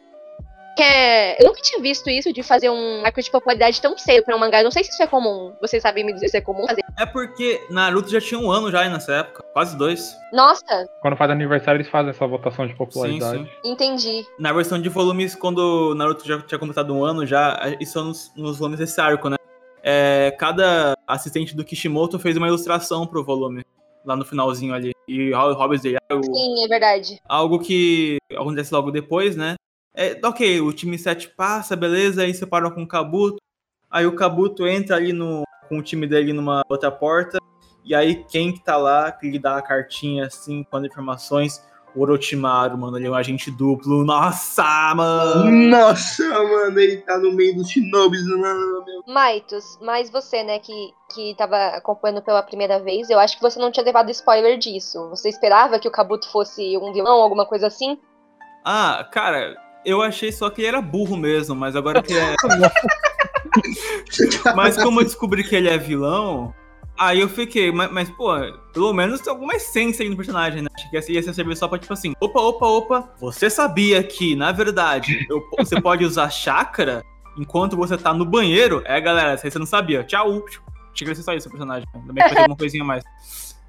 [0.77, 1.41] que é...
[1.41, 4.39] Eu nunca tinha visto isso de fazer um arco de popularidade tão cedo pra um
[4.39, 4.59] mangá.
[4.59, 5.53] Eu não sei se isso é comum.
[5.59, 6.81] Vocês sabem me dizer se é comum fazer.
[6.97, 10.15] É porque Naruto já tinha um ano já aí nessa época, quase dois.
[10.31, 13.43] Nossa, Quando faz aniversário, eles fazem essa votação de Sim, popularidade.
[13.43, 13.71] sim.
[13.71, 14.25] entendi.
[14.39, 18.31] Na versão de volumes, quando Naruto já tinha completado um ano, já, isso é nos,
[18.35, 19.37] nos volumes desse arco, né?
[19.83, 23.63] É, cada assistente do Kishimoto fez uma ilustração pro volume,
[24.05, 24.91] lá no finalzinho ali.
[25.07, 27.19] E o Hobbes dele, algo, Sim, é verdade.
[27.27, 29.55] algo que acontece logo depois, né?
[29.99, 33.37] É, ok, o time 7 passa, beleza, aí separam com o Kabuto.
[33.89, 37.39] Aí o Kabuto entra ali no, com o time dele numa outra porta.
[37.83, 41.65] E aí quem que tá lá, que lhe dá a cartinha assim, com as informações,
[41.95, 44.05] o Orochimaru, mano, ele é um agente duplo.
[44.05, 45.51] Nossa, mano!
[45.51, 48.85] Nossa, mano, ele tá no meio dos shinobis, mano.
[48.85, 49.01] meu.
[49.07, 53.57] Maitos, mas você, né, que, que tava acompanhando pela primeira vez, eu acho que você
[53.57, 55.09] não tinha levado spoiler disso.
[55.09, 57.97] Você esperava que o Kabuto fosse um vilão, alguma coisa assim?
[58.63, 59.55] Ah, cara,
[59.87, 62.35] eu achei só que ele era burro mesmo, mas agora que é.
[64.55, 66.53] mas como eu descobri que ele é vilão,
[66.97, 68.31] aí eu fiquei, mas, mas, pô,
[68.73, 70.67] pelo menos tem alguma essência aí no personagem, né?
[70.75, 74.51] Achei que ia servir só pra, tipo assim, opa, opa, opa, você sabia que, na
[74.51, 77.01] verdade, eu- você pode usar chakra
[77.37, 78.81] enquanto você tá no banheiro?
[78.85, 80.03] É, galera, isso aí você não sabia.
[80.03, 80.43] Tchau.
[80.93, 81.87] Chega a ser só isso o personagem.
[81.93, 83.03] Que vai ter alguma coisinha mais.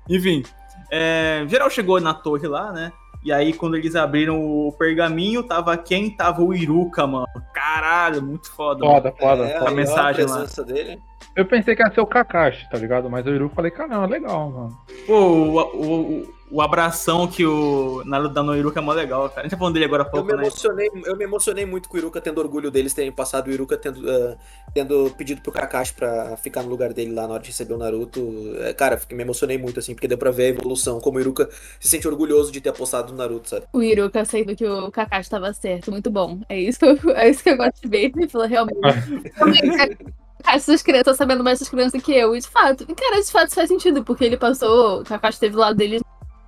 [0.09, 0.43] Enfim,
[0.91, 2.91] é, geral chegou na torre lá, né?
[3.25, 6.11] E aí, quando eles abriram o pergaminho, tava quem?
[6.11, 7.27] Tava o Iruka, mano.
[7.53, 8.81] Caralho, muito foda.
[8.85, 8.93] mano.
[8.95, 9.71] Foda, foda, É, foda.
[9.71, 10.47] ó, mensagem a lá.
[10.65, 10.99] dele.
[11.37, 13.11] Eu pensei que ia ser o Kakashi, tá ligado?
[13.11, 14.79] Mas o Iru falei, caramba, legal, mano.
[15.07, 19.29] Pô, o, o, o, o abração que o Naruto dá no Iruka é mó legal,
[19.29, 19.41] cara.
[19.41, 20.49] A gente tá falando dele agora há pouco, eu me né?
[20.49, 23.77] emocionei, Eu me emocionei muito com o Iruka tendo orgulho deles terem passado o Iruka
[23.77, 24.37] tendo, uh,
[24.75, 27.79] tendo pedido pro Kakashi pra ficar no lugar dele lá na hora de receber o
[27.79, 28.21] Naruto.
[28.61, 31.49] É, cara, me emocionei muito, assim, porque deu pra ver a evolução, como o Iruka
[31.79, 33.67] se sente orgulhoso de ter apostado no Naruto, sabe?
[33.73, 36.41] O Iruka aceita que o Kakashi tava certo, muito bom.
[36.49, 38.13] É isso que eu, é isso que eu gosto de ver.
[38.17, 38.79] Ele falou, realmente.
[39.35, 39.99] realmente
[40.47, 42.35] essas crianças sabendo mais das crianças que eu.
[42.35, 45.01] E de fato, cara, de fato faz sentido, porque ele passou.
[45.01, 46.01] O Kakashi teve do lado dele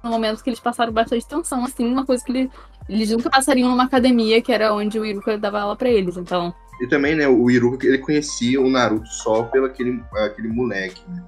[0.02, 2.50] no momento que eles passaram bastante tensão, assim, uma coisa que ele,
[2.88, 6.54] eles nunca passariam numa academia, que era onde o Iruka dava aula pra eles, então.
[6.80, 11.22] E também, né, o Iruka, ele conhecia o Naruto só pelo aquele, aquele moleque, né?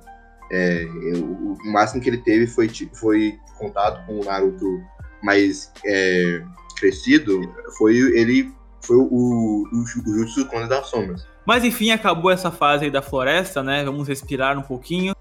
[0.50, 0.84] É,
[1.16, 4.82] o, o, máximo que ele teve foi, foi contato com o Naruto
[5.22, 6.42] mais é,
[6.76, 7.40] crescido,
[7.78, 11.26] foi ele foi o, o, o Jutsu Conde das Sombras.
[11.46, 13.84] Mas enfim, acabou essa fase aí da floresta, né?
[13.84, 15.14] Vamos respirar um pouquinho.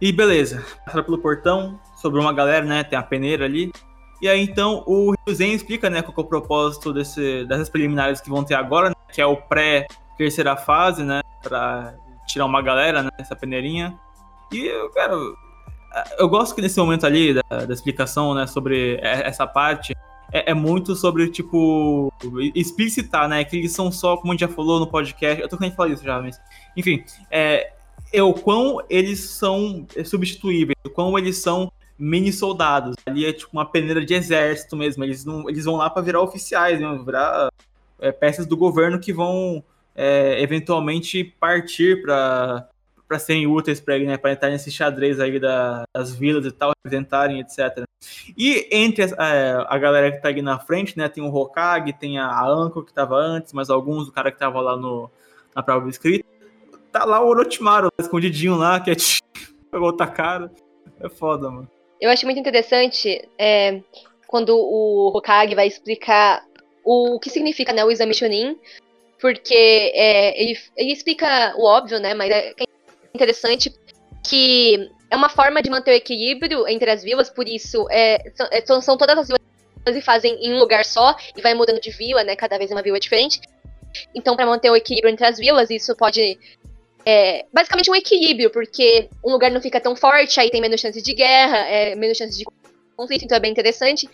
[0.00, 2.84] E beleza, passar pelo portão, sobrou uma galera, né?
[2.84, 3.72] Tem a peneira ali.
[4.22, 8.30] E aí então o Ryuzen explica, né, qual é o propósito desse, dessas preliminares que
[8.30, 11.20] vão ter agora, né, que é o pré-terceira fase, né?
[11.42, 11.94] Pra
[12.26, 13.10] tirar uma galera, né?
[13.18, 13.98] Essa peneirinha.
[14.52, 15.36] E eu quero.
[16.18, 19.96] Eu gosto que nesse momento ali da, da explicação, né, sobre essa parte,
[20.30, 22.12] é, é, muito sobre, tipo,
[22.54, 23.44] explicitar, né?
[23.44, 25.90] Que eles são só, como a gente já falou no podcast, eu tô querendo falar
[25.90, 26.38] isso já, mas.
[26.76, 27.72] Enfim, é,
[28.12, 32.96] é o quão eles são substituíveis, o quão eles são mini soldados.
[33.06, 35.04] Ali é tipo uma peneira de exército mesmo.
[35.04, 37.00] Eles, não, eles vão lá para virar oficiais, né?
[37.04, 37.48] virar
[37.98, 39.62] é, peças do governo que vão
[39.94, 42.68] é, eventualmente partir para
[43.08, 44.16] para serem úteis para ele, né?
[44.16, 47.84] Para entrar nesse xadrez aí da, das vilas e tal, representarem, etc.
[48.36, 51.08] E entre a, é, a, galera que tá ali na frente, né?
[51.08, 54.60] Tem o Hokage, tem a, Anko que tava antes, mas alguns, o cara que tava
[54.60, 55.08] lá no,
[55.54, 56.26] na prova escrita.
[56.90, 58.96] Tá lá o Orochimaru, escondidinho lá, que é
[59.70, 60.50] pegou outra cara.
[60.98, 61.75] É foda, mano.
[62.00, 63.80] Eu acho muito interessante é,
[64.26, 66.44] quando o Hokage vai explicar
[66.84, 68.58] o, o que significa né, o exame Chunin,
[69.20, 72.14] porque é, ele, ele explica o óbvio, né?
[72.14, 72.52] Mas é,
[73.14, 73.74] interessante
[74.28, 78.32] que é uma forma de manter o equilíbrio entre as vilas, por isso é,
[78.64, 79.40] são, são todas as vilas
[79.86, 82.34] e fazem em um lugar só e vai mudando de vila, né?
[82.34, 83.40] Cada vez uma vila diferente.
[84.14, 86.38] Então, para manter o equilíbrio entre as vilas, isso pode.
[87.08, 91.02] É, basicamente um equilíbrio, porque um lugar não fica tão forte, aí tem menos chances
[91.02, 92.44] de guerra, é, menos chances de
[92.96, 94.08] conflito, então é bem interessante.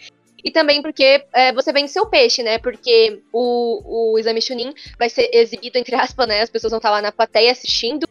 [0.44, 2.58] E também porque é, você vence seu peixe, né?
[2.58, 6.42] Porque o, o exame Chunin vai ser exibido, entre aspas, né?
[6.42, 8.06] As pessoas vão estar lá na plateia assistindo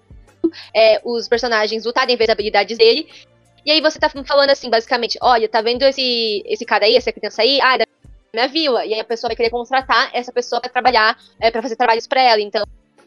[0.74, 3.08] é, os personagens lutarem, ver as habilidades dele.
[3.64, 7.12] E aí você tá falando assim, basicamente, olha, tá vendo esse, esse cara aí, essa
[7.12, 7.60] criança aí?
[7.62, 7.86] Ah, é da
[8.34, 8.86] minha vila.
[8.86, 12.08] E aí a pessoa vai querer contratar essa pessoa para trabalhar, é, para fazer trabalhos
[12.08, 12.42] para ela.
[12.42, 12.64] Então,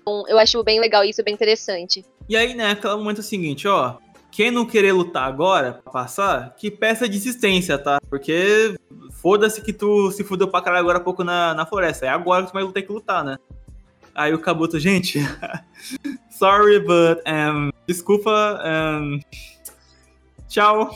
[0.07, 2.05] eu acho bem legal isso, bem interessante.
[2.29, 3.97] E aí, né, aquele momento seguinte, ó.
[4.31, 8.01] Quem não querer lutar agora, pra passar, que peça desistência, tá?
[8.11, 8.75] Porque
[9.13, 12.05] foda-se que tu se fudeu pra caralho agora há pouco na, na floresta.
[12.05, 13.37] É agora que tu vai ter que lutar, né?
[14.13, 15.21] Aí o Kabuto, gente,
[16.31, 19.21] sorry, but um, desculpa, um,
[20.49, 20.91] tchau,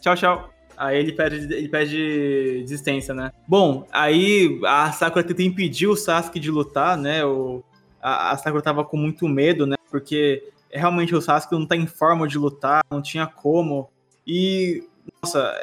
[0.00, 0.50] tchau, tchau.
[0.76, 3.30] Aí ele pede, ele pede desistência, né?
[3.46, 7.24] Bom, aí a Sakura tenta impedir o Sasuke de lutar, né?
[7.24, 7.62] O,
[8.04, 9.76] a, Sakura tava com muito medo, né?
[9.90, 13.88] Porque realmente o Sasuke não tá em forma de lutar, não tinha como.
[14.26, 14.84] E,
[15.22, 15.54] nossa,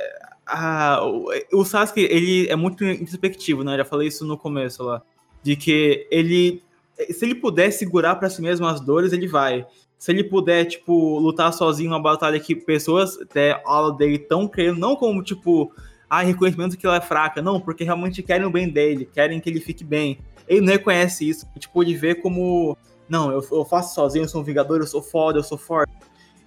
[0.45, 3.73] a, o, o Sasuke, ele é muito introspectivo, né?
[3.73, 5.01] Eu já falei isso no começo lá
[5.43, 6.63] de que ele,
[7.09, 9.65] se ele puder segurar para si mesmo as dores, ele vai.
[9.97, 14.79] Se ele puder, tipo, lutar sozinho uma batalha que pessoas até aula dele tão querendo,
[14.79, 15.71] não como, tipo,
[16.19, 19.49] ah, reconhecimento que ela é fraca, não, porque realmente querem o bem dele, querem que
[19.49, 20.19] ele fique bem.
[20.47, 22.77] Ele não reconhece isso, tipo, ele vê como,
[23.07, 25.93] não, eu, eu faço sozinho, eu sou um vingador, eu sou foda, eu sou forte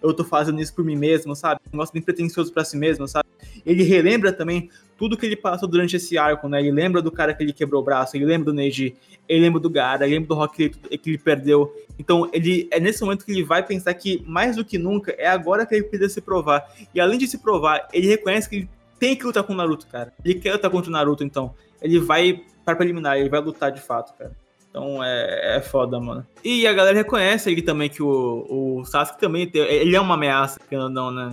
[0.05, 1.61] eu tô fazendo isso por mim mesmo, sabe?
[1.67, 3.27] Um negócio bem pretencioso para si mesmo, sabe?
[3.65, 4.69] Ele relembra também
[4.99, 6.61] tudo que ele passou durante esse arco, né?
[6.61, 8.95] Ele lembra do cara que ele quebrou o braço, ele lembra do Neji,
[9.27, 11.75] ele lembra do Gara, ele lembra do Rock Lee que ele perdeu.
[11.99, 15.27] Então, ele é nesse momento que ele vai pensar que, mais do que nunca, é
[15.27, 16.63] agora que ele precisa se provar.
[16.95, 18.69] E além de se provar, ele reconhece que ele
[19.05, 20.15] tem que lutar com o Naruto, cara.
[20.25, 21.55] Ele quer lutar contra o Naruto, então.
[21.83, 24.33] Ele vai para preliminar, ele vai lutar de fato, cara.
[24.71, 26.27] Então é, é foda, mano.
[26.43, 30.15] E a galera reconhece aí também que o, o Sasuke também tem, ele é uma
[30.15, 31.33] ameaça, que não, né?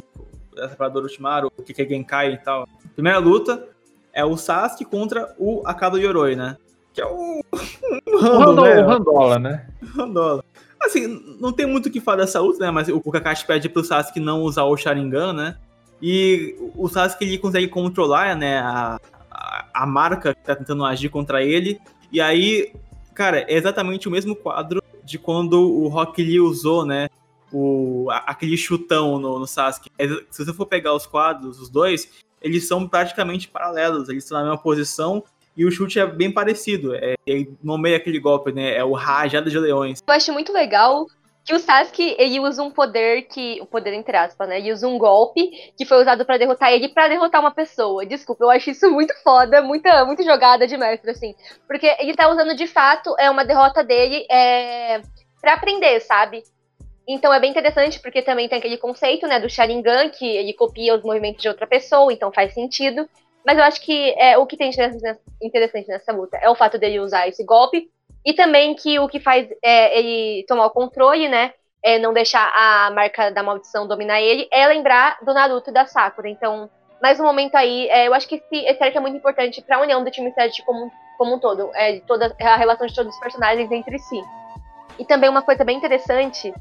[0.57, 2.67] Essa parada do Orochimaru, o que é Genkai e tal.
[2.93, 3.65] Primeira luta
[4.11, 6.57] é o Sasuke contra o Akado Yoroi, né?
[6.93, 7.39] Que é o.
[8.05, 8.83] o, Rando, né?
[8.83, 9.65] o Randola, né?
[9.95, 10.43] Randola.
[10.83, 12.69] Assim, não tem muito o que falar dessa luta, né?
[12.69, 15.57] Mas o Kakashi pede pro Sasuke não usar o Sharingan, né?
[16.01, 18.59] E o Sasuke ele consegue controlar, né?
[18.59, 18.99] A,
[19.29, 21.79] a, a marca que tá tentando agir contra ele.
[22.11, 22.73] E aí
[23.13, 27.09] Cara, é exatamente o mesmo quadro de quando o Rock Lee usou, né?
[27.51, 29.89] o, aquele chutão no, no Sasuke.
[29.97, 32.09] É, se você for pegar os quadros, os dois,
[32.41, 35.23] eles são praticamente paralelos, eles estão na mesma posição
[35.55, 36.95] e o chute é bem parecido.
[36.95, 38.75] É, ele nomeia aquele golpe, né?
[38.75, 39.99] É o Rajada de Leões.
[40.07, 41.05] Eu acho muito legal
[41.43, 43.59] que o Sasuke ele usa um poder que.
[43.61, 44.59] O poder entre aspas, né?
[44.59, 48.05] Ele usa um golpe que foi usado para derrotar ele para derrotar uma pessoa.
[48.05, 51.35] Desculpa, eu acho isso muito foda, muita, muita jogada de mestre, assim.
[51.67, 55.01] Porque ele tá usando de fato é uma derrota dele é,
[55.41, 56.43] para aprender, sabe?
[57.07, 60.95] Então é bem interessante porque também tem aquele conceito, né, do Sharingan, que ele copia
[60.95, 63.09] os movimentos de outra pessoa, então faz sentido.
[63.45, 64.69] Mas eu acho que é, o que tem
[65.41, 67.89] interessante nessa luta é o fato dele usar esse golpe
[68.25, 71.53] e também que o que faz é, ele tomar o controle, né,
[71.83, 75.85] é não deixar a marca da maldição dominar ele, é lembrar do Naruto e da
[75.85, 76.29] Sakura.
[76.29, 76.69] Então,
[77.01, 79.77] mais um momento aí, é, eu acho que esse, esse arco é muito importante para
[79.77, 83.13] a união do time 7 como, como um todo, é, toda a relação de todos
[83.13, 84.21] os personagens entre si.
[84.99, 86.53] E também uma coisa bem interessante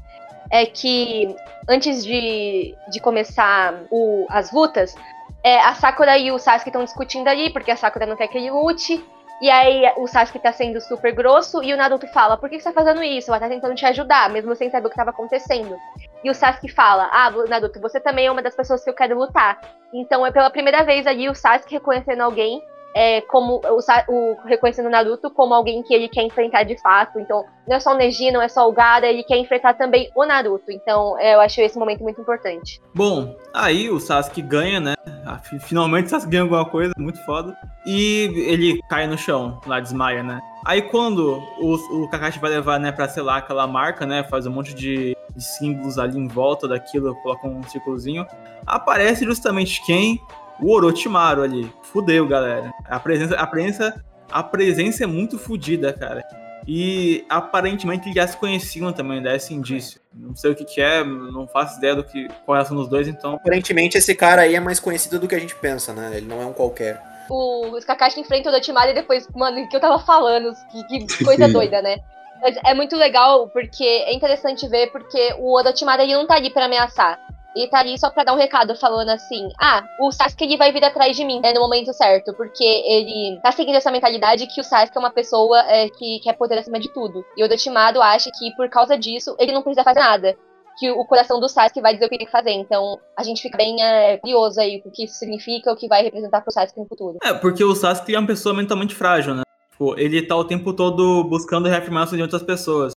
[0.49, 1.35] é que
[1.69, 4.95] antes de, de começar o, as lutas,
[5.43, 8.37] é, a Sakura e o Sasuke estão discutindo ali, porque a Sakura não quer que
[8.37, 9.03] ele lute.
[9.41, 12.71] E aí o Sasuke tá sendo super grosso e o Naruto fala: Por que você
[12.71, 13.31] tá fazendo isso?
[13.31, 15.75] Ela tá tentando te ajudar, mesmo sem saber o que tava acontecendo.
[16.23, 19.17] E o Sasuke fala: Ah, Naruto, você também é uma das pessoas que eu quero
[19.17, 19.59] lutar.
[19.91, 22.61] Então é pela primeira vez ali o Sasuke reconhecendo alguém
[22.95, 27.19] é, como o, o, reconhecendo o Naruto como alguém que ele quer enfrentar de fato.
[27.19, 30.09] Então, não é só o Neji, não é só o Gara, ele quer enfrentar também
[30.15, 30.71] o Naruto.
[30.71, 32.81] Então, é, eu acho esse momento muito importante.
[32.93, 34.95] Bom, aí o Sasuke ganha, né?
[35.25, 37.55] Ah, finalmente o Sasuke ganha alguma coisa, muito foda.
[37.85, 40.39] E ele cai no chão, lá desmaia, né?
[40.65, 44.23] Aí quando o, o Kakashi vai levar, né, pra selar aquela marca, né?
[44.23, 48.25] Faz um monte de, de símbolos ali em volta daquilo, coloca um círculozinho.
[48.65, 50.21] Aparece justamente quem?
[50.61, 51.71] O Orochimaru ali.
[51.83, 52.71] Fudeu, galera.
[52.85, 56.23] A presença, a presença, a presença é muito fodida, cara.
[56.67, 59.99] E aparentemente eles já se conheciam também, dá esse indício.
[60.13, 63.07] Não sei o que, que é, não faço ideia do que qual é dos dois,
[63.07, 63.33] então.
[63.33, 66.11] Aparentemente esse cara aí é mais conhecido do que a gente pensa, né?
[66.15, 67.01] Ele não é um qualquer.
[67.29, 71.23] O Kakashi enfrenta o Orochimaru e depois, mano, o que eu tava falando, que, que
[71.23, 71.97] coisa doida, né?
[72.41, 76.51] Mas é muito legal porque é interessante ver porque o Orochimaru ele não tá ali
[76.51, 77.19] para ameaçar.
[77.55, 80.71] E tá ali só pra dar um recado falando assim: ah, o Sasuke ele vai
[80.71, 84.61] vir atrás de mim né, no momento certo, porque ele tá seguindo essa mentalidade que
[84.61, 87.25] o Sasuke é uma pessoa é, que quer poder acima de tudo.
[87.35, 90.37] E o Orochimaru acha que por causa disso ele não precisa fazer nada.
[90.79, 92.51] Que o coração do Sasuke vai dizer o que tem que fazer.
[92.51, 96.03] Então a gente fica bem é, curioso aí o que isso significa, o que vai
[96.03, 97.17] representar pro Sasuke no futuro.
[97.21, 99.43] É, porque o Sasuke é uma pessoa mentalmente frágil, né?
[99.71, 102.93] Tipo, ele tá o tempo todo buscando reafirmar de outras pessoas.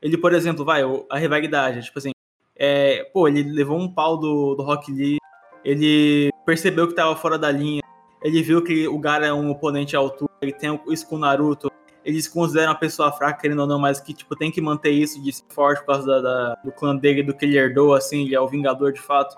[0.00, 2.12] Ele, por exemplo, vai, a rivalidade, tipo assim,
[2.58, 5.18] é, pô, ele levou um pau do, do Rock Lee,
[5.64, 7.82] ele percebeu que tava fora da linha,
[8.22, 11.18] ele viu que o Gara é um oponente à altura, ele tem isso com o
[11.18, 11.70] Naruto,
[12.04, 15.22] eles consideram a pessoa fraca, querendo ou não, mas que, tipo, tem que manter isso
[15.22, 18.24] de ser forte por causa da, da, do clã dele, do que ele herdou, assim,
[18.24, 19.36] ele é o Vingador de fato.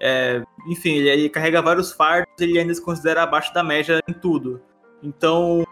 [0.00, 4.12] É, enfim, ele, ele, carrega vários fardos, ele ainda se considera abaixo da média em
[4.12, 4.60] tudo.
[5.02, 5.64] Então,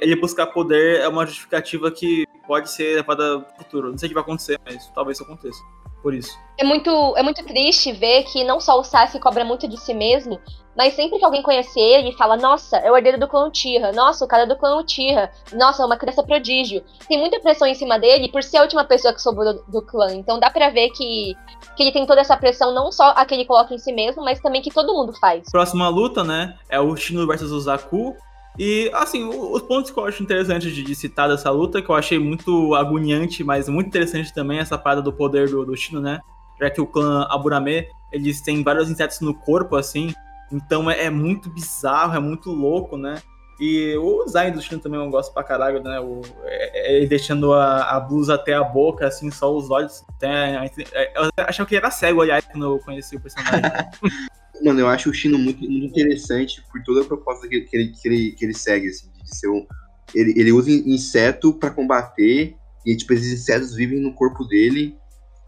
[0.00, 3.90] ele buscar poder é uma justificativa que pode ser levada pro futuro.
[3.90, 5.62] Não sei o que vai acontecer, mas talvez isso aconteça
[6.02, 6.36] por isso.
[6.58, 9.94] É muito, é muito triste ver que não só o Sasuke cobra muito de si
[9.94, 10.38] mesmo,
[10.76, 14.24] mas sempre que alguém conhece ele fala, nossa, é o herdeiro do clã Uchiha, nossa,
[14.24, 16.82] o cara é do clã Uchiha, nossa, é uma criança prodígio.
[17.08, 19.82] Tem muita pressão em cima dele por ser a última pessoa que sobrou do, do
[19.82, 20.14] clã.
[20.14, 21.34] Então dá pra ver que,
[21.76, 24.24] que ele tem toda essa pressão, não só a que ele coloca em si mesmo,
[24.24, 25.50] mas também que todo mundo faz.
[25.50, 28.16] Próxima luta, né, é o Shino versus o Zaku.
[28.58, 31.94] E, assim, os pontos que eu acho interessantes de, de, citar dessa luta, que eu
[31.94, 36.20] achei muito agoniante, mas muito interessante também, essa parada do poder do, do Shino, né?
[36.60, 40.12] Já que o clã Aburame, eles têm vários insetos no corpo, assim,
[40.52, 43.22] então é, é muito bizarro, é muito louco, né?
[43.58, 45.98] E o design do Shino também eu gosto pra caralho, né?
[46.00, 50.04] O, é, é, ele deixando a, a, blusa até a boca, assim, só os olhos.
[50.16, 53.62] Até, é, eu achava que ele era cego, aliás, quando eu conheci o personagem.
[54.62, 57.88] Mano, eu acho o Chino muito, muito interessante por toda a proposta que, que, ele,
[57.88, 59.66] que, ele, que ele segue, assim, de ser um.
[60.14, 64.96] Ele, ele usa inseto para combater, e tipo, esses insetos vivem no corpo dele.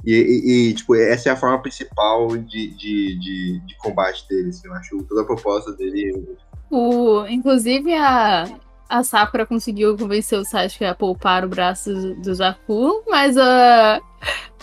[0.05, 4.51] E, e, e, tipo, essa é a forma principal de, de, de, de combate dele.
[4.51, 6.27] Assim, eu acho toda a proposta dele.
[6.71, 8.45] O, inclusive, a,
[8.89, 14.03] a Sakura conseguiu convencer o Sasuke a poupar o braço do, Zaku, mas uh,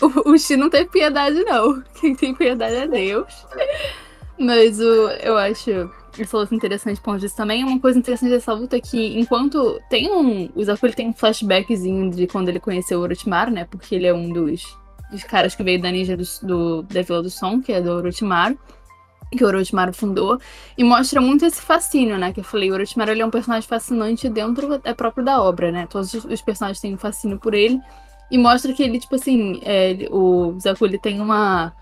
[0.00, 1.82] o, o Shi não tem piedade, não.
[2.00, 3.46] Quem tem piedade é Deus.
[4.38, 5.90] Mas o, eu acho.
[6.26, 7.64] Falou que interessante ponto disso também.
[7.64, 10.50] Uma coisa interessante dessa luta é que, enquanto tem um.
[10.54, 13.64] O Zaku ele tem um flashbackzinho de quando ele conheceu o Orochimaru, né?
[13.64, 14.76] Porque ele é um dos,
[15.10, 17.90] dos caras que veio da ninja do, do, da Vila do Som, que é do
[17.92, 18.58] Orochimaru.
[19.30, 20.38] Que o Orochimaru fundou.
[20.76, 22.32] E mostra muito esse fascínio, né?
[22.32, 25.72] Que eu falei, o Orochimaru ele é um personagem fascinante dentro é próprio da obra,
[25.72, 25.86] né?
[25.88, 27.80] Todos os personagens têm um fascínio por ele.
[28.30, 31.72] E mostra que ele, tipo assim, é, o Zaku ele tem uma.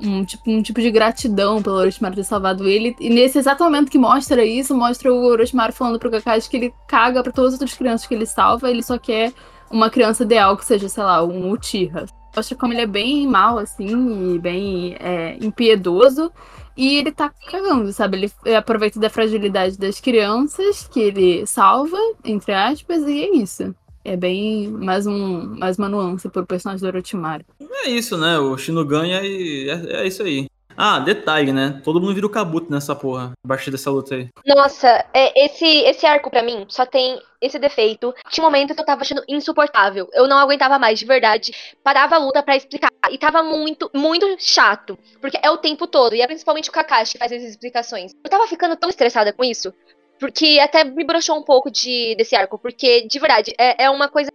[0.00, 2.94] Um tipo, um tipo de gratidão pelo Orochimaru ter salvado ele.
[3.00, 6.74] E nesse exato momento que mostra isso, mostra o Orochimaru falando pro Kakashi que ele
[6.86, 9.32] caga pra todas as outras crianças que ele salva, ele só quer
[9.70, 12.06] uma criança ideal que seja, sei lá, um Uchiha.
[12.34, 16.30] Mostra como ele é bem mal, assim, e bem é, impiedoso.
[16.76, 18.30] E ele tá cagando, sabe?
[18.44, 23.74] Ele aproveita da fragilidade das crianças que ele salva, entre aspas, e é isso.
[24.08, 27.44] É bem mais, um, mais uma nuance pro personagem do Orochimaru.
[27.82, 28.38] É isso, né?
[28.38, 30.46] O Shino ganha e é, é isso aí.
[30.76, 31.80] Ah, detalhe, né?
[31.82, 34.28] Todo mundo vira o Kabuto nessa porra, a partir dessa luta aí.
[34.46, 38.14] Nossa, é, esse, esse arco pra mim só tem esse defeito.
[38.30, 40.08] Tinha um momento que eu tava achando insuportável.
[40.12, 41.52] Eu não aguentava mais, de verdade.
[41.82, 42.90] Parava a luta pra explicar.
[43.10, 44.98] E tava muito, muito chato.
[45.20, 46.14] Porque é o tempo todo.
[46.14, 48.12] E é principalmente o Kakashi que faz essas explicações.
[48.22, 49.72] Eu tava ficando tão estressada com isso.
[50.18, 52.58] Porque até me broxou um pouco de, desse arco.
[52.58, 54.30] Porque, de verdade, é, é uma coisa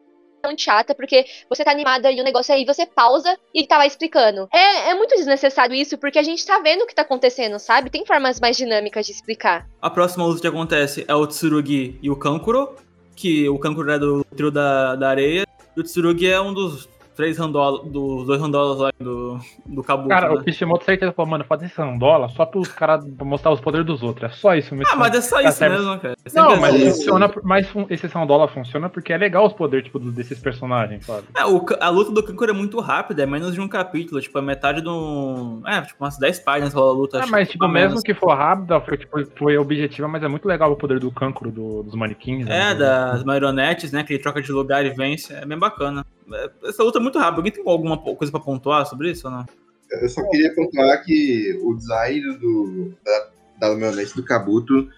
[0.47, 3.85] muito chata, porque você tá animada e o negócio aí, você pausa e tá lá
[3.85, 4.47] explicando.
[4.51, 7.89] É, é muito desnecessário isso, porque a gente tá vendo o que tá acontecendo, sabe?
[7.89, 9.67] Tem formas mais dinâmicas de explicar.
[9.81, 12.75] A próxima luta que acontece é o Tsurugi e o Kankuro,
[13.15, 15.45] que o Kankuro é do trio da, da areia,
[15.75, 16.89] e o Tsurugi é um dos
[17.21, 20.33] três randolas, dos dois randolas lá do, do Kabuto, Cara, né?
[20.33, 24.01] o Kishimoto certeza falou, mano, fazer esse randola só pros caras mostrar os poderes dos
[24.01, 24.31] outros.
[24.31, 24.91] É só isso mesmo.
[24.91, 25.73] Ah, mas é só Tá isso certo.
[25.73, 26.15] mesmo, cara.
[26.25, 26.85] É Não, mas assim.
[26.91, 31.27] funciona, mas esse randola funciona porque é legal os poderes, tipo, desses personagens, sabe?
[31.37, 34.35] É, o a luta do Kankuro é muito rápida, é menos de um capítulo, tipo,
[34.39, 35.61] é metade de um...
[35.67, 37.19] É, tipo, umas 10 páginas rola a luta.
[37.19, 37.91] Acho mas, tipo, menos.
[37.93, 41.11] mesmo que for rápida, foi, tipo, foi objetiva, mas é muito legal o poder do
[41.11, 42.47] cancro do- dos manequins.
[42.47, 42.75] É, né?
[42.75, 44.03] das marionetes, né?
[44.03, 45.31] Que ele troca de lugar e vence.
[45.33, 46.03] É bem bacana.
[46.33, 47.37] É, Essa luta é muito rápida.
[47.37, 49.45] Alguém tem alguma coisa pra pontuar sobre isso ou não?
[49.89, 53.29] Eu só queria pontuar que o design do, da,
[53.59, 54.89] da marionete do Kabuto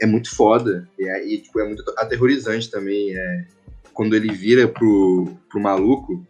[0.00, 0.88] é muito foda.
[0.98, 3.14] E, aí, tipo, é muito aterrorizante também.
[3.16, 3.46] É,
[3.92, 6.24] quando ele vira pro, pro maluco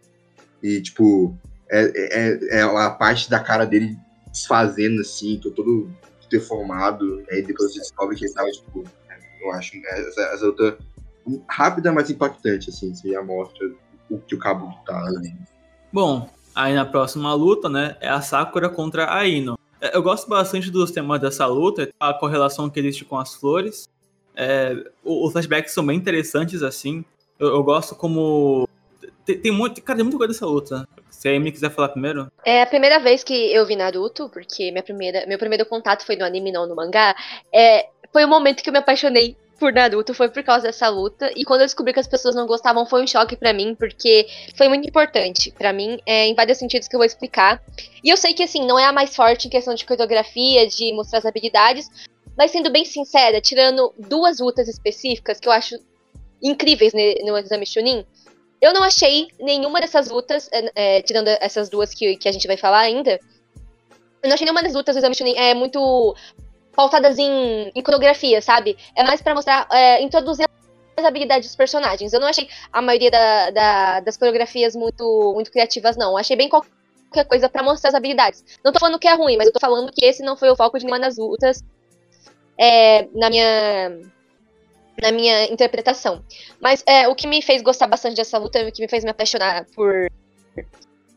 [0.61, 1.37] e, tipo,
[1.69, 3.97] é, é, é a parte da cara dele
[4.29, 5.89] desfazendo, assim, tô todo
[6.29, 7.23] deformado.
[7.29, 8.83] Aí depois você descobre que ele tava, tipo,
[9.41, 10.77] eu acho né, essa, essa luta
[11.47, 12.93] rápida, mas impactante, assim.
[12.93, 13.69] Você já mostra
[14.11, 15.01] o que o Kabuto tá.
[15.21, 15.35] Né?
[15.91, 17.95] Bom, aí na próxima luta, né?
[17.99, 19.57] É a Sakura contra a Ino.
[19.79, 23.89] É, Eu gosto bastante dos temas dessa luta, a correlação que existe com as flores.
[24.35, 27.03] É, os flashbacks são bem interessantes, assim.
[27.39, 28.67] Eu, eu gosto como.
[29.25, 29.81] Tem, tem muito.
[29.81, 30.87] Cara, tem muita coisa dessa luta.
[31.09, 32.31] Se a Amy quiser falar primeiro.
[32.45, 36.15] É a primeira vez que eu vi Naruto, porque minha primeira, meu primeiro contato foi
[36.15, 37.15] no anime, não no mangá.
[37.53, 41.31] É, foi o momento que eu me apaixonei por Naruto, foi por causa dessa luta.
[41.35, 44.27] E quando eu descobri que as pessoas não gostavam, foi um choque pra mim, porque
[44.55, 47.63] foi muito importante pra mim, é, em vários sentidos que eu vou explicar.
[48.03, 50.91] E eu sei que, assim, não é a mais forte em questão de coreografia, de
[50.93, 51.87] mostrar as habilidades,
[52.35, 55.75] mas sendo bem sincera, tirando duas lutas específicas que eu acho
[56.41, 58.03] incríveis no exame Chunin,
[58.59, 62.47] eu não achei nenhuma dessas lutas, é, é, tirando essas duas que, que a gente
[62.47, 63.19] vai falar ainda,
[64.23, 66.15] eu não achei nenhuma das lutas do exame Chunin é muito
[66.75, 68.77] pautadas em, coreografia, sabe?
[68.95, 70.47] É mais pra mostrar, é, introduzir
[70.97, 72.13] as habilidades dos personagens.
[72.13, 76.11] Eu não achei a maioria da- da- das coreografias muito, muito criativas, não.
[76.11, 78.43] Eu achei bem qualquer coisa pra mostrar as habilidades.
[78.63, 80.55] Não tô falando que é ruim, mas eu tô falando que esse não foi o
[80.55, 81.63] foco de nenhuma das lutas
[82.57, 83.99] é, na minha
[85.01, 86.23] na minha interpretação.
[86.59, 89.09] Mas é, o que me fez gostar bastante dessa luta, o que me fez me
[89.09, 90.07] apaixonar por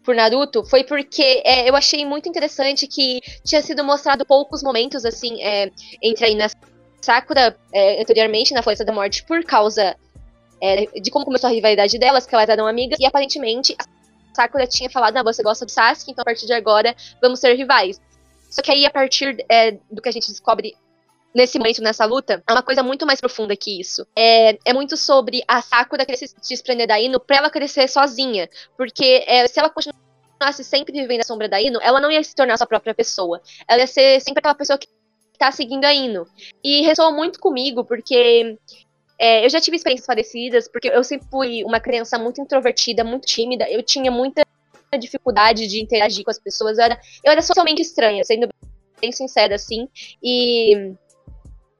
[0.04, 5.04] por Naruto foi porque é, eu achei muito interessante que tinha sido mostrado poucos momentos
[5.04, 5.70] assim é,
[6.02, 6.48] entre aí na
[7.00, 9.96] Sakura é, anteriormente na Floresta da Morte por causa
[10.60, 13.84] é, de como começou a rivalidade delas, que elas eram amigas e aparentemente a
[14.34, 17.54] Sakura tinha falado, ah, você gosta do Sasuke, então a partir de agora vamos ser
[17.54, 18.00] rivais.
[18.50, 20.74] Só que aí a partir é, do que a gente descobre
[21.34, 24.06] nesse momento, nessa luta, é uma coisa muito mais profunda que isso.
[24.16, 28.48] É, é muito sobre a Sakura querer se desprender da Ino pra ela crescer sozinha.
[28.76, 32.34] Porque é, se ela continuasse sempre vivendo a sombra da Ino, ela não ia se
[32.34, 33.40] tornar sua própria pessoa.
[33.66, 34.86] Ela ia ser sempre aquela pessoa que
[35.38, 36.26] tá seguindo a Ino.
[36.62, 38.56] E ressoa muito comigo, porque
[39.18, 43.26] é, eu já tive experiências parecidas, porque eu sempre fui uma criança muito introvertida, muito
[43.26, 43.68] tímida.
[43.68, 44.44] Eu tinha muita
[44.96, 46.78] dificuldade de interagir com as pessoas.
[46.78, 48.48] Eu era, eu era socialmente estranha, sendo
[49.00, 49.88] bem sincera, assim.
[50.22, 50.94] E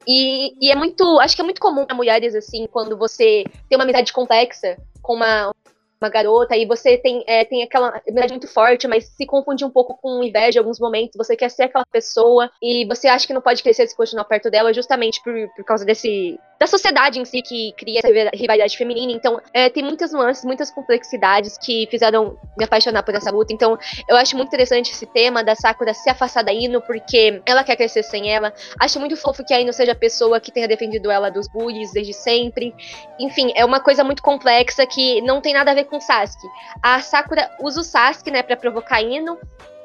[0.07, 1.19] e, e, é muito.
[1.19, 5.13] Acho que é muito comum para mulheres, assim, quando você tem uma amizade complexa com
[5.13, 5.53] uma,
[6.01, 9.69] uma garota e você tem, é, tem aquela amizade muito forte, mas se confunde um
[9.69, 11.15] pouco com inveja em alguns momentos.
[11.15, 14.49] Você quer ser aquela pessoa e você acha que não pode crescer se continuar perto
[14.49, 16.39] dela, justamente por, por causa desse.
[16.59, 19.11] da sociedade em si que cria essa rivalidade feminina.
[19.11, 23.53] Então, é, tem muitas nuances, muitas complexidades que fizeram me apaixonar por essa luta.
[23.53, 23.77] Então,
[24.09, 27.75] eu acho muito interessante esse tema da Sakura se afastar da Ino, porque ela quer
[27.75, 28.53] crescer sem ela.
[28.79, 31.93] Acho muito fofo que a Ino seja a pessoa que tenha defendido ela dos bullies
[31.93, 32.75] desde sempre.
[33.19, 36.47] Enfim, é uma coisa muito complexa que não tem nada a ver com o Sasuke.
[36.81, 39.37] A Sakura usa o Sasuke, né, pra provocar Ino.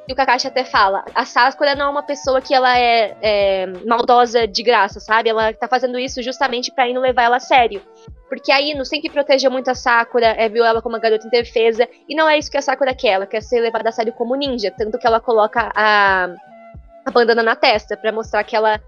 [0.09, 3.67] E o Kakashi até fala, a Sakura não é uma pessoa que ela é, é
[3.87, 5.29] maldosa de graça, sabe?
[5.29, 7.81] Ela tá fazendo isso justamente pra Ino levar ela a sério.
[8.29, 11.89] Porque a Ino sempre protegeu muito a Sakura, é, viu ela como uma garota indefesa,
[12.09, 14.35] e não é isso que a Sakura quer, ela quer ser levada a sério como
[14.35, 16.35] ninja, tanto que ela coloca a,
[17.05, 18.81] a bandana na testa, para mostrar que ela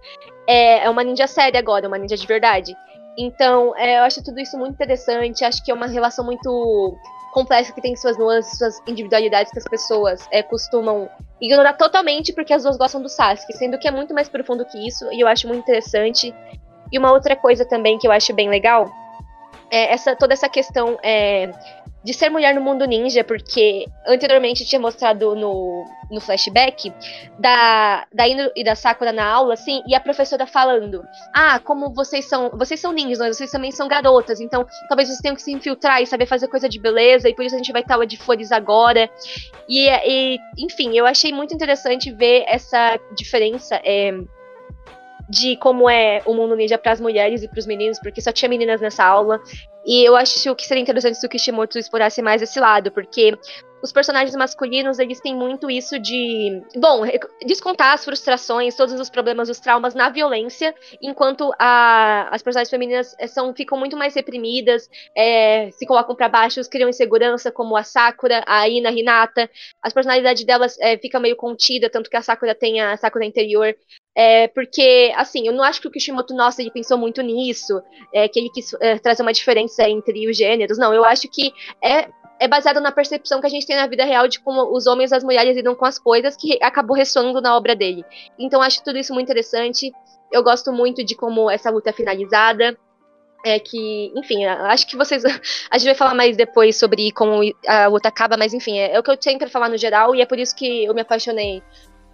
[0.47, 2.75] é, é uma ninja séria agora, uma ninja de verdade.
[3.17, 6.97] Então, é, eu acho tudo isso muito interessante, acho que é uma relação muito
[7.33, 11.09] complexa que tem suas nuances, suas individualidades que as pessoas é, costumam
[11.41, 14.87] ignorar totalmente porque as duas gostam do Sasuke, sendo que é muito mais profundo que
[14.87, 16.35] isso, e eu acho muito interessante.
[16.91, 18.91] E uma outra coisa também que eu acho bem legal
[19.71, 21.51] é essa, toda essa questão é,
[22.05, 26.93] de ser mulher no mundo ninja, porque anteriormente tinha mostrado no, no flashback
[27.39, 31.05] da, da Ino e da Sakura na aula, assim, e a professora falando:
[31.35, 32.51] Ah, como vocês são.
[32.51, 36.03] Vocês são ninjas, mas vocês também são garotas, então talvez vocês tenham que se infiltrar
[36.03, 38.51] e saber fazer coisa de beleza, e por isso a gente vai estar de flores
[38.51, 39.09] agora.
[39.69, 43.81] E, e, enfim, eu achei muito interessante ver essa diferença.
[43.85, 44.13] É,
[45.33, 48.31] de como é o mundo ninja para as mulheres e para os meninos, porque só
[48.31, 49.41] tinha meninas nessa aula.
[49.87, 53.37] E eu acho que seria interessante se o Kishimoto explorasse mais esse lado, porque
[53.83, 57.03] os personagens masculinos, eles têm muito isso de, bom,
[57.45, 63.17] descontar as frustrações, todos os problemas, os traumas na violência, enquanto a, as personagens femininas
[63.19, 67.83] eh, são, ficam muito mais reprimidas, é, se colocam para baixo, criam insegurança, como a
[67.83, 69.51] Sakura, a Ina, a Hinata.
[69.83, 73.75] As personalidades delas é, meio contida, tanto que a Sakura tem a Sakura interior.
[74.15, 77.83] É, porque, assim, eu não acho que o Kishimoto, nossa, ele pensou muito nisso,
[78.13, 80.77] é, que ele quis é, trazer uma diferença entre os gêneros.
[80.77, 81.53] Não, eu acho que
[81.83, 82.09] é,
[82.39, 85.13] é baseado na percepção que a gente tem na vida real de como os homens
[85.13, 88.05] e as mulheres lidam com as coisas, que acabou ressoando na obra dele.
[88.39, 89.91] Então, acho tudo isso muito interessante.
[90.31, 92.77] Eu gosto muito de como essa luta é finalizada.
[93.45, 95.25] É que, enfim, acho que vocês.
[95.69, 98.99] A gente vai falar mais depois sobre como a luta acaba, mas enfim, é, é
[99.01, 101.01] o que eu tenho para falar no geral, e é por isso que eu me
[101.01, 101.61] apaixonei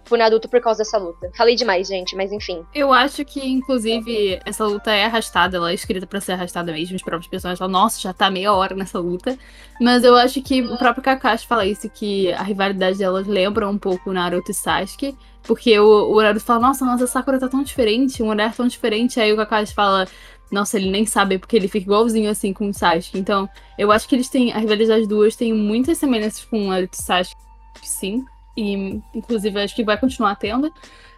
[0.05, 1.29] por Naruto por causa dessa luta.
[1.35, 2.65] Falei demais, gente, mas enfim.
[2.73, 6.95] Eu acho que, inclusive, essa luta é arrastada, ela é escrita para ser arrastada mesmo.
[6.95, 9.37] Os próprios personagens falam, nossa, já tá meia hora nessa luta.
[9.79, 13.77] Mas eu acho que o próprio Kakashi fala isso, que a rivalidade delas lembra um
[13.77, 15.15] pouco Naruto e Sasuke.
[15.43, 19.19] Porque o, o Naruto fala, nossa, nossa, Sakura tá tão diferente, uma mulher tão diferente.
[19.19, 20.07] Aí o Kakashi fala,
[20.51, 23.19] nossa, ele nem sabe, porque ele fica igualzinho assim com o Sasuke.
[23.19, 23.47] Então,
[23.77, 26.97] eu acho que eles têm, a rivalidade das duas tem muitas semelhanças com o Naruto
[26.99, 27.35] e Sasuke,
[27.83, 28.25] sim
[28.59, 30.71] e inclusive acho que vai continuar tendo.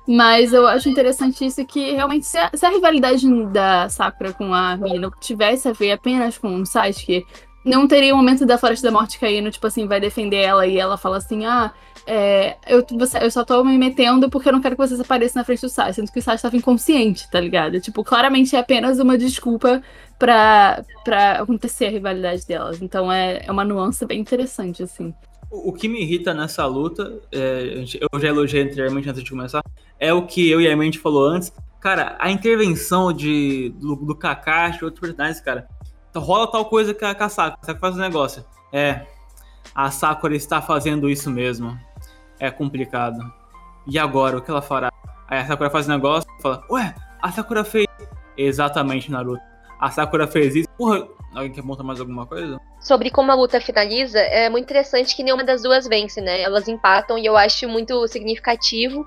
[0.08, 4.54] Mas eu acho interessante isso que realmente se a, se a rivalidade da Sakura com
[4.54, 7.26] a Mina tivesse a ver apenas com o Sasuke,
[7.64, 10.78] não teria o momento da Floresta da Morte caindo, tipo assim, vai defender ela e
[10.80, 11.72] ela fala assim, ah,
[12.08, 15.40] é, eu, você, eu só tô me metendo porque eu não quero que vocês apareçam
[15.40, 17.80] na frente do Sasuke, sendo que o Sasuke estava inconsciente, tá ligado?
[17.80, 19.84] Tipo, claramente é apenas uma desculpa
[20.18, 20.84] pra
[21.40, 22.82] acontecer a rivalidade delas.
[22.82, 25.14] Então é, é uma nuance bem interessante, assim.
[25.52, 29.62] O que me irrita nessa luta, é, eu já elogiei anteriormente antes de começar,
[30.00, 31.52] é o que eu e a Mente falou antes.
[31.82, 35.68] Cara, a intervenção de, do, do Kakashi, outros personagens, cara,
[36.16, 38.46] rola tal coisa que a, que a Sakura, faz o um negócio.
[38.72, 39.06] É,
[39.76, 41.78] a Sakura está fazendo isso mesmo.
[42.40, 43.20] É complicado.
[43.86, 44.90] E agora, o que ela fará?
[45.28, 47.88] Aí a Sakura faz um negócio e fala, ué, a Sakura fez.
[48.38, 49.44] Exatamente, Naruto.
[49.80, 50.70] A Sakura fez isso.
[50.78, 52.60] Porra, alguém quer montar mais alguma coisa?
[52.82, 56.42] sobre como a luta finaliza, é muito interessante que nenhuma das duas vence, né?
[56.42, 59.06] Elas empatam e eu acho muito significativo,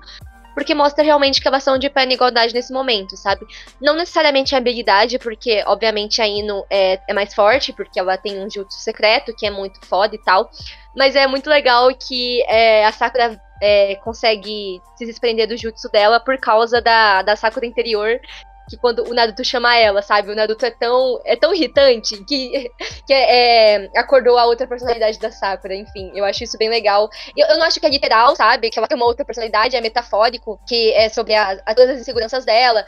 [0.53, 3.45] porque mostra realmente que elas são de pé na igualdade nesse momento, sabe?
[3.81, 8.41] Não necessariamente a habilidade, porque obviamente a Ino é, é mais forte, porque ela tem
[8.41, 10.49] um jutsu secreto que é muito foda e tal,
[10.95, 16.21] mas é muito legal que é, a Sakura é, consegue se desprender do jutsu dela
[16.21, 18.17] por causa da, da Sakura interior,
[18.69, 20.31] que quando o Naruto chama ela, sabe?
[20.31, 22.69] O Naruto é tão, é tão irritante que,
[23.05, 25.75] que é, é, acordou a outra personalidade da Sakura.
[25.75, 27.09] Enfim, eu acho isso bem legal.
[27.35, 28.69] Eu, eu não acho que é literal, sabe?
[28.69, 32.01] Que ela tem uma outra personalidade, é metafórico, que é sobre a, a, todas as
[32.01, 32.85] inseguranças dela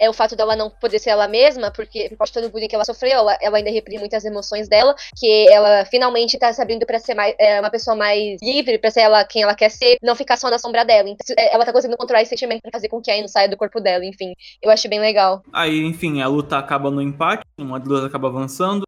[0.00, 2.74] é o fato dela não poder ser ela mesma, porque por causa do bullying que
[2.74, 6.86] ela sofreu, ela, ela, ainda reprime muitas emoções dela, que ela finalmente tá se abrindo
[6.86, 9.98] pra ser mais, é, uma pessoa mais livre, pra ser ela quem ela quer ser,
[10.02, 11.08] não ficar só na sombra dela.
[11.08, 13.48] Então, é, ela tá conseguindo controlar esse sentimento pra fazer com que a não saia
[13.48, 14.32] do corpo dela, enfim.
[14.62, 15.42] Eu acho bem legal.
[15.52, 18.86] Aí, enfim, a luta acaba no empate, uma das duas acaba avançando,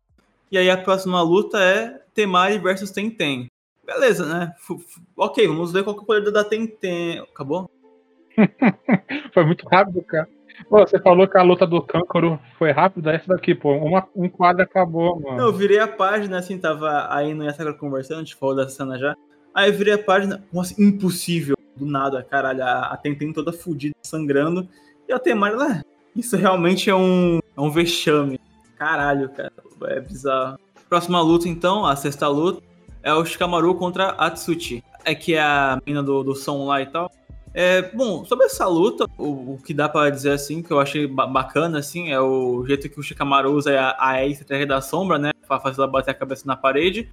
[0.51, 3.49] e aí a próxima luta é Temari versus Tenten.
[3.85, 4.55] Beleza, né?
[4.57, 4.77] F
[5.17, 7.19] ok, vamos ver qual que é o poder da Tenten.
[7.19, 7.71] Acabou?
[9.35, 10.29] Foi muito rápido, cara.
[10.69, 14.29] Pô, você falou que a luta do Câncaro foi rápida, essa daqui, pô, uma, um
[14.29, 15.41] quadro acabou, mano.
[15.41, 18.99] Eu virei a página, assim, tava aí no Sakura conversando, a gente falou dessa cena
[18.99, 19.17] já.
[19.55, 23.95] Aí eu virei a página, nossa, impossível, do nada, caralho, a, a Tenten toda fodida,
[24.03, 24.69] sangrando.
[25.09, 25.83] E a Temari lá,
[26.15, 28.41] isso realmente é um, é um vexame.
[28.77, 29.53] Caralho, cara,
[29.85, 30.59] é bizarro.
[30.89, 32.63] Próxima luta, então, a sexta luta,
[33.03, 34.83] é o Shikamaru contra Atsuchi.
[35.05, 37.11] É que é a menina do, do som lá e tal.
[37.55, 41.07] É, bom, sobre essa luta, o, o que dá para dizer assim, que eu achei
[41.07, 45.31] bacana, assim, é o jeito que o Shikamaru usa a, a estratégia da sombra, né?
[45.47, 47.11] Pra fazer ela bater a cabeça na parede.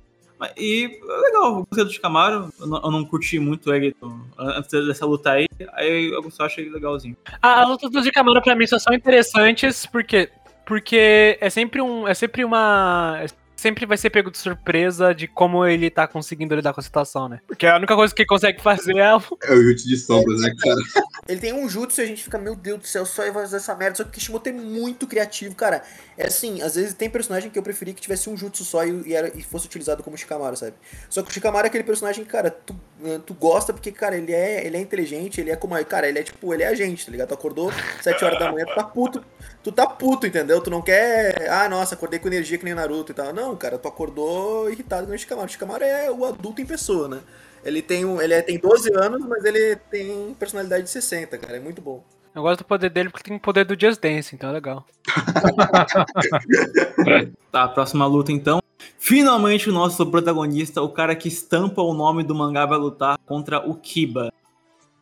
[0.56, 3.94] E legal, gostei do Shikamaru, eu não, eu não curti muito ele
[4.38, 7.18] antes dessa luta aí, aí eu só achei legalzinho.
[7.42, 10.30] A, a luta do Shikamaru pra mim só são interessantes porque
[10.66, 13.22] porque é sempre um é sempre uma
[13.60, 17.28] sempre vai ser pego de surpresa de como ele tá conseguindo lidar com a situação,
[17.28, 17.40] né?
[17.46, 19.22] Porque a única coisa que ele consegue fazer é o.
[19.44, 21.06] É o jutsu de sombras, né, cara?
[21.28, 23.58] Ele tem um jutsu e a gente fica, meu Deus do céu, só vai fazer
[23.58, 23.98] essa merda.
[23.98, 25.84] Só que o Kishimoto é muito criativo, cara.
[26.18, 29.10] É assim, às vezes tem personagem que eu preferi que tivesse um jutsu só e,
[29.10, 30.74] e, era, e fosse utilizado como Shikamaru, sabe?
[31.10, 34.18] Só que o Shikamaru é aquele personagem que, cara, tu, eh, tu gosta porque, cara,
[34.18, 35.80] ele é, ele é inteligente, ele é como.
[35.86, 37.28] Cara, ele é tipo, ele é a gente, tá ligado?
[37.30, 37.72] Tu acordou
[38.02, 39.24] 7 horas da manhã, tu tá puto.
[39.70, 40.60] Tu tá puto, entendeu?
[40.60, 41.48] Tu não quer.
[41.48, 43.32] Ah, nossa, acordei com energia que nem Naruto e tal.
[43.32, 45.48] Não, cara, tu acordou irritado com o Shikamaru.
[45.48, 47.20] O Shikamaru é o adulto em pessoa, né?
[47.64, 51.58] Ele tem, um, ele é, tem 12 anos, mas ele tem personalidade de 60, cara.
[51.58, 52.04] É muito bom.
[52.34, 54.84] Eu gosto do poder dele porque tem o poder do Just Dance, então é legal.
[57.52, 58.60] tá, próxima luta então.
[58.98, 63.60] Finalmente o nosso protagonista, o cara que estampa o nome do mangá vai lutar contra
[63.60, 64.34] o Kiba.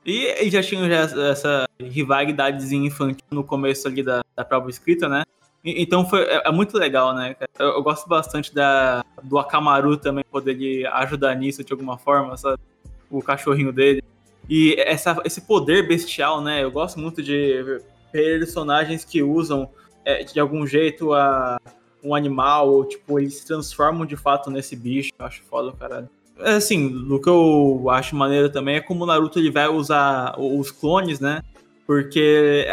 [0.08, 5.24] E já tinha já essa rivalidadezinha infantil no começo ali da, da prova escrita, né?
[5.66, 7.36] Então foi, é, é, muito legal, né?
[7.60, 12.62] Eu, eu, gosto bastante da, do Akamaru também poder ajudar nisso de alguma forma, sabe?
[13.12, 14.02] O cachorrinho dele.
[14.48, 16.64] E essa, esse poder bestial, né?
[16.64, 19.70] Eu gosto muito de personagens que usam
[20.06, 21.60] é, de algum jeito a,
[22.02, 25.12] um animal, ou tipo, eles se transformam de fato nesse bicho.
[25.20, 26.10] Eu acho foda, caralho.
[26.39, 30.35] É, assim, o que eu acho maneiro também é como o Naruto ele vai usar
[30.39, 31.41] os clones, né?
[31.85, 32.68] Porque,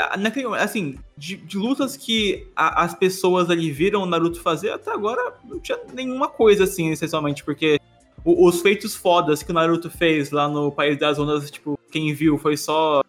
[0.59, 5.35] assim, de, de lutas que a, as pessoas ali viram o Naruto fazer, até agora
[5.45, 7.81] não tinha nenhuma coisa assim, essencialmente, porque
[8.25, 12.13] o, os feitos fodas que o Naruto fez lá no País das Ondas, tipo, quem
[12.13, 13.03] viu foi só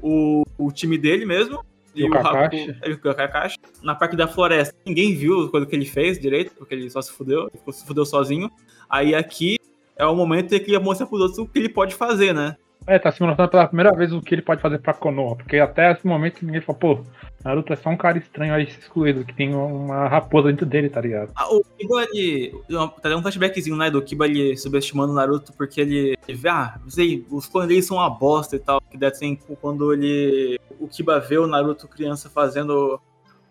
[0.00, 1.62] o, o time dele mesmo.
[1.94, 2.70] E, e o, Kakashi.
[2.82, 3.58] Haku, o Kakashi.
[3.82, 7.02] Na parte da floresta, ninguém viu a coisa que ele fez direito, porque ele só
[7.02, 8.50] se fudeu, ele se fudeu sozinho.
[8.88, 9.56] Aí aqui
[10.00, 12.56] é o momento em que ele mostra pros outros o que ele pode fazer, né?
[12.86, 15.58] É, tá se mostrando pela primeira vez o que ele pode fazer pra Konoha, porque
[15.58, 17.04] até esse momento ninguém falou, pô,
[17.44, 21.00] Naruto é só um cara estranho aí excluído, que tem uma raposa dentro dele, tá
[21.00, 21.30] ligado?
[21.34, 22.54] Ah, o Kiba, ele.
[23.02, 26.16] Tá um flashbackzinho, né, do Kiba ele subestimando o Naruto porque ele.
[26.26, 28.80] ele vê, ah, sei, os clones dele são uma bosta e tal.
[28.80, 30.58] Que deve ser quando ele.
[30.78, 33.00] O Kiba vê o Naruto criança fazendo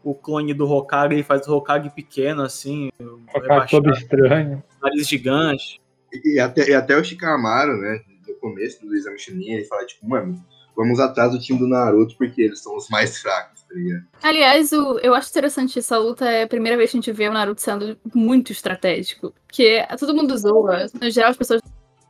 [0.03, 2.89] o clone do Hokage, ele faz o Hokage pequeno, assim.
[3.33, 4.63] Hokage todo estranho.
[4.81, 5.81] Nariz gigante.
[6.11, 10.07] E até, e até o Shikamaru, né, no começo do exame Chunin, ele fala, tipo,
[10.07, 10.43] mano,
[10.75, 14.05] vamos atrás do time do Naruto porque eles são os mais fracos, tá ligado?
[14.23, 17.27] Aliás, o, eu acho interessante essa luta, é a primeira vez que a gente vê
[17.27, 19.33] o Naruto sendo muito estratégico.
[19.45, 21.61] Porque todo mundo zoa, no geral as pessoas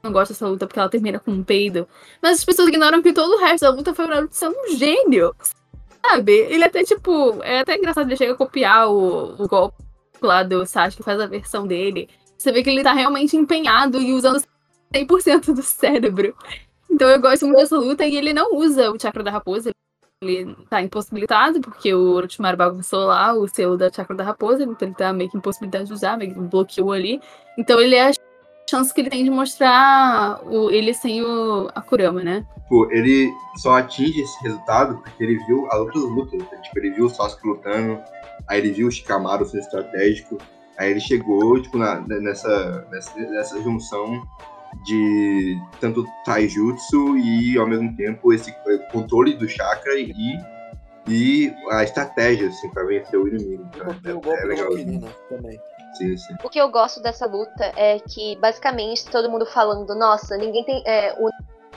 [0.04, 1.88] não gostam dessa luta porque ela termina com um peido.
[2.22, 4.78] Mas as pessoas ignoram que todo o resto da luta foi o Naruto ser um
[4.78, 5.36] gênio.
[6.06, 6.32] Sabe?
[6.32, 9.84] Ele até, tipo, é até engraçado, ele chega a copiar o, o golpe
[10.22, 12.08] lá do Sasuke, faz a versão dele.
[12.40, 14.42] Você vê que ele tá realmente empenhado e usando
[14.94, 16.34] 100% do cérebro.
[16.90, 19.72] Então eu gosto muito dessa luta e ele não usa o chakra da raposa.
[20.22, 24.88] Ele tá impossibilitado, porque o Orochimaru bagunçou lá o selo da chakra da raposa, então
[24.88, 27.22] ele tá meio que impossibilitado de usar, meio que bloqueou ali.
[27.58, 28.12] Então ele é a
[28.70, 32.46] chance que ele tem de mostrar o, ele sem o, a Kurama, né?
[32.70, 36.40] Pô, ele só atinge esse resultado porque ele viu as outras lutas.
[36.40, 36.58] Né?
[36.64, 38.00] Tipo, ele viu o Sasuke lutando,
[38.48, 40.38] aí ele viu o Shikamaru sendo estratégico,
[40.80, 44.24] Aí ele chegou, tipo, na, nessa, nessa, nessa junção
[44.86, 48.56] de tanto taijutsu e, ao mesmo tempo, esse
[48.92, 50.40] controle do chakra e,
[51.06, 53.70] e a estratégia, assim, pra vencer o inimigo.
[53.78, 53.90] Tá?
[54.12, 54.70] o golpe é legal.
[55.28, 55.60] também.
[55.96, 56.36] Sim, sim.
[56.44, 60.82] O que eu gosto dessa luta é que, basicamente, todo mundo falando, nossa, ninguém tem.
[60.86, 61.30] É, o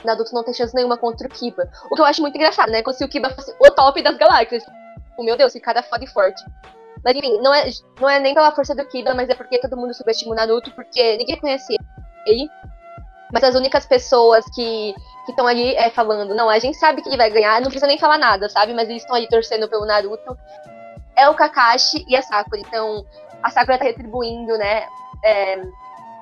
[0.05, 1.69] Naruto não tem chance nenhuma contra o Kiba.
[1.91, 2.81] O que eu acho muito engraçado, né?
[2.81, 4.63] Como se o Kiba fosse o top das galáxias.
[5.17, 6.41] O meu Deus, que cara foda e forte.
[7.03, 7.65] Mas enfim, não é,
[7.99, 10.71] não é nem pela força do Kiba, mas é porque todo mundo subestima o Naruto,
[10.71, 11.75] porque ninguém conhece
[12.25, 12.49] ele.
[13.31, 14.93] Mas as únicas pessoas que
[15.27, 17.97] estão ali é, falando, não, a gente sabe que ele vai ganhar, não precisa nem
[17.97, 18.73] falar nada, sabe?
[18.73, 20.37] Mas eles estão ali torcendo pelo Naruto.
[21.15, 22.59] É o Kakashi e a Sakura.
[22.59, 23.05] Então,
[23.41, 24.85] a Sakura tá retribuindo, né?
[25.25, 25.61] É,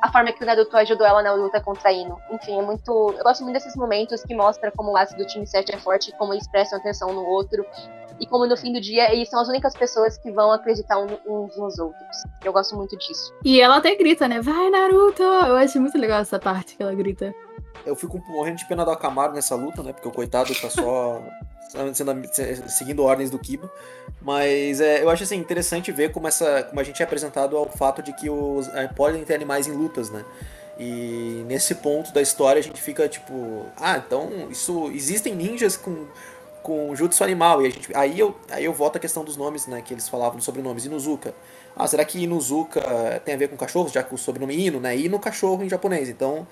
[0.01, 2.17] a forma que o Naruto ajudou ela na luta contra Ino.
[2.31, 3.13] Enfim, é muito.
[3.17, 6.11] Eu gosto muito desses momentos que mostra como o laço do time 7 é forte,
[6.17, 7.65] como eles prestam atenção no outro
[8.19, 11.55] e como no fim do dia eles são as únicas pessoas que vão acreditar uns
[11.57, 12.17] nos outros.
[12.43, 13.33] Eu gosto muito disso.
[13.43, 14.41] E ela até grita, né?
[14.41, 15.23] Vai, Naruto!
[15.23, 17.33] Eu acho muito legal essa parte que ela grita.
[17.85, 19.93] Eu fico morrendo de pena do Akamaru nessa luta, né?
[19.93, 21.21] Porque o coitado tá só
[21.93, 22.13] sendo,
[22.67, 23.71] seguindo ordens do Kiba.
[24.21, 27.67] Mas é, eu acho assim, interessante ver como, essa, como a gente é apresentado ao
[27.69, 30.23] fato de que os, é, podem ter animais em lutas, né?
[30.79, 36.07] E nesse ponto da história a gente fica tipo, ah, então isso existem ninjas com
[36.61, 39.67] com jutsu animal e a gente aí eu aí eu volto à questão dos nomes,
[39.67, 41.33] né, que eles falavam sobre nomes Inuzuka.
[41.75, 42.81] Ah, será que Inuzuka
[43.23, 44.95] tem a ver com cachorros, já que o sobrenome Inu, né?
[44.97, 46.09] Inu cachorro em japonês.
[46.09, 46.45] Então,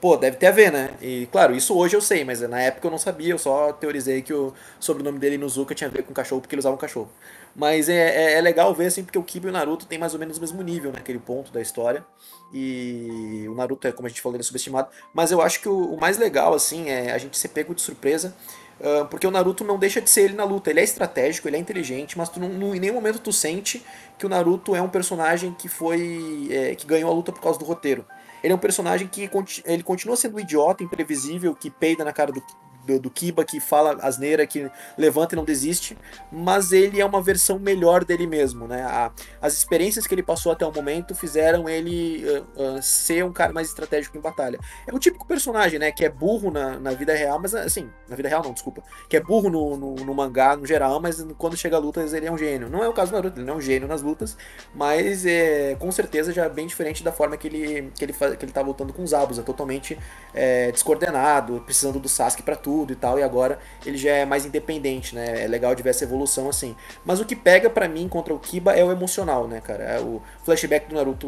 [0.00, 0.90] pô, deve ter a ver, né?
[1.00, 4.20] E claro, isso hoje eu sei, mas na época eu não sabia, eu só teorizei
[4.22, 7.10] que o sobrenome dele Inuzuka tinha a ver com cachorro porque ele usava um cachorro.
[7.54, 10.12] Mas é, é, é legal ver assim, porque o Kiba e o Naruto tem mais
[10.12, 12.04] ou menos o mesmo nível naquele ponto da história.
[12.52, 14.88] E o Naruto é, como a gente falou, ele é subestimado.
[15.14, 17.80] Mas eu acho que o, o mais legal, assim, é a gente ser pego de
[17.80, 18.34] surpresa.
[18.78, 20.70] Uh, porque o Naruto não deixa de ser ele na luta.
[20.70, 23.82] Ele é estratégico, ele é inteligente, mas tu não, não, em nenhum momento tu sente
[24.18, 26.48] que o Naruto é um personagem que foi.
[26.50, 28.04] É, que ganhou a luta por causa do roteiro.
[28.42, 29.30] Ele é um personagem que
[29.64, 32.42] ele continua sendo idiota, imprevisível, que peida na cara do,
[32.86, 35.96] do, do Kiba, que fala asneira, que levanta e não desiste,
[36.30, 38.82] mas ele é uma versão melhor dele mesmo, né?
[38.82, 39.10] A,
[39.40, 43.52] as experiências que ele passou até o momento fizeram ele uh, uh, ser um cara
[43.52, 44.58] mais estratégico em batalha.
[44.86, 45.90] É o típico personagem, né?
[45.90, 48.82] Que é burro na, na vida real, mas assim, na vida real não, desculpa.
[49.08, 52.26] Que é burro no, no, no mangá, no geral, mas quando chega a lutas ele
[52.26, 52.68] é um gênio.
[52.68, 54.36] Não é o caso do Naruto, ele não é um gênio nas lutas,
[54.74, 58.44] mas é, com certeza já é bem diferente da forma que ele, que ele, que
[58.44, 59.98] ele tá lutando com os Abus, é totalmente
[60.32, 64.26] é, descoordenado, precisando do Sasuke para tudo tudo e tal, e agora ele já é
[64.26, 65.44] mais independente, né?
[65.44, 66.76] É legal de ver essa evolução assim.
[67.04, 69.82] Mas o que pega para mim contra o Kiba é o emocional, né, cara?
[69.84, 71.26] É o flashback do Naruto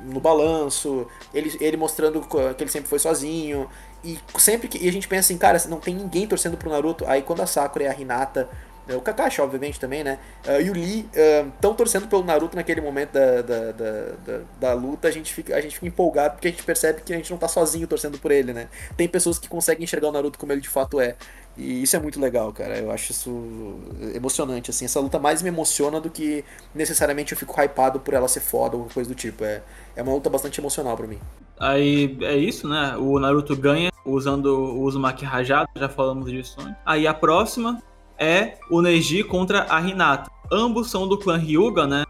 [0.00, 3.68] no balanço, ele, ele mostrando que ele sempre foi sozinho,
[4.04, 7.06] e sempre que e a gente pensa assim, cara, não tem ninguém torcendo pro Naruto,
[7.06, 8.50] aí quando a Sakura e a Hinata
[8.88, 10.18] o Kakashi, obviamente, também, né?
[10.46, 11.08] Uh, e o Lee
[11.54, 13.92] estão uh, torcendo pelo Naruto naquele momento da, da, da,
[14.26, 15.08] da, da luta.
[15.08, 17.38] A gente, fica, a gente fica empolgado porque a gente percebe que a gente não
[17.38, 18.68] tá sozinho torcendo por ele, né?
[18.96, 21.16] Tem pessoas que conseguem enxergar o Naruto como ele de fato é.
[21.56, 22.78] E isso é muito legal, cara.
[22.78, 23.76] Eu acho isso
[24.14, 24.86] emocionante, assim.
[24.86, 26.44] Essa luta mais me emociona do que
[26.74, 29.44] necessariamente eu fico hypado por ela ser foda ou coisa do tipo.
[29.44, 29.62] É,
[29.94, 31.18] é uma luta bastante emocional para mim.
[31.60, 32.96] Aí é isso, né?
[32.96, 36.74] O Naruto ganha usando o Uzumaki rajado, já falamos disso antes.
[36.84, 37.80] Aí a próxima
[38.18, 40.30] é o Neji contra a Hinata.
[40.50, 42.04] Ambos são do clã Ryuga, né?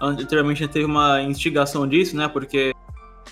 [0.00, 2.28] Anteriormente teve uma instigação disso, né?
[2.28, 2.74] Porque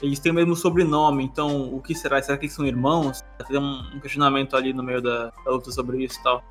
[0.02, 2.20] eles têm o mesmo sobrenome, então o que será?
[2.22, 3.20] Será que eles são irmãos?
[3.46, 6.42] Tem um questionamento ali no meio da, da luta sobre isso e tal.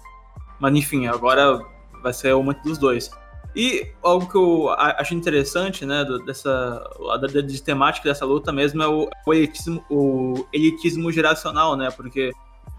[0.60, 1.60] Mas enfim, agora
[2.02, 3.12] vai ser o momento dos dois.
[3.56, 6.84] E algo que eu acho interessante, né, dessa
[7.22, 11.91] da, de temática dessa luta mesmo é o, o, elitismo, o elitismo geracional, né?
[11.91, 12.32] Porque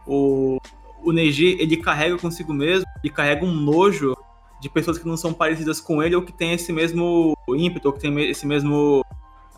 [0.07, 0.59] o,
[1.05, 4.17] o Neji, ele carrega consigo mesmo, e carrega um nojo
[4.61, 7.93] de pessoas que não são parecidas com ele ou que tem esse mesmo ímpeto, ou
[7.93, 9.05] que tem esse mesmo.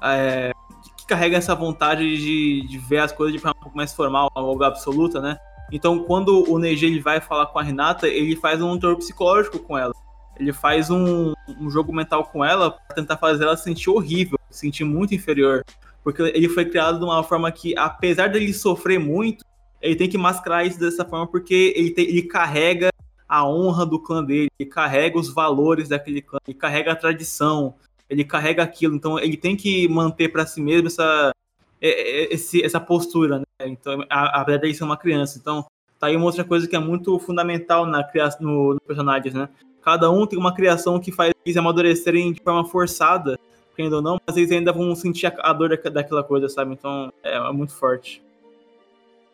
[0.03, 0.53] É,
[0.97, 4.31] que carrega essa vontade de, de ver as coisas de forma um pouco mais formal,
[4.35, 5.39] algo absoluta, né?
[5.71, 9.59] Então, quando o Neji ele vai falar com a Renata, ele faz um terror psicológico
[9.59, 9.93] com ela.
[10.39, 14.39] Ele faz um, um jogo mental com ela para tentar fazer ela se sentir horrível,
[14.51, 15.65] se sentir muito inferior.
[16.05, 19.45] Porque ele foi criado de uma forma que, apesar dele sofrer muito,
[19.87, 22.91] ele tem que mascarar isso dessa forma porque ele, tem, ele carrega
[23.29, 27.75] a honra do clã dele, ele carrega os valores daquele clã, ele carrega a tradição,
[28.09, 28.95] ele carrega aquilo.
[28.95, 31.33] Então ele tem que manter para si mesmo essa,
[31.81, 33.45] esse, essa postura, né?
[33.63, 35.39] Então, apesar dele ser uma criança.
[35.39, 35.65] Então,
[35.99, 39.49] tá aí uma outra coisa que é muito fundamental na criação no, no personagens, né?
[39.83, 43.39] Cada um tem uma criação que faz eles amadurecerem de forma forçada,
[43.75, 46.73] querendo ou não, mas eles ainda vão sentir a, a dor daquela coisa, sabe?
[46.73, 48.26] Então, é, é muito forte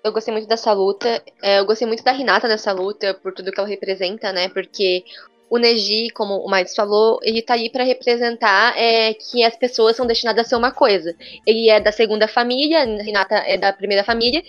[0.05, 1.23] eu gostei muito dessa luta.
[1.41, 4.49] É, eu gostei muito da Hinata nessa luta, por tudo que ela representa, né?
[4.49, 5.05] Porque
[5.49, 9.97] o Neji, como o Miles falou, ele tá aí para representar é, que as pessoas
[9.97, 11.15] são destinadas a ser uma coisa.
[11.47, 14.43] Ele é da segunda família, a Hinata é da primeira família.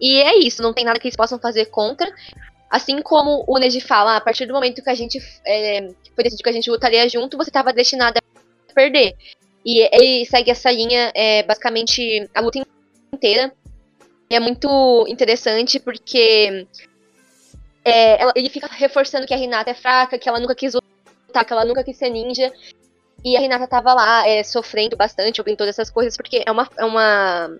[0.00, 2.10] E é isso, não tem nada que eles possam fazer contra.
[2.70, 6.42] Assim como o Neji fala, a partir do momento que a gente é, foi decidido
[6.42, 9.14] que a gente lutaria junto, você estava destinado a perder.
[9.64, 12.60] E ele segue essa linha, é, basicamente, a luta
[13.12, 13.52] inteira
[14.30, 16.66] é muito interessante porque
[17.84, 21.44] é, ela, ele fica reforçando que a Renata é fraca, que ela nunca quis lutar,
[21.44, 22.52] que ela nunca quis ser ninja.
[23.24, 26.68] E a Renata tava lá é, sofrendo bastante ouvindo todas essas coisas, porque é uma,
[26.76, 27.58] é uma.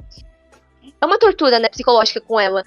[1.00, 2.62] É uma tortura, né, psicológica com ela.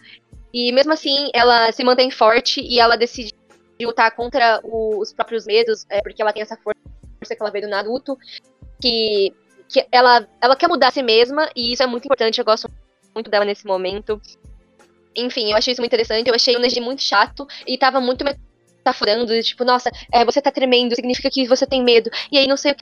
[0.54, 3.34] E mesmo assim, ela se mantém forte e ela decide
[3.82, 6.80] lutar contra o, os próprios medos, é, porque ela tem essa força
[7.36, 8.18] que ela veio do Naruto,
[8.82, 9.34] que,
[9.70, 12.70] que ela, ela quer mudar a si mesma, e isso é muito importante, eu gosto
[13.18, 14.22] muito dela nesse momento.
[15.16, 16.28] Enfim, eu achei isso muito interessante.
[16.28, 20.52] Eu achei o Neji muito chato e tava muito metaforando, tipo, nossa, é, você tá
[20.52, 22.10] tremendo, significa que você tem medo.
[22.32, 22.76] E aí não sei o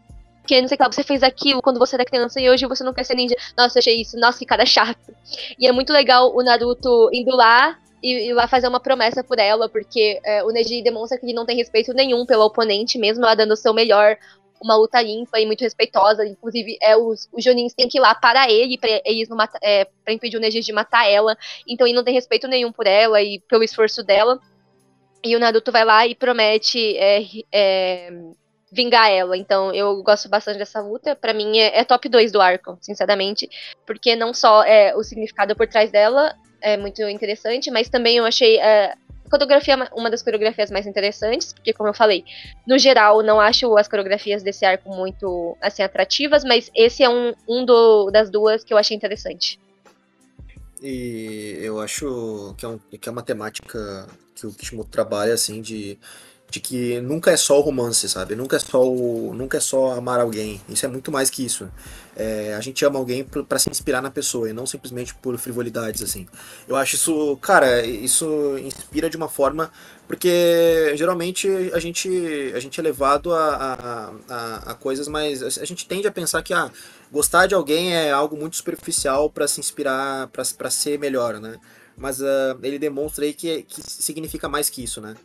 [0.45, 2.83] porque não sei o que, você fez aquilo quando você era criança e hoje você
[2.83, 3.35] não quer ser ninja.
[3.57, 5.11] Nossa, achei isso, nossa, que cara chato.
[5.57, 9.39] E é muito legal o Naruto indo lá e, e vai fazer uma promessa por
[9.39, 13.25] ela, porque é, o Neji demonstra que ele não tem respeito nenhum pelo oponente, mesmo
[13.25, 14.15] ela dando o seu melhor,
[14.65, 16.25] uma luta limpa e muito respeitosa.
[16.25, 19.59] Inclusive, é, os, os Jonins têm que ir lá para ele, pra, eles não mata,
[19.61, 21.37] é, pra impedir o Neji de matar ela.
[21.67, 24.39] Então ele não tem respeito nenhum por ela e pelo esforço dela.
[25.23, 28.11] E o Naruto vai lá e promete é, é,
[28.71, 29.37] vingar ela.
[29.37, 31.15] Então eu gosto bastante dessa luta.
[31.15, 33.47] Para mim é, é, top 2 do arco, sinceramente.
[33.85, 38.25] Porque não só é o significado por trás dela é muito interessante, mas também eu
[38.25, 38.95] achei é,
[39.37, 42.23] coreografia uma das coreografias mais interessantes, porque como eu falei,
[42.65, 47.33] no geral não acho as coreografias desse arco muito assim atrativas, mas esse é um,
[47.47, 49.59] um do, das duas que eu achei interessante.
[50.81, 55.61] E eu acho que é, um, que é uma temática que o Kishimoto trabalha assim
[55.61, 55.97] de
[56.49, 58.35] de que nunca é só o romance, sabe?
[58.35, 60.61] Nunca é só o, nunca é só amar alguém.
[60.69, 61.69] Isso é muito mais que isso.
[62.15, 66.01] É, a gente ama alguém para se inspirar na pessoa e não simplesmente por frivolidades
[66.01, 66.25] assim.
[66.67, 69.69] Eu acho isso, cara, isso inspira de uma forma
[70.07, 72.07] porque geralmente a gente
[72.53, 76.43] a gente é levado a, a, a, a coisas mais a gente tende a pensar
[76.43, 76.71] que ah,
[77.11, 81.57] gostar de alguém é algo muito superficial para se inspirar, para ser melhor, né?
[81.97, 85.15] Mas uh, ele demonstra aí que, que significa mais que isso, né?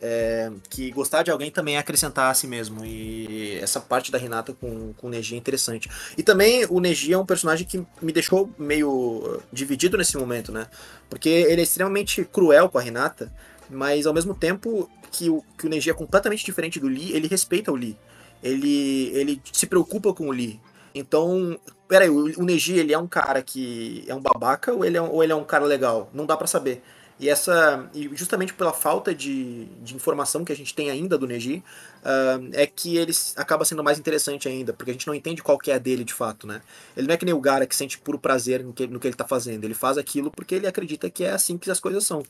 [0.00, 2.84] É, que gostar de alguém também é acrescentar a si mesmo.
[2.84, 5.90] E essa parte da Renata com, com o Neji é interessante.
[6.16, 10.66] E também o Neji é um personagem que me deixou meio dividido nesse momento, né?
[11.08, 13.30] Porque ele é extremamente cruel com a Renata,
[13.68, 17.28] mas ao mesmo tempo que o, que o Neji é completamente diferente do Lee, ele
[17.28, 17.96] respeita o Lee.
[18.42, 20.58] Ele, ele se preocupa com o Lee.
[20.94, 24.96] Então, peraí, o, o Neji, ele é um cara que é um babaca ou ele
[24.96, 26.08] é, ou ele é um cara legal?
[26.14, 26.82] Não dá para saber.
[27.20, 31.26] E essa e justamente pela falta de, de informação que a gente tem ainda do
[31.26, 31.62] Neji,
[32.02, 35.58] uh, é que ele acaba sendo mais interessante ainda, porque a gente não entende qual
[35.58, 36.62] que é a dele de fato, né?
[36.96, 39.06] Ele não é que nem o Gara que sente puro prazer no que, no que
[39.06, 42.06] ele está fazendo, ele faz aquilo porque ele acredita que é assim que as coisas
[42.06, 42.22] são.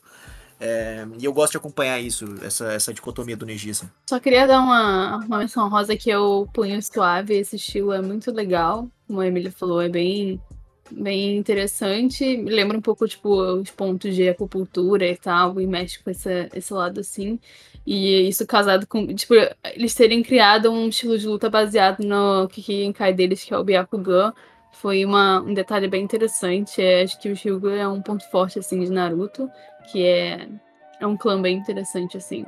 [0.59, 3.71] É, e eu gosto de acompanhar isso, essa, essa dicotomia do Neji.
[3.71, 3.89] Assim.
[4.09, 8.01] Só queria dar uma, uma menção rosa que é o Punho Suave, esse estilo é
[8.01, 10.39] muito legal, como a Emília falou, é bem
[10.91, 12.37] bem interessante.
[12.37, 16.49] Me lembra um pouco, tipo, os pontos de acupuntura e tal, e mexe com esse,
[16.53, 17.39] esse lado assim.
[17.85, 19.33] E isso casado com, tipo,
[19.73, 24.33] eles terem criado um estilo de luta baseado no Kikienkai deles, que é o Byakugan,
[24.71, 26.81] foi uma, um detalhe bem interessante.
[26.81, 29.49] É, acho que o Hyuga é um ponto forte, assim, de Naruto,
[29.91, 30.47] que é,
[30.99, 32.45] é um clã bem interessante, assim.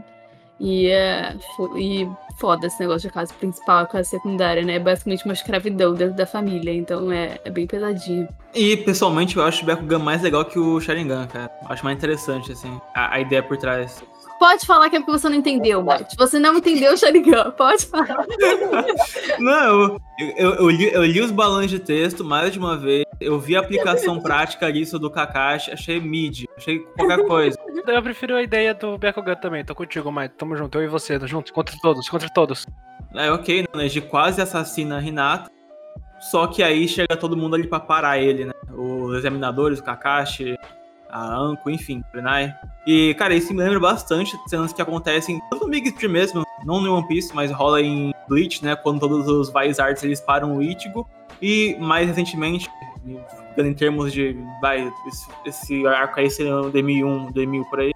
[0.59, 1.35] E é
[1.75, 2.07] e
[2.37, 4.75] foda esse negócio de casa principal e casa secundária, né?
[4.75, 8.27] É basicamente uma escravidão dentro da família, então é, é bem pesadinho.
[8.53, 11.51] E, pessoalmente, eu acho o Bakugan mais legal que o Sharingan, cara.
[11.65, 14.03] Acho mais interessante, assim, a, a ideia por trás.
[14.39, 16.17] Pode falar que é porque você não entendeu, Mike.
[16.17, 18.25] Você não entendeu o Sharingan, pode falar.
[19.39, 23.05] não, eu, eu, eu, li, eu li os balões de texto mais de uma vez,
[23.19, 27.57] eu vi a aplicação prática disso do Kakashi, achei mid, achei qualquer coisa.
[27.87, 30.35] Eu prefiro a ideia do Bakugan também, tô contigo, Mike.
[30.35, 32.65] Tamo junto, eu e você, juntos, contra todos, contra todos.
[33.15, 33.67] É, ok, né?
[33.75, 35.49] Neji quase assassina a Hinata,
[36.19, 38.53] só que aí chega todo mundo ali pra parar ele, né?
[38.71, 40.57] Os examinadores, o Kakashi,
[41.13, 42.53] a Anko, enfim, Prenai.
[42.87, 46.81] E, cara, isso me lembra bastante cenas que acontecem tanto no Big Tree mesmo, não
[46.81, 48.75] no One Piece, mas rola em Bleach, né?
[48.75, 51.07] Quando todos os Vice Arts eles param o Ichigo.
[51.39, 52.69] E mais recentemente,
[53.57, 54.35] em termos de.
[54.59, 57.93] Vai, esse, esse arco aí seria o D1001, D1000 por aí.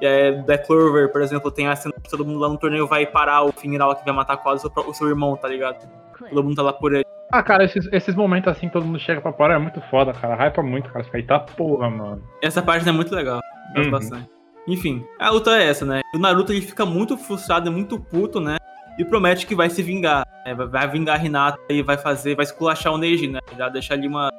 [0.00, 2.86] E é, Black Clover, por exemplo, tem a cena que todo mundo lá no torneio
[2.86, 5.86] vai parar o final que vai matar quase o seu, irmão, tá ligado?
[6.18, 7.04] Todo mundo tá lá por ele.
[7.34, 10.36] Ah, cara, esses, esses momentos assim, todo mundo chega pra parar, é muito foda, cara.
[10.36, 11.04] Hypa muito, cara.
[11.04, 12.22] Fica aí, tá porra, mano.
[12.40, 13.40] Essa parte é muito legal.
[13.74, 13.90] Gosto uhum.
[13.90, 14.30] bastante.
[14.68, 16.00] Enfim, a luta é essa, né?
[16.14, 18.56] O Naruto ele fica muito frustrado, muito puto, né?
[18.96, 20.24] E promete que vai se vingar.
[20.46, 20.54] Né?
[20.54, 23.40] Vai vingar a Hinata e vai fazer, vai esculachar o Neji, né?
[23.58, 24.30] Já deixar ali uma.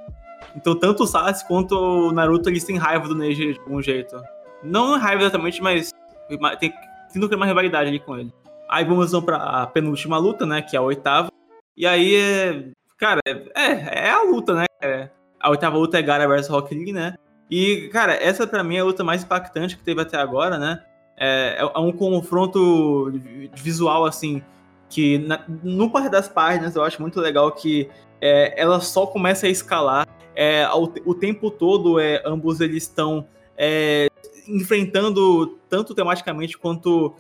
[0.56, 4.16] Então, tanto o Sasuke quanto o Naruto eles têm raiva do Neji de algum jeito.
[4.64, 5.92] Não raiva exatamente, mas
[6.62, 6.74] tem,
[7.12, 8.32] tem uma rivalidade ali com ele.
[8.70, 10.62] Aí vamos então pra penúltima luta, né?
[10.62, 11.28] Que é a oitava.
[11.76, 12.64] E aí é.
[12.98, 14.66] Cara, é, é a luta, né?
[14.82, 15.10] É,
[15.40, 17.16] a oitava luta é Gara vs Rock Lee, né?
[17.50, 20.84] E, cara, essa pra mim é a luta mais impactante que teve até agora, né?
[21.18, 23.12] É, é um confronto
[23.54, 24.42] visual, assim,
[24.90, 27.90] que na, no par das páginas eu acho muito legal que
[28.22, 30.08] é, ela só começa a escalar.
[30.36, 33.28] É, o, o tempo todo, é, ambos eles estão
[33.58, 34.08] é,
[34.48, 37.14] enfrentando tanto tematicamente quanto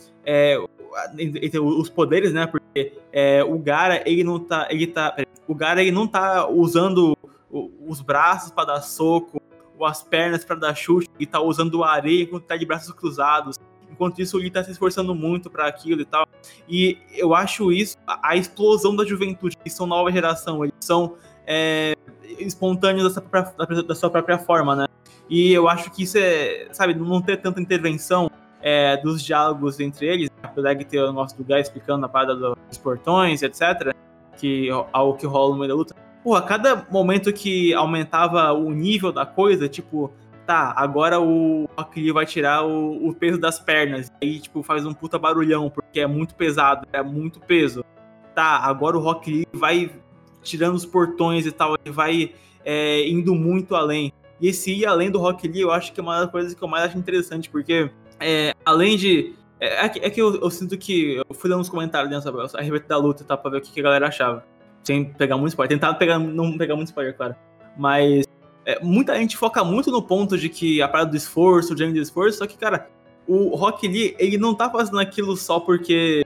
[0.95, 2.47] é, os poderes, né?
[2.47, 4.67] Porque é, o Gara, ele não tá.
[4.69, 5.15] Ele tá.
[5.47, 7.17] O Gara ele não tá usando
[7.87, 9.41] os braços para dar soco,
[9.77, 12.91] ou as pernas para dar chute, ele tá usando a areia quando tá de braços
[12.93, 13.59] cruzados.
[13.89, 16.27] enquanto isso o Lee tá se esforçando muito para aquilo e tal.
[16.67, 21.15] E eu acho isso, a, explosão da juventude, que são nova geração, eles são
[21.45, 21.95] é,
[22.39, 24.87] espontâneos da sua, própria, da sua própria forma, né?
[25.29, 28.29] E eu acho que isso é, sabe, não ter tanta intervenção
[28.61, 32.77] é, dos diálogos entre eles, apesar de ter o nosso lugar explicando a parada dos
[32.77, 33.93] portões, etc.,
[34.37, 35.95] que algo que rola no meio da luta.
[36.33, 40.11] A cada momento que aumentava o nível da coisa, tipo,
[40.45, 44.11] tá, agora o Rock vai tirar o, o, peso das pernas.
[44.21, 47.83] E aí, tipo, faz um puta barulhão, porque é muito pesado, é muito peso.
[48.33, 49.91] Tá, agora o Rock vai
[50.41, 54.11] tirando os portões e tal, ele vai é, indo muito além.
[54.39, 56.61] E esse ir além do Rock Lee, eu acho que é uma das coisas que
[56.61, 57.89] eu mais acho interessante, porque
[58.19, 59.33] é, além de.
[59.65, 61.15] É, é que, é que eu, eu, sinto que.
[61.17, 63.35] Eu fui dando uns comentários dentro a respeito da luta, tá?
[63.35, 64.43] Pra ver o que, que a galera achava.
[64.83, 65.77] Sem pegar muito spoiler.
[65.77, 67.35] Tentar pegar, não pegar muito spoiler, claro.
[67.77, 68.25] Mas
[68.65, 71.83] é, muita gente foca muito no ponto de que a parada do esforço, o do
[71.97, 72.87] esforço, só que, cara,
[73.27, 76.25] o Rock Lee, ele não tá fazendo aquilo só porque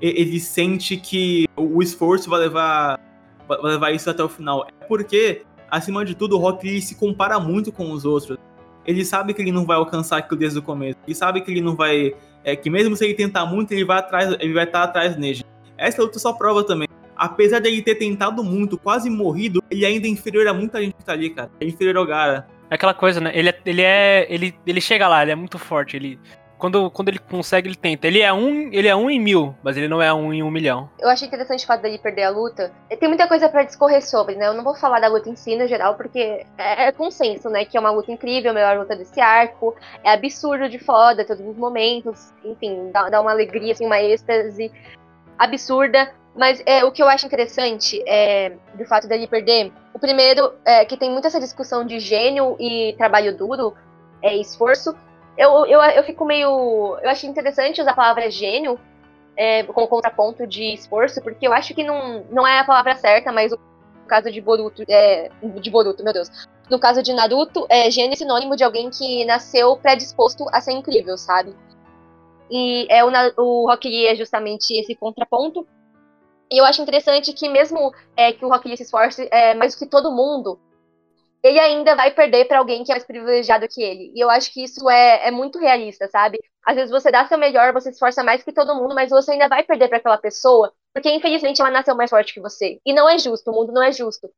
[0.00, 2.98] ele sente que o esforço vai levar,
[3.46, 4.66] vai levar isso até o final.
[4.80, 8.38] É porque, acima de tudo, o Rock Lee se compara muito com os outros.
[8.86, 10.96] Ele sabe que ele não vai alcançar aquilo desde o começo.
[11.06, 12.14] Ele sabe que ele não vai.
[12.44, 15.44] É, que mesmo se ele tentar muito, ele vai atrás, ele vai estar atrás nele.
[15.76, 16.88] Essa luta só prova também
[17.20, 20.94] apesar de ele ter tentado muito, quase morrido, ele ainda é inferior a muita gente
[20.94, 21.50] que tá ali, cara.
[21.60, 22.48] É inferior ao Gara.
[22.70, 23.30] É aquela coisa, né?
[23.34, 24.26] Ele é, ele é.
[24.30, 25.96] Ele, ele chega lá, ele é muito forte.
[25.96, 26.18] Ele.
[26.60, 28.06] Quando, quando ele consegue, ele tenta.
[28.06, 30.50] Ele é um, ele é um em mil, mas ele não é um em um
[30.50, 30.90] milhão.
[30.98, 32.70] Eu achei interessante o fato dele perder a luta.
[32.88, 34.46] Tem muita coisa para discorrer sobre, né?
[34.46, 37.64] Eu não vou falar da luta em si, no geral, porque é, é consenso, né?
[37.64, 39.74] Que é uma luta incrível, a melhor luta desse arco.
[40.04, 42.30] É absurdo de foda, todos os momentos.
[42.44, 44.70] Enfim, dá, dá uma alegria, assim, uma êxtase
[45.38, 46.12] absurda.
[46.36, 50.84] Mas é, o que eu acho interessante é, do fato dele perder, o primeiro é
[50.84, 53.74] que tem muita essa discussão de gênio e trabalho duro,
[54.22, 54.94] é, esforço.
[55.40, 56.98] Eu, eu, eu fico meio.
[57.02, 58.78] Eu acho interessante usar a palavra gênio
[59.34, 63.32] é, como contraponto de esforço, porque eu acho que não, não é a palavra certa,
[63.32, 63.58] mas o
[64.06, 66.28] caso de Boruto, é, de Boruto, meu Deus.
[66.68, 70.72] No caso de Naruto, é, gênio é sinônimo de alguém que nasceu predisposto a ser
[70.72, 71.56] incrível, sabe?
[72.50, 75.66] E é, o, o Rock Lee é justamente esse contraponto.
[76.52, 79.74] E eu acho interessante que mesmo é, que o Rock Lee se esforce é, mais
[79.74, 80.60] do que todo mundo,
[81.42, 84.12] ele ainda vai perder para alguém que é mais privilegiado que ele.
[84.14, 86.38] E eu acho que isso é, é muito realista, sabe?
[86.64, 89.32] Às vezes você dá seu melhor, você se esforça mais que todo mundo, mas você
[89.32, 92.78] ainda vai perder para aquela pessoa, porque infelizmente ela nasceu mais forte que você.
[92.84, 94.30] E não é justo, o mundo não é justo.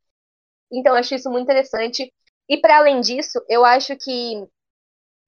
[0.72, 2.12] Então eu acho isso muito interessante.
[2.48, 4.46] E para além disso, eu acho que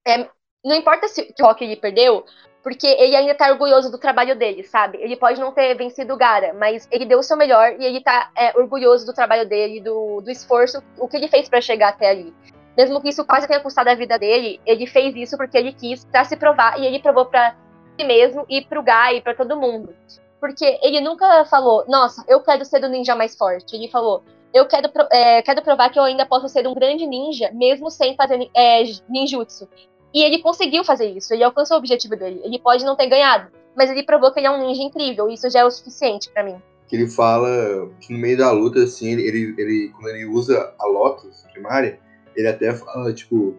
[0.07, 0.29] é,
[0.63, 2.25] não importa se o Rock Lee perdeu,
[2.65, 4.97] porque ele ainda tá orgulhoso do trabalho dele, sabe?
[4.99, 8.01] Ele pode não ter vencido o Gara, mas ele deu o seu melhor e ele
[8.01, 11.89] tá é, orgulhoso do trabalho dele, do, do esforço, o que ele fez para chegar
[11.89, 12.33] até ali.
[12.75, 16.05] Mesmo que isso quase tenha custado a vida dele, ele fez isso porque ele quis
[16.05, 17.55] para se provar e ele provou para
[17.99, 19.93] si mesmo e pro Gai e para todo mundo.
[20.39, 23.75] Porque ele nunca falou, nossa, eu quero ser o ninja mais forte.
[23.75, 27.51] Ele falou, eu quero, é, quero provar que eu ainda posso ser um grande ninja,
[27.53, 29.69] mesmo sem fazer é, ninjutsu.
[30.15, 32.39] E ele conseguiu fazer isso, ele alcançou o objetivo dele.
[32.41, 35.33] Ele pode não ter ganhado, mas ele provou que ele é um ninja incrível, e
[35.33, 36.55] isso já é o suficiente para mim.
[36.87, 40.85] Que ele fala que no meio da luta, assim, ele, ele, quando ele usa a
[40.87, 41.99] Lotus primária,
[42.33, 43.57] ele até fala, tipo,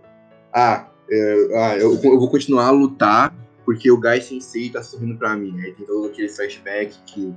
[0.50, 3.34] ah, é, ah eu, eu, vou continuar a lutar
[3.66, 5.60] porque o Gai Sensei tá sorrindo pra mim.
[5.60, 7.34] Aí tem todo aquele flashback que,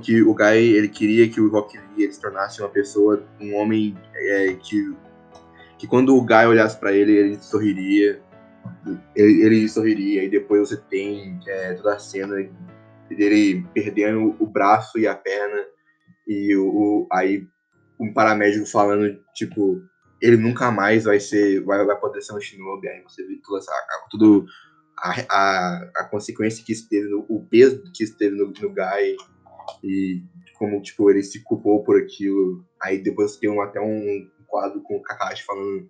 [0.00, 3.56] que o Gai, ele queria que o Rock Lee ele se tornasse uma pessoa, um
[3.56, 4.96] homem é, que,
[5.76, 8.26] que quando o Gai olhasse para ele, ele sorriria
[9.14, 12.36] ele, ele sorriria, e depois você tem é, toda a cena
[13.08, 15.64] dele perdendo o braço e a perna,
[16.26, 17.46] e o, o, aí
[17.98, 19.82] um paramédico falando, tipo,
[20.20, 23.58] ele nunca mais vai ser, vai, vai poder ser um Shinobi, aí você vê toda
[23.58, 23.72] essa,
[24.10, 24.46] tudo,
[24.98, 28.74] a, a, a consequência que isso teve, no, o peso que isso teve no, no
[28.74, 29.16] Guy,
[29.82, 30.22] e
[30.58, 34.96] como, tipo, ele se culpou por aquilo, aí depois tem um, até um quadro com
[34.96, 35.88] o Kakashi falando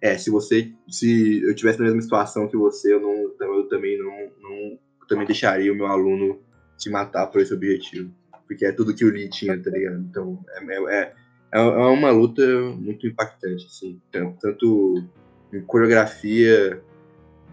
[0.00, 0.72] é, se você.
[0.88, 4.78] Se eu tivesse na mesma situação que você, eu, não, eu também não, não.
[5.08, 6.40] Também deixaria o meu aluno
[6.78, 8.10] se matar por esse objetivo.
[8.46, 10.00] Porque é tudo que o Lee tinha, tá ligado?
[10.00, 11.12] Então, é, é,
[11.52, 12.42] é, é uma luta
[12.76, 14.00] muito impactante, assim.
[14.10, 15.04] Tanto, tanto
[15.52, 16.80] em coreografia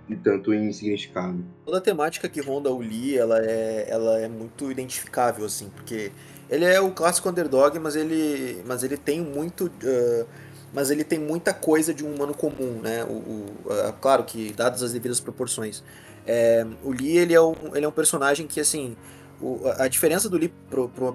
[0.08, 1.44] e tanto em significado.
[1.66, 6.12] Toda a temática que ronda o Lee, ela é, ela é muito identificável, assim, porque
[6.50, 9.66] ele é o clássico underdog, mas ele, mas ele tem muito.
[9.66, 13.04] Uh, mas ele tem muita coisa de um humano comum, né?
[13.04, 15.84] O, o claro que, dadas as devidas proporções.
[16.26, 18.96] É, o Lee, ele é, um, ele é um personagem que, assim,
[19.42, 20.54] o, a diferença do Lee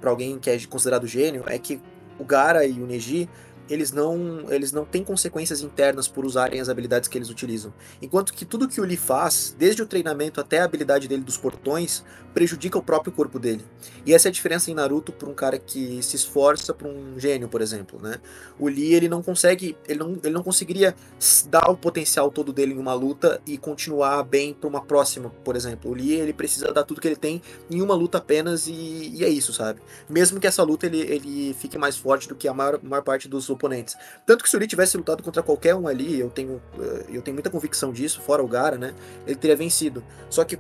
[0.01, 1.81] para alguém que é considerado gênio é que
[2.19, 3.29] o Gara e o Neji
[3.69, 7.73] eles não, eles não têm consequências internas por usarem as habilidades que eles utilizam.
[8.01, 11.37] Enquanto que tudo que o Lee faz, desde o treinamento até a habilidade dele dos
[11.37, 13.65] portões, prejudica o próprio corpo dele.
[14.05, 17.19] E essa é a diferença em Naruto para um cara que se esforça para um
[17.19, 18.17] gênio, por exemplo, né?
[18.59, 20.95] O Lee, ele não consegue, ele não, ele não conseguiria
[21.49, 25.57] dar o potencial todo dele em uma luta e continuar bem para uma próxima, por
[25.57, 25.91] exemplo.
[25.91, 29.25] O Lee, ele precisa dar tudo que ele tem em uma luta apenas e, e
[29.25, 29.81] é isso, sabe?
[30.09, 33.29] Mesmo que essa luta ele, ele fique mais forte do que a maior, maior parte
[33.29, 33.97] dos oponentes.
[34.27, 37.23] Tanto que se o Lee tivesse lutado contra qualquer um ali, eu tenho, eh, eu
[37.23, 38.95] tenho muita convicção disso, fora o Gara, né?
[39.27, 40.03] Ele teria vencido.
[40.29, 40.59] Só que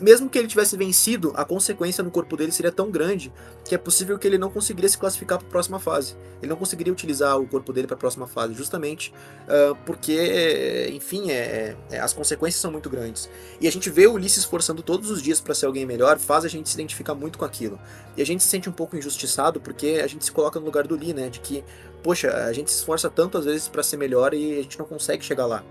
[0.00, 3.32] mesmo que ele tivesse vencido, a consequência no corpo dele seria tão grande
[3.64, 6.16] que é possível que ele não conseguiria se classificar para a próxima fase.
[6.40, 11.30] Ele não conseguiria utilizar o corpo dele para a próxima fase, justamente uh, porque, enfim,
[11.30, 13.28] é, é, as consequências são muito grandes.
[13.60, 16.18] E a gente vê o Ulisses se esforçando todos os dias para ser alguém melhor,
[16.18, 17.78] faz a gente se identificar muito com aquilo.
[18.16, 20.86] E a gente se sente um pouco injustiçado porque a gente se coloca no lugar
[20.86, 21.28] do Lee, né?
[21.28, 21.62] De que,
[22.06, 24.86] poxa, a gente se esforça tanto às vezes para ser melhor e a gente não
[24.86, 25.64] consegue chegar lá.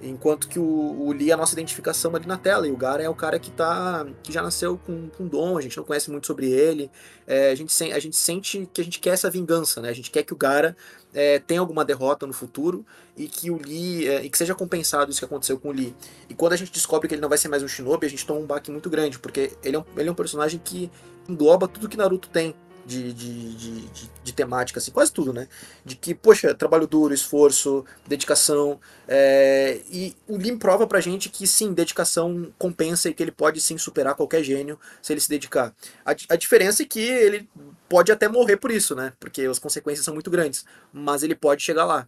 [0.00, 3.02] Enquanto que o, o Lee é a nossa identificação ali na tela, e o Gara
[3.02, 4.06] é o cara que tá.
[4.22, 6.88] que já nasceu com, com dom, a gente não conhece muito sobre ele.
[7.26, 9.88] É, a, gente, a gente sente que a gente quer essa vingança, né?
[9.88, 10.76] A gente quer que o Gara
[11.12, 12.86] é, tenha alguma derrota no futuro
[13.16, 14.08] e que o Lee.
[14.08, 15.94] É, e que seja compensado isso que aconteceu com o Lee.
[16.28, 18.24] E quando a gente descobre que ele não vai ser mais um Shinobi, a gente
[18.24, 20.90] toma um baque muito grande, porque ele é um, ele é um personagem que
[21.28, 22.54] engloba tudo que Naruto tem
[22.84, 25.48] de, de, de, de, de temática, assim, quase tudo, né?
[25.84, 28.80] De que, poxa, trabalho duro, esforço, dedicação.
[29.06, 33.60] É, e o Lim prova pra gente que sim, dedicação compensa e que ele pode
[33.60, 35.72] sim superar qualquer gênio se ele se dedicar.
[36.04, 37.48] A, a diferença é que ele
[37.88, 39.12] pode até morrer por isso, né?
[39.20, 40.64] Porque as consequências são muito grandes.
[40.92, 42.06] Mas ele pode chegar lá.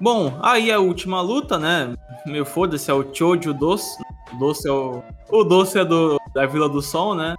[0.00, 1.94] Bom, aí a última luta, né?
[2.26, 3.98] Meu foda-se, é o Choji o Doce.
[4.32, 5.02] O Doce é o.
[5.28, 7.34] O Doce é do, da Vila do Sol, né?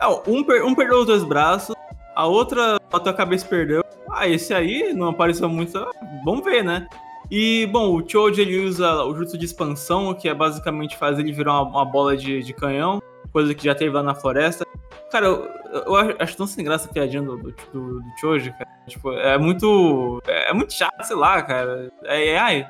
[0.00, 1.74] É, um, per, um perdeu os dois braços,
[2.14, 3.84] a outra a cabeça e perdeu.
[4.10, 5.78] Ah, esse aí não apareceu muito.
[6.24, 6.86] Vamos ver, né?
[7.30, 11.32] E, bom, o Choji ele usa o jutsu de expansão, que é basicamente fazer ele
[11.32, 13.00] virar uma, uma bola de, de, canhão,
[13.32, 14.66] coisa que já teve lá na floresta.
[15.10, 18.68] Cara, eu, eu acho tão sem graça a piadinha do, do, do, Choji, cara.
[18.86, 20.22] Tipo, é muito.
[20.26, 21.90] É muito chato, sei lá, cara.
[22.04, 22.68] É, é ai,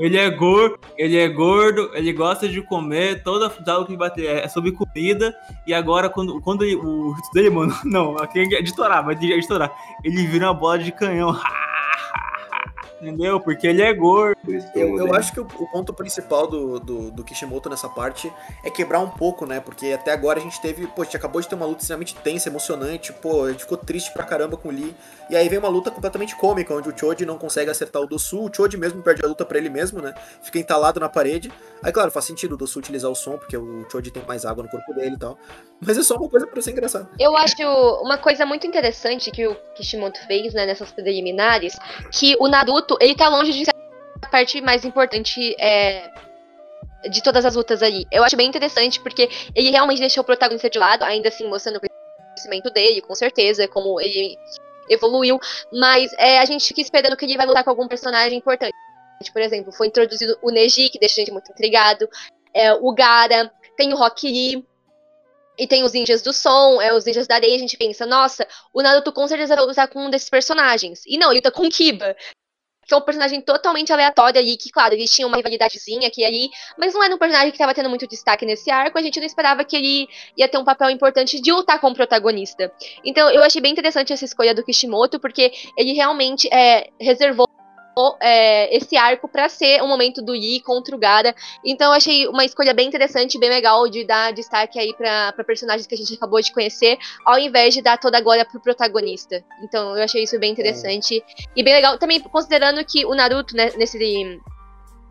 [0.00, 4.48] ele é gordo, ele é gordo, ele gosta de comer, toda a que bater é
[4.48, 5.36] sobre comida.
[5.66, 9.70] E agora, quando, quando ele, o dele, mano, não, aqui é editorar, vai editorar.
[10.02, 11.38] Ele vira uma bola de canhão.
[13.00, 13.40] Entendeu?
[13.40, 14.38] Porque ele é gordo.
[14.74, 18.30] Eu, eu acho que o, o ponto principal do, do, do, Kishimoto nessa parte
[18.62, 19.58] é quebrar um pouco, né?
[19.58, 20.86] Porque até agora a gente teve.
[20.86, 23.12] Pô, a gente acabou de ter uma luta extremamente tensa, emocionante.
[23.12, 24.94] Pô, a gente ficou triste pra caramba com o Lee.
[25.30, 28.44] E aí vem uma luta completamente cômica, onde o Choji não consegue acertar o Dosu.
[28.44, 30.14] O Choji mesmo perde a luta pra ele mesmo, né?
[30.42, 31.50] Fica entalado na parede.
[31.82, 34.62] Aí, claro, faz sentido o Dosu utilizar o som, porque o Choji tem mais água
[34.62, 35.38] no corpo dele e tal.
[35.80, 37.08] Mas é só uma coisa pra ser engraçado.
[37.18, 37.54] Eu acho
[38.02, 41.78] uma coisa muito interessante que o Kishimoto fez, né, nessas preliminares,
[42.12, 43.74] que o Naruto, ele tá longe de ser
[44.22, 46.10] a parte mais importante é,
[47.08, 48.06] de todas as lutas ali.
[48.10, 51.76] Eu acho bem interessante, porque ele realmente deixou o protagonista de lado, ainda assim mostrando
[51.76, 51.80] o
[52.34, 54.36] crescimento dele, com certeza, como ele
[54.88, 55.38] evoluiu,
[55.72, 58.74] mas é, a gente fica esperando que ele vai lutar com algum personagem importante.
[59.32, 62.08] Por exemplo, foi introduzido o Neji, que deixa a gente muito intrigado,
[62.52, 64.66] é, o Gara, tem o Rock Lee,
[65.58, 68.48] e tem os ninjas do som, é os ninjas da areia, a gente pensa, nossa,
[68.72, 71.02] o Naruto com certeza vai lutar com um desses personagens.
[71.06, 72.16] E não, ele luta com o Kiba,
[72.90, 76.24] que é um personagem totalmente aleatório ali, que, claro, eles tinham uma rivalidadezinha aqui e
[76.24, 79.20] ali, mas não era um personagem que estava tendo muito destaque nesse arco, a gente
[79.20, 82.72] não esperava que ele ia ter um papel importante de lutar com o protagonista.
[83.04, 87.49] Então, eu achei bem interessante essa escolha do Kishimoto, porque ele realmente é, reservou
[88.20, 91.34] é, esse arco para ser o momento do Yi contra o Gara.
[91.64, 95.94] Então achei uma escolha bem interessante, bem legal de dar destaque aí para personagens que
[95.94, 99.44] a gente acabou de conhecer, ao invés de dar toda a glória pro protagonista.
[99.62, 101.42] Então eu achei isso bem interessante é.
[101.56, 101.98] e bem legal.
[101.98, 103.98] Também considerando que o Naruto, né, nesse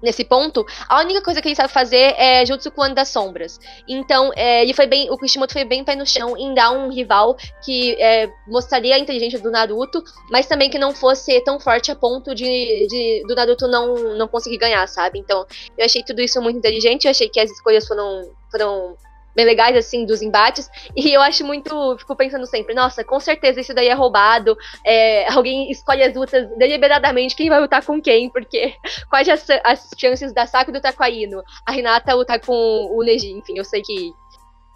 [0.02, 3.60] nesse ponto, a única coisa que ele sabe fazer é Jutsu Clone das Sombras.
[3.88, 6.90] Então, é, ele foi bem, o Kishimoto foi bem pé no chão em dar um
[6.90, 11.92] rival que é, mostraria a inteligência do Naruto, mas também que não fosse tão forte
[11.92, 15.20] a ponto de, de, do Naruto não, não conseguir ganhar, sabe?
[15.20, 15.46] Então,
[15.78, 18.98] eu achei tudo isso muito inteligente, eu achei que as escolhas foram, foram
[19.40, 20.70] bem legais, assim, dos embates.
[20.95, 21.98] E eu acho muito.
[21.98, 24.57] Fico pensando sempre, nossa, com certeza isso daí é roubado.
[24.86, 28.74] É, alguém escolhe as lutas deliberadamente, quem vai lutar com quem, porque
[29.10, 33.53] quais as, as chances da Sakura lutar com a Renata lutar com o Neji, enfim,
[33.57, 34.11] eu sei que.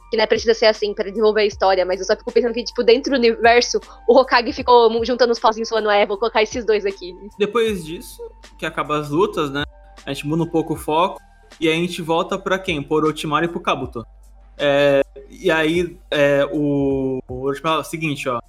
[0.10, 2.54] Que não é precisa ser assim para desenvolver a história, mas eu só fico pensando
[2.54, 6.44] que, tipo, dentro do universo, o Hokage ficou juntando os pauzinhos falando, é, vou colocar
[6.44, 7.16] esses dois aqui.
[7.40, 8.22] Depois disso,
[8.56, 9.64] que acaba as lutas, né?
[10.06, 11.20] A gente muda um pouco o foco.
[11.60, 12.82] E a gente volta para quem?
[12.82, 14.06] Por Orochimaru e pro Kabuto.
[14.58, 18.40] É, e aí, é, o, Orochimaru o seguinte, ó.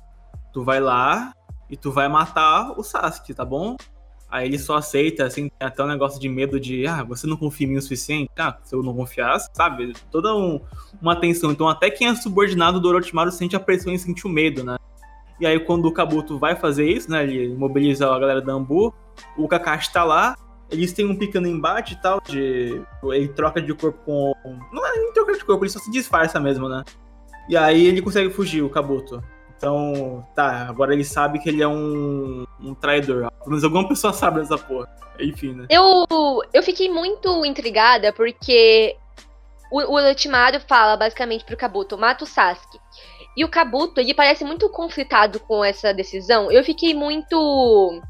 [0.53, 1.35] Tu vai lá,
[1.69, 3.77] e tu vai matar o Sasuke, tá bom?
[4.31, 7.37] Aí ele só aceita, assim, tem até um negócio de medo de, ah, você não
[7.37, 8.31] confia em mim o suficiente?
[8.37, 9.93] Ah, se eu não confiasse, sabe?
[10.11, 10.61] Toda um,
[11.01, 11.53] uma tensão.
[11.53, 14.77] Então até quem é subordinado do Orochimaru sente a pressão e sente o medo, né?
[15.41, 18.95] E aí quando o Kabuto vai fazer isso, né, ele mobiliza a galera da Ambu,
[19.37, 20.37] o Kakashi tá lá,
[20.71, 22.83] eles têm um pequeno embate e tal, de...
[23.13, 24.35] ele troca de corpo com...
[24.73, 26.85] Não é nem troca de corpo, ele só se disfarça mesmo, né?
[27.49, 29.23] E aí ele consegue fugir, o Kabuto.
[29.57, 33.31] Então, tá, agora ele sabe que ele é um, um traidor.
[33.39, 34.89] Pelo menos alguma pessoa sabe dessa porra.
[35.19, 35.67] Enfim, né?
[35.71, 36.07] Eu,
[36.53, 38.97] eu fiquei muito intrigada porque
[39.71, 42.79] o, o fala basicamente pro Kabuto, mata o Sasuke.
[43.37, 46.51] E o Kabuto, ele parece muito conflitado com essa decisão.
[46.53, 48.01] Eu fiquei muito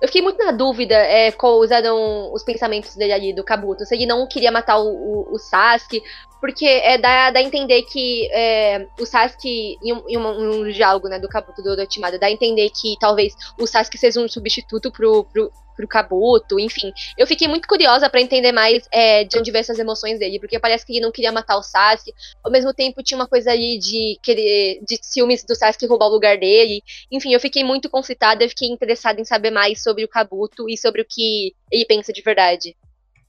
[0.00, 3.84] eu fiquei muito na dúvida é, qual eram os pensamentos dele ali, do Kabuto.
[3.84, 6.02] Se ele não queria matar o, o, o Sasuke,
[6.40, 11.08] porque é, dá, dá a entender que é, o Sasuke, em um, em um, diálogo
[11.08, 14.92] né, do Kabuto do Orochimaru, dá a entender que talvez o Sasuke seja um substituto
[14.92, 16.92] pro, pro, pro Kabuto, enfim.
[17.16, 20.58] Eu fiquei muito curiosa para entender mais é, de onde veio essas emoções dele, porque
[20.58, 23.78] parece que ele não queria matar o Sasuke, ao mesmo tempo tinha uma coisa ali
[23.78, 26.82] de querer, de ciúmes do Sasuke roubar o lugar dele.
[27.12, 30.76] Enfim, eu fiquei muito conflitada, eu fiquei interessada em saber mais sobre o Kabuto e
[30.76, 32.76] sobre o que ele pensa de verdade.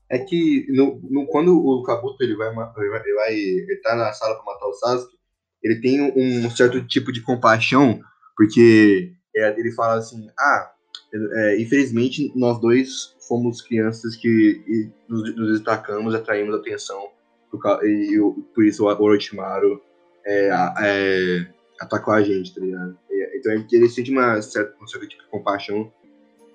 [0.09, 3.95] É que no, no, quando o Kabuto ele vai, ele vai, ele vai ele tá
[3.95, 5.19] na sala para matar o Sasuke,
[5.61, 7.99] ele tem um certo tipo de compaixão,
[8.35, 10.71] porque é, ele fala assim, ah,
[11.13, 17.09] é, infelizmente, nós dois fomos crianças que nos, nos destacamos, atraímos atenção,
[17.51, 19.81] por, e, e por isso o Orochimaru
[20.25, 20.49] é,
[20.81, 21.47] é,
[21.79, 22.97] atacou a gente, tá ligado?
[23.35, 25.91] Então ele sente uma certa, um certo tipo compaixão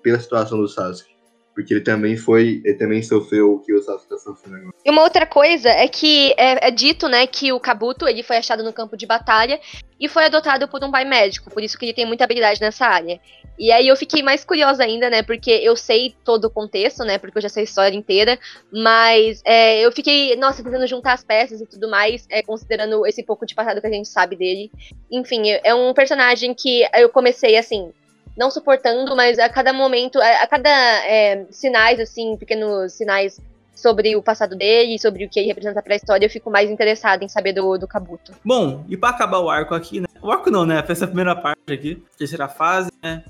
[0.03, 1.14] pela situação do Sasuke.
[1.55, 4.75] Porque ele também foi, ele também sofreu o que o Sasuke tá sofrendo agora.
[4.83, 8.35] E uma outra coisa é que é, é, dito, né, que o Kabuto, ele foi
[8.35, 9.59] achado no campo de batalha
[9.97, 12.85] e foi adotado por um pai médico, por isso que ele tem muita habilidade nessa
[12.85, 13.21] área.
[13.57, 17.17] E aí eu fiquei mais curiosa ainda, né, porque eu sei todo o contexto, né,
[17.17, 18.37] porque eu já sei a história inteira,
[18.69, 23.23] mas é, eu fiquei, nossa, tentando juntar as peças e tudo mais, é, considerando esse
[23.23, 24.69] pouco de passado que a gente sabe dele.
[25.09, 27.93] Enfim, é um personagem que eu comecei, assim,
[28.37, 33.39] não suportando, mas a cada momento, a, cada é, sinais, assim, pequenos sinais
[33.73, 37.23] sobre o passado dele, sobre o que ele representa pra história, eu fico mais interessada
[37.23, 38.33] em saber do, do Kabuto.
[38.43, 40.07] Bom, e pra acabar o arco aqui, né?
[40.21, 40.83] O arco não, né?
[40.87, 43.23] Essa primeira parte aqui, terceira fase, né?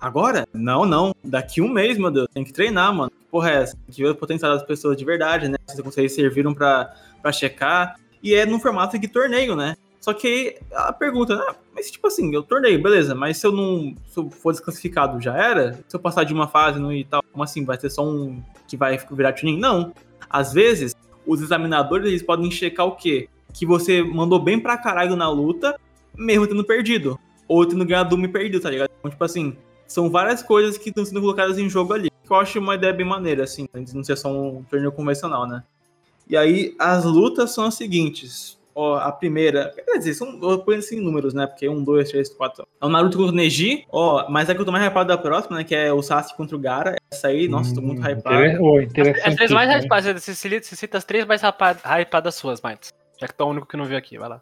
[0.00, 0.46] Agora?
[0.54, 1.12] Não, não.
[1.24, 2.28] Daqui um mês, meu Deus.
[2.32, 3.10] Tem que treinar, mano.
[3.30, 3.76] Porra é essa?
[3.76, 5.56] Tem que ver o potencial das pessoas de verdade, né?
[5.66, 6.94] Se vocês serviram pra
[7.32, 7.96] checar.
[8.22, 9.76] E é no formato de torneio, né?
[10.00, 11.44] Só que a pergunta, né?
[11.74, 13.94] Mas tipo assim, eu torneio, beleza, mas se eu não.
[14.06, 15.74] Se eu for desclassificado, já era?
[15.88, 17.64] Se eu passar de uma fase no e tal, como assim?
[17.64, 19.58] Vai ter só um que vai virar tuning?
[19.58, 19.92] Não.
[20.30, 20.94] Às vezes,
[21.26, 23.28] os examinadores eles podem checar o quê?
[23.52, 25.78] Que você mandou bem pra caralho na luta,
[26.16, 27.18] mesmo tendo perdido.
[27.46, 28.90] Ou tendo ganhado uma e perdido, tá ligado?
[28.98, 29.56] Então, tipo assim,
[29.86, 32.10] são várias coisas que estão sendo colocadas em jogo ali.
[32.10, 35.64] Que eu acho uma ideia bem maneira, assim, não ser só um torneio convencional, né?
[36.28, 39.74] E aí, as lutas são as seguintes ó, a primeira.
[39.74, 41.48] Quer dizer, são, eu ponho assim números, né?
[41.48, 42.66] Porque um, dois, três, quatro.
[42.80, 45.18] É o Naruto contra o Neji, ó, mas é que eu tô mais hypado da
[45.18, 45.64] próxima, né?
[45.64, 46.96] Que é o Sasuke contra o Gara.
[47.10, 48.62] Essa aí, nossa, tô muito hum, hypado.
[48.62, 49.28] Oh, interessante.
[49.28, 52.94] As, três mais hypadas, você, você cita as três mais hypadas suas, Mites.
[53.20, 54.40] Já que tu é o único que não viu aqui, vai lá.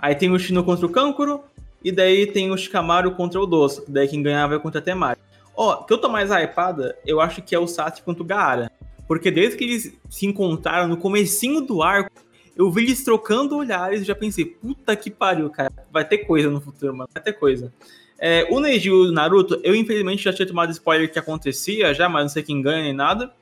[0.00, 1.44] Aí tem o Shino contra o Kankuro,
[1.84, 5.20] e daí tem o Shikamaru contra o Dosso, daí quem ganhar vai contra a Temari.
[5.56, 8.26] Ó, o que eu tô mais hypada, eu acho que é o Sasuke contra o
[8.26, 8.70] Gaara.
[9.08, 12.10] Porque desde que eles se encontraram no comecinho do arco,
[12.58, 15.72] eu vi eles trocando olhares e já pensei, puta que pariu, cara.
[15.92, 17.08] Vai ter coisa no futuro, mano.
[17.14, 17.72] Vai ter coisa.
[18.18, 22.08] É, o Neji e o Naruto, eu infelizmente já tinha tomado spoiler que acontecia já,
[22.08, 23.32] mas não sei quem ganha nem nada.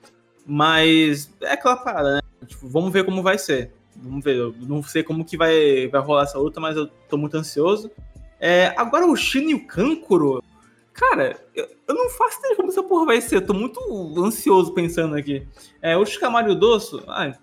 [0.45, 2.21] Mas é aquela parada, né?
[2.47, 3.73] Tipo, vamos ver como vai ser.
[3.97, 4.37] Vamos ver.
[4.37, 7.91] Eu não sei como que vai, vai rolar essa luta, mas eu tô muito ansioso.
[8.39, 10.45] É, agora o Shino e o Kankuro.
[10.93, 13.37] Cara, eu, eu, não faço ideia como essa porra vai ser.
[13.37, 13.81] Eu tô muito
[14.23, 15.49] ansioso pensando aqui.
[15.81, 17.03] É, o Shikamaru e o Dosso.
[17.09, 17.35] Ah,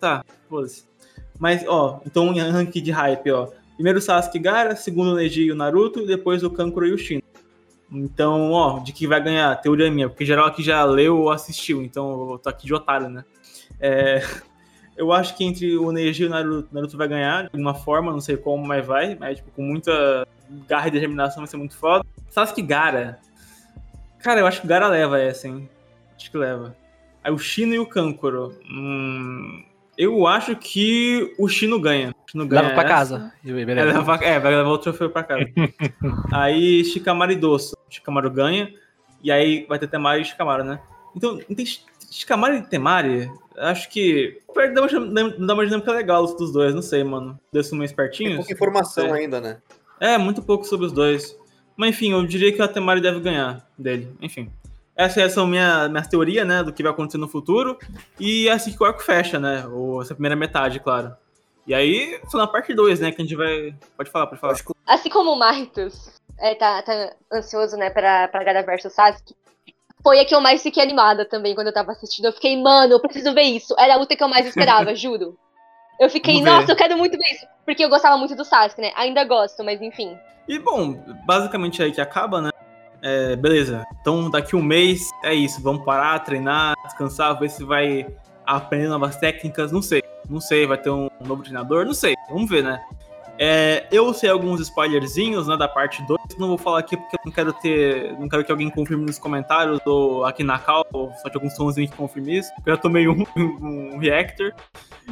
[0.00, 0.84] tá, foda-se.
[1.38, 3.48] Mas, ó, então em ranking de hype, ó.
[3.74, 7.22] Primeiro Sasuke Gara, segundo o Neji e o Naruto, depois o Kankuro e o Shino.
[7.92, 11.82] Então, ó, de que vai ganhar, teoria minha, porque geral aqui já leu ou assistiu,
[11.82, 13.24] então eu tô aqui de otário, né?
[13.78, 14.22] É,
[14.96, 18.10] eu acho que entre o Neji e o Naruto, Naruto vai ganhar de alguma forma,
[18.10, 20.26] não sei como, mas vai, mas tipo, com muita
[20.66, 22.04] garra e determinação vai ser muito foda.
[22.30, 23.18] Sasuke Gara.
[24.18, 25.68] Cara, eu acho que o Gara leva essa, hein?
[26.16, 26.74] Acho que leva.
[27.22, 28.54] Aí o Shino e o Kankuro.
[28.70, 29.64] Hum,
[29.96, 32.10] eu acho que o Chino ganha.
[32.10, 33.32] O Chino ganha leva pra casa.
[33.44, 35.44] É, leva, é, vai levar o troféu pra casa.
[36.32, 37.76] aí Shikamaru e Dosso.
[37.88, 38.72] Shikamaru ganha.
[39.22, 40.80] E aí vai ter Temari e Shikamaru, né?
[41.14, 41.64] Então, tem
[42.10, 44.38] Shikamaru e Temari, acho que
[44.74, 47.38] dá uma, dá uma dinâmica legal dos dois, não sei, mano.
[47.52, 48.34] Dois são meio espertinhos.
[48.34, 49.58] Tem pouca informação ainda, né?
[49.98, 51.36] É, muito pouco sobre os dois.
[51.76, 54.08] Mas enfim, eu diria que a Temari deve ganhar dele.
[54.20, 54.50] Enfim.
[54.96, 57.78] Essa é a minha, minha teoria, né, do que vai acontecer no futuro.
[58.18, 59.66] E é assim que o arco fecha, né?
[59.66, 61.14] Ou essa primeira metade, claro.
[61.66, 63.74] E aí, só na parte 2, né, que a gente vai.
[63.96, 64.56] Pode falar, pode falar.
[64.86, 69.34] Assim como o Martus é, tá, tá ansioso, né, pra, pra Gara vs Sasuke,
[70.02, 72.26] foi a que eu mais fiquei animada também quando eu tava assistindo.
[72.26, 73.74] Eu fiquei, mano, eu preciso ver isso.
[73.78, 75.36] Era a luta que eu mais esperava, juro.
[76.00, 77.46] Eu fiquei, nossa, eu quero muito ver isso.
[77.64, 78.92] Porque eu gostava muito do Sasuke, né?
[78.94, 80.16] Ainda gosto, mas enfim.
[80.48, 80.92] E bom,
[81.26, 82.50] basicamente é aí que acaba, né?
[83.02, 83.84] É, beleza.
[84.00, 85.62] Então daqui um mês é isso.
[85.62, 88.06] Vamos parar, treinar, descansar, ver se vai
[88.44, 89.72] aprender novas técnicas.
[89.72, 90.02] Não sei.
[90.28, 92.14] Não sei, vai ter um novo treinador, não sei.
[92.28, 92.84] Vamos ver, né?
[93.38, 97.20] É, eu sei alguns spoilerzinhos né, da parte 2, não vou falar aqui porque eu
[97.24, 98.12] não quero ter.
[98.18, 101.54] Não quero que alguém confirme nos comentários ou aqui na cal, ou só de alguns
[101.54, 102.50] somzinhos que confirme isso.
[102.64, 104.52] Eu já tomei um, um reactor.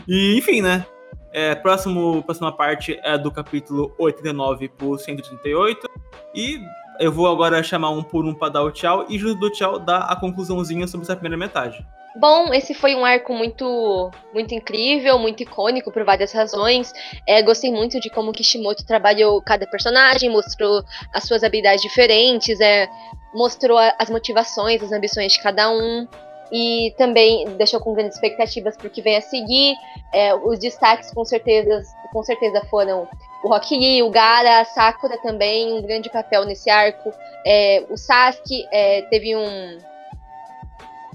[0.09, 0.87] E enfim, né?
[1.33, 5.89] É, próximo, próxima parte é do capítulo 89 por 138.
[6.35, 6.61] E
[6.99, 9.79] eu vou agora chamar um por um para dar o tchau e junto do tchau
[9.79, 11.85] dar a conclusãozinha sobre essa primeira metade.
[12.17, 16.93] Bom, esse foi um arco muito, muito incrível, muito icônico por várias razões.
[17.27, 22.89] É, gostei muito de como Kishimoto trabalhou cada personagem, mostrou as suas habilidades diferentes, é,
[23.35, 26.07] mostrou as motivações, as ambições de cada um.
[26.53, 29.75] E também deixou com grandes expectativas para o que vem a seguir.
[30.13, 33.09] É, os destaques com certeza, com certeza foram
[33.45, 37.13] o Rock Lee, o Gara, a Sakura também, um grande papel nesse arco.
[37.47, 39.79] É, o Sasuke é, teve um,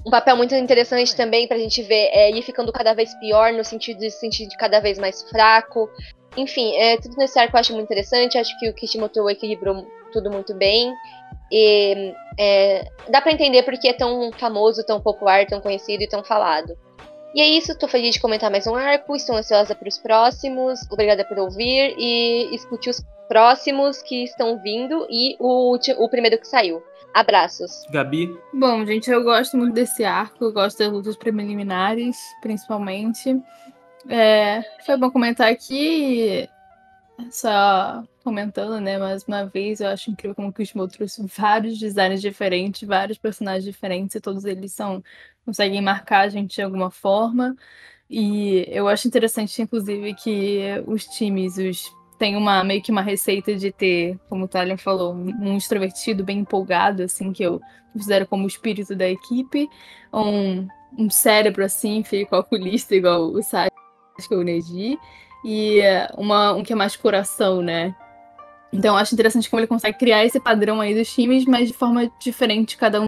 [0.06, 3.64] um papel muito interessante também pra gente ver é, ele ficando cada vez pior, no
[3.64, 5.90] sentido de se sentir cada vez mais fraco.
[6.36, 8.38] Enfim, é, tudo nesse arco eu acho muito interessante.
[8.38, 10.94] Acho que o Kishimoto equilibrou tudo muito bem.
[11.50, 16.22] E é, dá para entender porque é tão famoso, tão popular, tão conhecido e tão
[16.22, 16.78] falado.
[17.32, 20.80] E é isso, tô feliz de comentar mais um arco, estou ansiosa para os próximos.
[20.90, 26.48] Obrigada por ouvir e escute os próximos que estão vindo e o, o primeiro que
[26.48, 26.82] saiu.
[27.14, 27.84] Abraços.
[27.90, 28.36] Gabi?
[28.52, 33.40] Bom, gente, eu gosto muito desse arco, eu gosto das lutas preliminares, principalmente.
[34.08, 36.48] É, foi bom comentar aqui,
[37.30, 42.20] só comentando, né, mais uma vez, eu acho incrível como o Kishimoto trouxe vários designs
[42.20, 45.02] diferentes, vários personagens diferentes, e todos eles são
[45.50, 47.56] conseguem marcar a gente de alguma forma.
[48.08, 52.00] E eu acho interessante, inclusive, que os times, os
[52.36, 57.02] uma meio que uma receita de ter, como o Talion falou, um extrovertido bem empolgado,
[57.02, 57.62] assim, que eu
[57.94, 59.66] considero como o espírito da equipe,
[60.12, 60.68] um,
[60.98, 63.72] um cérebro assim, feio calculista, igual o Sasuke
[64.32, 64.98] ou o Neji,
[65.42, 65.80] e
[66.18, 67.94] uma, um que é mais coração, né?
[68.70, 71.74] Então eu acho interessante como ele consegue criar esse padrão aí dos times, mas de
[71.74, 73.06] forma diferente, cada um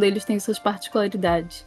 [0.00, 1.64] deles tem suas particularidades.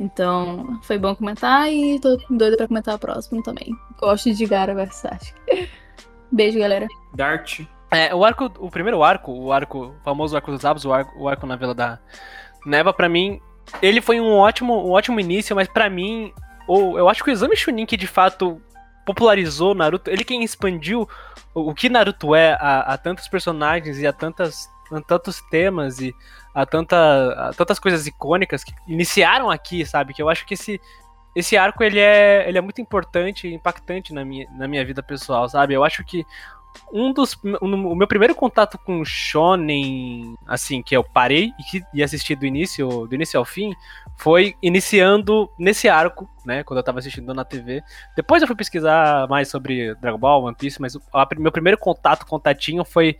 [0.00, 3.76] Então, foi bom comentar e tô doida pra comentar o próximo também.
[3.98, 5.34] Gosto de Gara Versace.
[6.30, 6.86] Beijo, galera.
[7.14, 7.60] Dart.
[7.90, 11.18] É, o arco, o primeiro arco, o arco, o famoso arco dos Abos, o arco,
[11.18, 11.98] o arco na Vila da
[12.66, 13.40] Neva, para mim,
[13.80, 16.32] ele foi um ótimo, um ótimo início, mas para mim,
[16.66, 18.60] ou eu acho que o Exame Chunin que de fato
[19.06, 21.08] popularizou Naruto, ele quem expandiu
[21.54, 24.68] o, o que Naruto é a, a, tantos personagens e a tantas
[25.06, 26.14] tantos temas e
[26.54, 26.96] a, tanta,
[27.48, 30.14] a tantas coisas icônicas que iniciaram aqui, sabe?
[30.14, 30.80] Que eu acho que esse
[31.36, 35.02] esse arco ele é, ele é muito importante e impactante na minha, na minha vida
[35.02, 35.72] pessoal, sabe?
[35.72, 36.26] Eu acho que
[36.92, 37.38] um dos.
[37.62, 42.46] Um, o meu primeiro contato com Shonen, assim, que eu parei e, e assisti do
[42.46, 43.74] início, do início ao fim,
[44.16, 46.62] foi iniciando nesse arco, né?
[46.64, 47.82] Quando eu tava assistindo na TV.
[48.16, 51.78] Depois eu fui pesquisar mais sobre Dragon Ball, One Piece, mas o a, meu primeiro
[51.78, 53.18] contato, contatinho, foi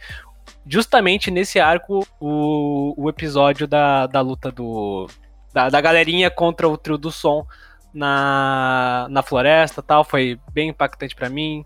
[0.66, 5.08] justamente nesse arco o, o episódio da, da luta do.
[5.52, 7.46] Da, da galerinha contra o trio do som
[7.92, 11.64] na, na floresta tal, foi bem impactante para mim,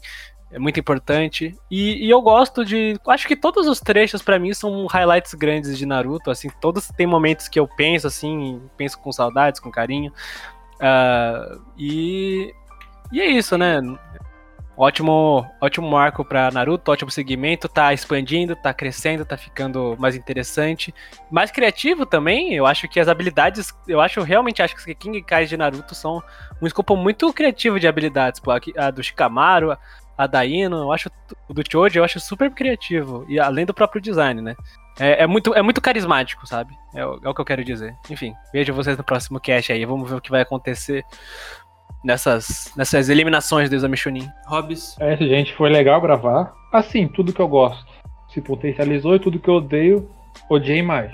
[0.52, 1.56] é muito importante.
[1.70, 2.98] E, e, eu gosto de.
[3.08, 7.06] Acho que todos os trechos para mim são highlights grandes de Naruto, assim, todos tem
[7.06, 10.12] momentos que eu penso assim, penso com saudades, com carinho.
[10.74, 12.54] Uh, e,
[13.10, 13.80] e é isso, né?
[14.74, 20.94] Ótimo, ótimo marco para Naruto, ótimo segmento, tá expandindo, tá crescendo, tá ficando mais interessante.
[21.30, 25.44] Mais criativo também, eu acho que as habilidades, eu acho realmente acho que King Kai
[25.44, 26.22] de Naruto são
[26.60, 29.76] um escopo muito criativo de habilidades, pô, a do Shikamaru,
[30.16, 31.10] a da Ino, eu acho
[31.48, 34.56] o do Choji, eu acho super criativo e além do próprio design, né?
[34.98, 36.74] É, é muito, é muito carismático, sabe?
[36.94, 37.94] É, é o que eu quero dizer.
[38.10, 39.84] Enfim, vejo vocês no próximo cast aí.
[39.86, 41.02] Vamos ver o que vai acontecer
[42.04, 44.28] nessas, nessas eliminações do Exame Chunin.
[44.46, 44.96] Hobbs.
[45.00, 46.54] É, gente, foi legal gravar.
[46.72, 47.92] Assim, tudo que eu gosto
[48.32, 50.10] se potencializou e tudo que eu odeio,
[50.48, 51.12] odiei mais.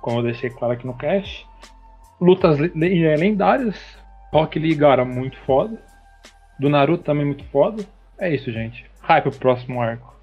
[0.00, 1.46] Como eu deixei claro aqui no cast.
[2.20, 3.76] Lutas lendárias.
[4.32, 5.80] Rock Lee Gara muito foda.
[6.58, 7.84] Do Naruto também muito foda.
[8.18, 8.84] É isso, gente.
[9.00, 10.14] Hype pro próximo arco.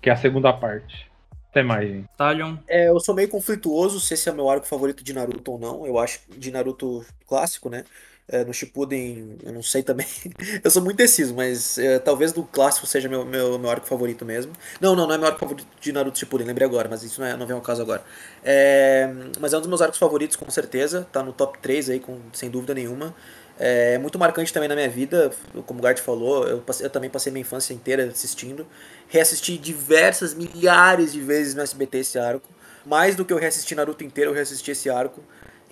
[0.00, 1.10] Que é a segunda parte.
[1.50, 2.08] Até mais, gente.
[2.16, 2.56] Talion.
[2.66, 5.86] É, eu sou meio conflituoso se esse é meu arco favorito de Naruto ou não.
[5.86, 7.84] Eu acho de Naruto clássico, né?
[8.28, 10.06] É, no Shippuden, eu não sei também.
[10.62, 14.24] eu sou muito indeciso, mas é, talvez do clássico seja meu, meu, meu arco favorito
[14.24, 14.52] mesmo.
[14.80, 17.26] Não, não, não é meu arco favorito de Naruto Shippuden, lembrei agora, mas isso não,
[17.28, 18.02] é, não vem ao caso agora.
[18.44, 21.06] É, mas é um dos meus arcos favoritos, com certeza.
[21.12, 23.14] Tá no top 3 aí, com, sem dúvida nenhuma.
[23.58, 25.30] É muito marcante também na minha vida,
[25.66, 28.66] como o Gart falou, eu, passei, eu também passei minha infância inteira assistindo.
[29.08, 32.48] Reassisti diversas, milhares de vezes no SBT esse arco.
[32.84, 35.22] Mais do que eu reassisti Naruto inteiro, eu reassisti esse arco.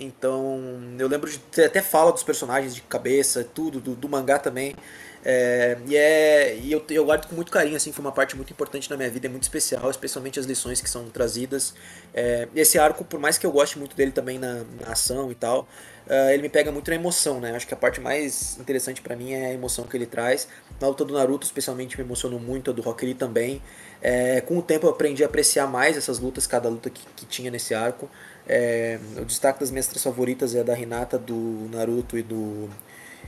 [0.01, 0.59] Então,
[0.99, 4.75] eu lembro de ter até fala dos personagens de cabeça, tudo, do, do mangá também.
[5.23, 8.51] É, e é, e eu, eu guardo com muito carinho, assim, foi uma parte muito
[8.51, 11.75] importante na minha vida, é muito especial, especialmente as lições que são trazidas.
[12.15, 15.35] É, esse arco, por mais que eu goste muito dele também na, na ação e
[15.35, 15.69] tal,
[16.07, 17.55] uh, ele me pega muito na emoção, né?
[17.55, 20.49] Acho que a parte mais interessante para mim é a emoção que ele traz.
[20.81, 23.61] Na luta do Naruto, especialmente, me emocionou muito, a do Rock Lee também.
[24.01, 27.27] É, com o tempo eu aprendi a apreciar mais essas lutas, cada luta que, que
[27.27, 28.09] tinha nesse arco.
[28.53, 32.69] É, o destaque das minhas três favoritas é a da Hinata, do Naruto e do,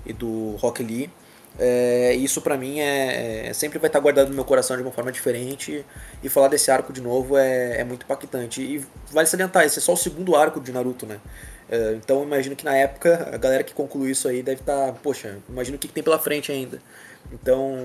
[0.04, 1.08] e do Rock Lee.
[1.60, 4.90] É, isso para mim é, é, sempre vai estar guardado no meu coração de uma
[4.90, 5.84] forma diferente.
[6.24, 8.60] E falar desse arco de novo é, é muito impactante.
[8.62, 11.20] E vale salientar esse é só o segundo arco de Naruto né?
[11.70, 15.38] É, então imagino que na época a galera que concluiu isso aí deve estar poxa
[15.48, 16.80] imagino o que, que tem pela frente ainda.
[17.32, 17.76] Então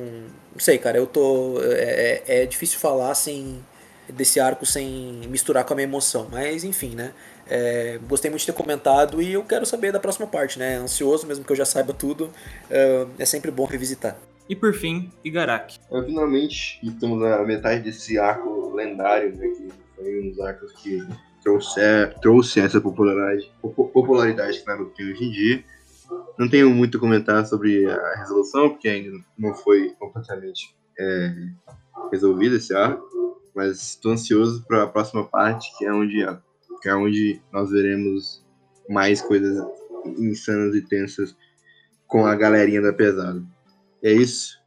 [0.53, 3.64] não sei cara eu tô é, é, é difícil falar sem
[4.13, 7.13] desse arco sem misturar com a minha emoção mas enfim né
[7.49, 10.75] é, gostei muito de ter comentado e eu quero saber da próxima parte, né?
[10.75, 12.29] Ansioso, mesmo que eu já saiba tudo,
[12.69, 14.17] é, é sempre bom revisitar.
[14.49, 15.77] E por fim, Igarak.
[15.91, 19.47] É, finalmente, estamos na metade desse arco lendário, né?
[19.47, 21.05] Que foi um dos arcos que
[21.43, 21.81] trouxe,
[22.21, 25.63] trouxe essa popularidade, popularidade que Naruto tem hoje em dia.
[26.38, 31.34] Não tenho muito a comentar sobre a resolução, porque ainda não foi completamente é,
[32.11, 36.23] resolvido esse arco, mas estou ansioso para a próxima parte, que é onde
[36.79, 38.45] que é onde nós veremos
[38.88, 39.65] mais coisas
[40.19, 41.35] insanas e tensas
[42.05, 43.43] com a galerinha da pesada.
[44.03, 44.59] É isso.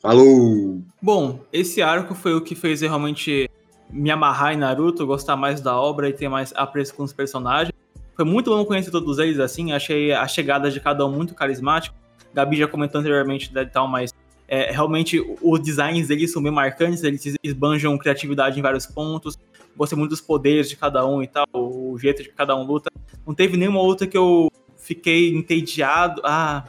[0.00, 0.80] Falou!
[1.02, 3.50] Bom, esse arco foi o que fez eu realmente
[3.90, 7.74] me amarrar em Naruto, gostar mais da obra e ter mais apreço com os personagens.
[8.14, 11.96] Foi muito bom conhecer todos eles assim, achei a chegada de cada um muito carismático.
[12.32, 14.14] Gabi já comentou anteriormente e tal, mas
[14.50, 19.38] é, realmente os designs deles são bem marcantes, eles esbanjam criatividade em vários pontos
[19.76, 22.90] gostei muito dos poderes de cada um e tal, o jeito de cada um luta.
[23.26, 26.20] Não teve nenhuma outra que eu fiquei entediado.
[26.24, 26.64] Ah,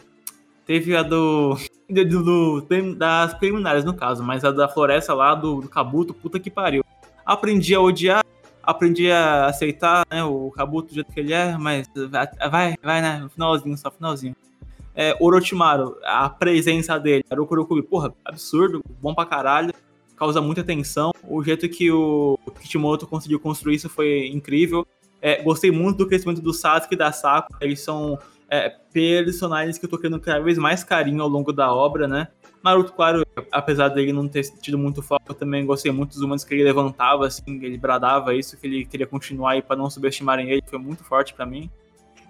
[0.66, 1.58] teve a do.
[1.90, 6.40] do, do das preliminares, no caso, mas a da floresta lá do, do Kabuto, puta
[6.40, 6.84] que pariu.
[7.26, 8.24] Aprendi a odiar,
[8.64, 11.88] aprendi a aceitar né, o Kabuto do jeito que ele é, mas
[12.50, 13.20] vai, vai, né?
[13.20, 14.36] No finalzinho, só finalzinho.
[14.96, 19.74] É, Orochimaru, a presença dele, Harukurukubi, porra, absurdo, bom pra caralho
[20.22, 21.12] causa muita tensão.
[21.28, 24.86] O jeito que o Kishimoto conseguiu construir isso foi incrível.
[25.20, 27.58] É, gostei muito do crescimento do Sasuke e da Sakura.
[27.60, 31.74] Eles são é, personagens que eu tô criando cada vez mais carinho ao longo da
[31.74, 32.28] obra, né?
[32.64, 36.44] Naruto, claro, apesar dele não ter tido muito foco, eu também gostei muito dos humanos
[36.44, 40.52] que ele levantava, assim, ele bradava isso, que ele queria continuar aí para não subestimarem
[40.52, 41.68] ele, foi muito forte para mim.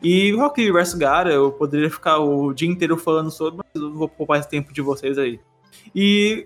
[0.02, 4.10] E Rock vs Gara, eu poderia ficar o dia inteiro falando sobre, mas eu vou
[4.10, 5.40] poupar esse tempo de vocês aí.
[5.96, 6.44] E,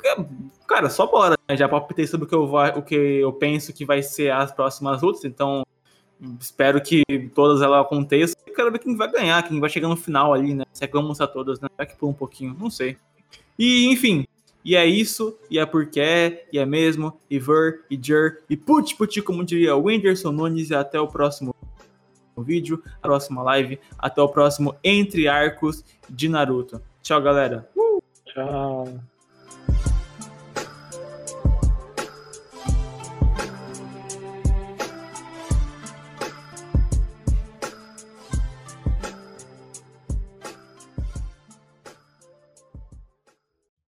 [0.68, 1.38] cara, só bora.
[1.48, 1.56] Né?
[1.56, 5.02] Já palpitei sobre o que, eu, o que eu penso que vai ser as próximas
[5.02, 5.66] lutas, então
[6.40, 7.04] espero que
[7.34, 8.36] todas elas aconteçam.
[8.46, 10.66] Eu quero ver quem vai ganhar, quem vai chegar no final ali, né?
[10.74, 11.70] Se é que vamos mostrar todas, né?
[11.78, 12.98] Vai que por um pouquinho, não sei.
[13.58, 14.26] E, enfim,
[14.66, 18.58] e é isso, e é porque é, e é mesmo, e ver, e jer, e
[18.58, 21.55] put put, como diria o Whindersson Nunes, e até o próximo
[22.44, 26.82] vídeo, a próxima live, até o próximo Entre Arcos de Naruto.
[27.02, 27.70] Tchau, galera.
[28.26, 29.00] Tchau.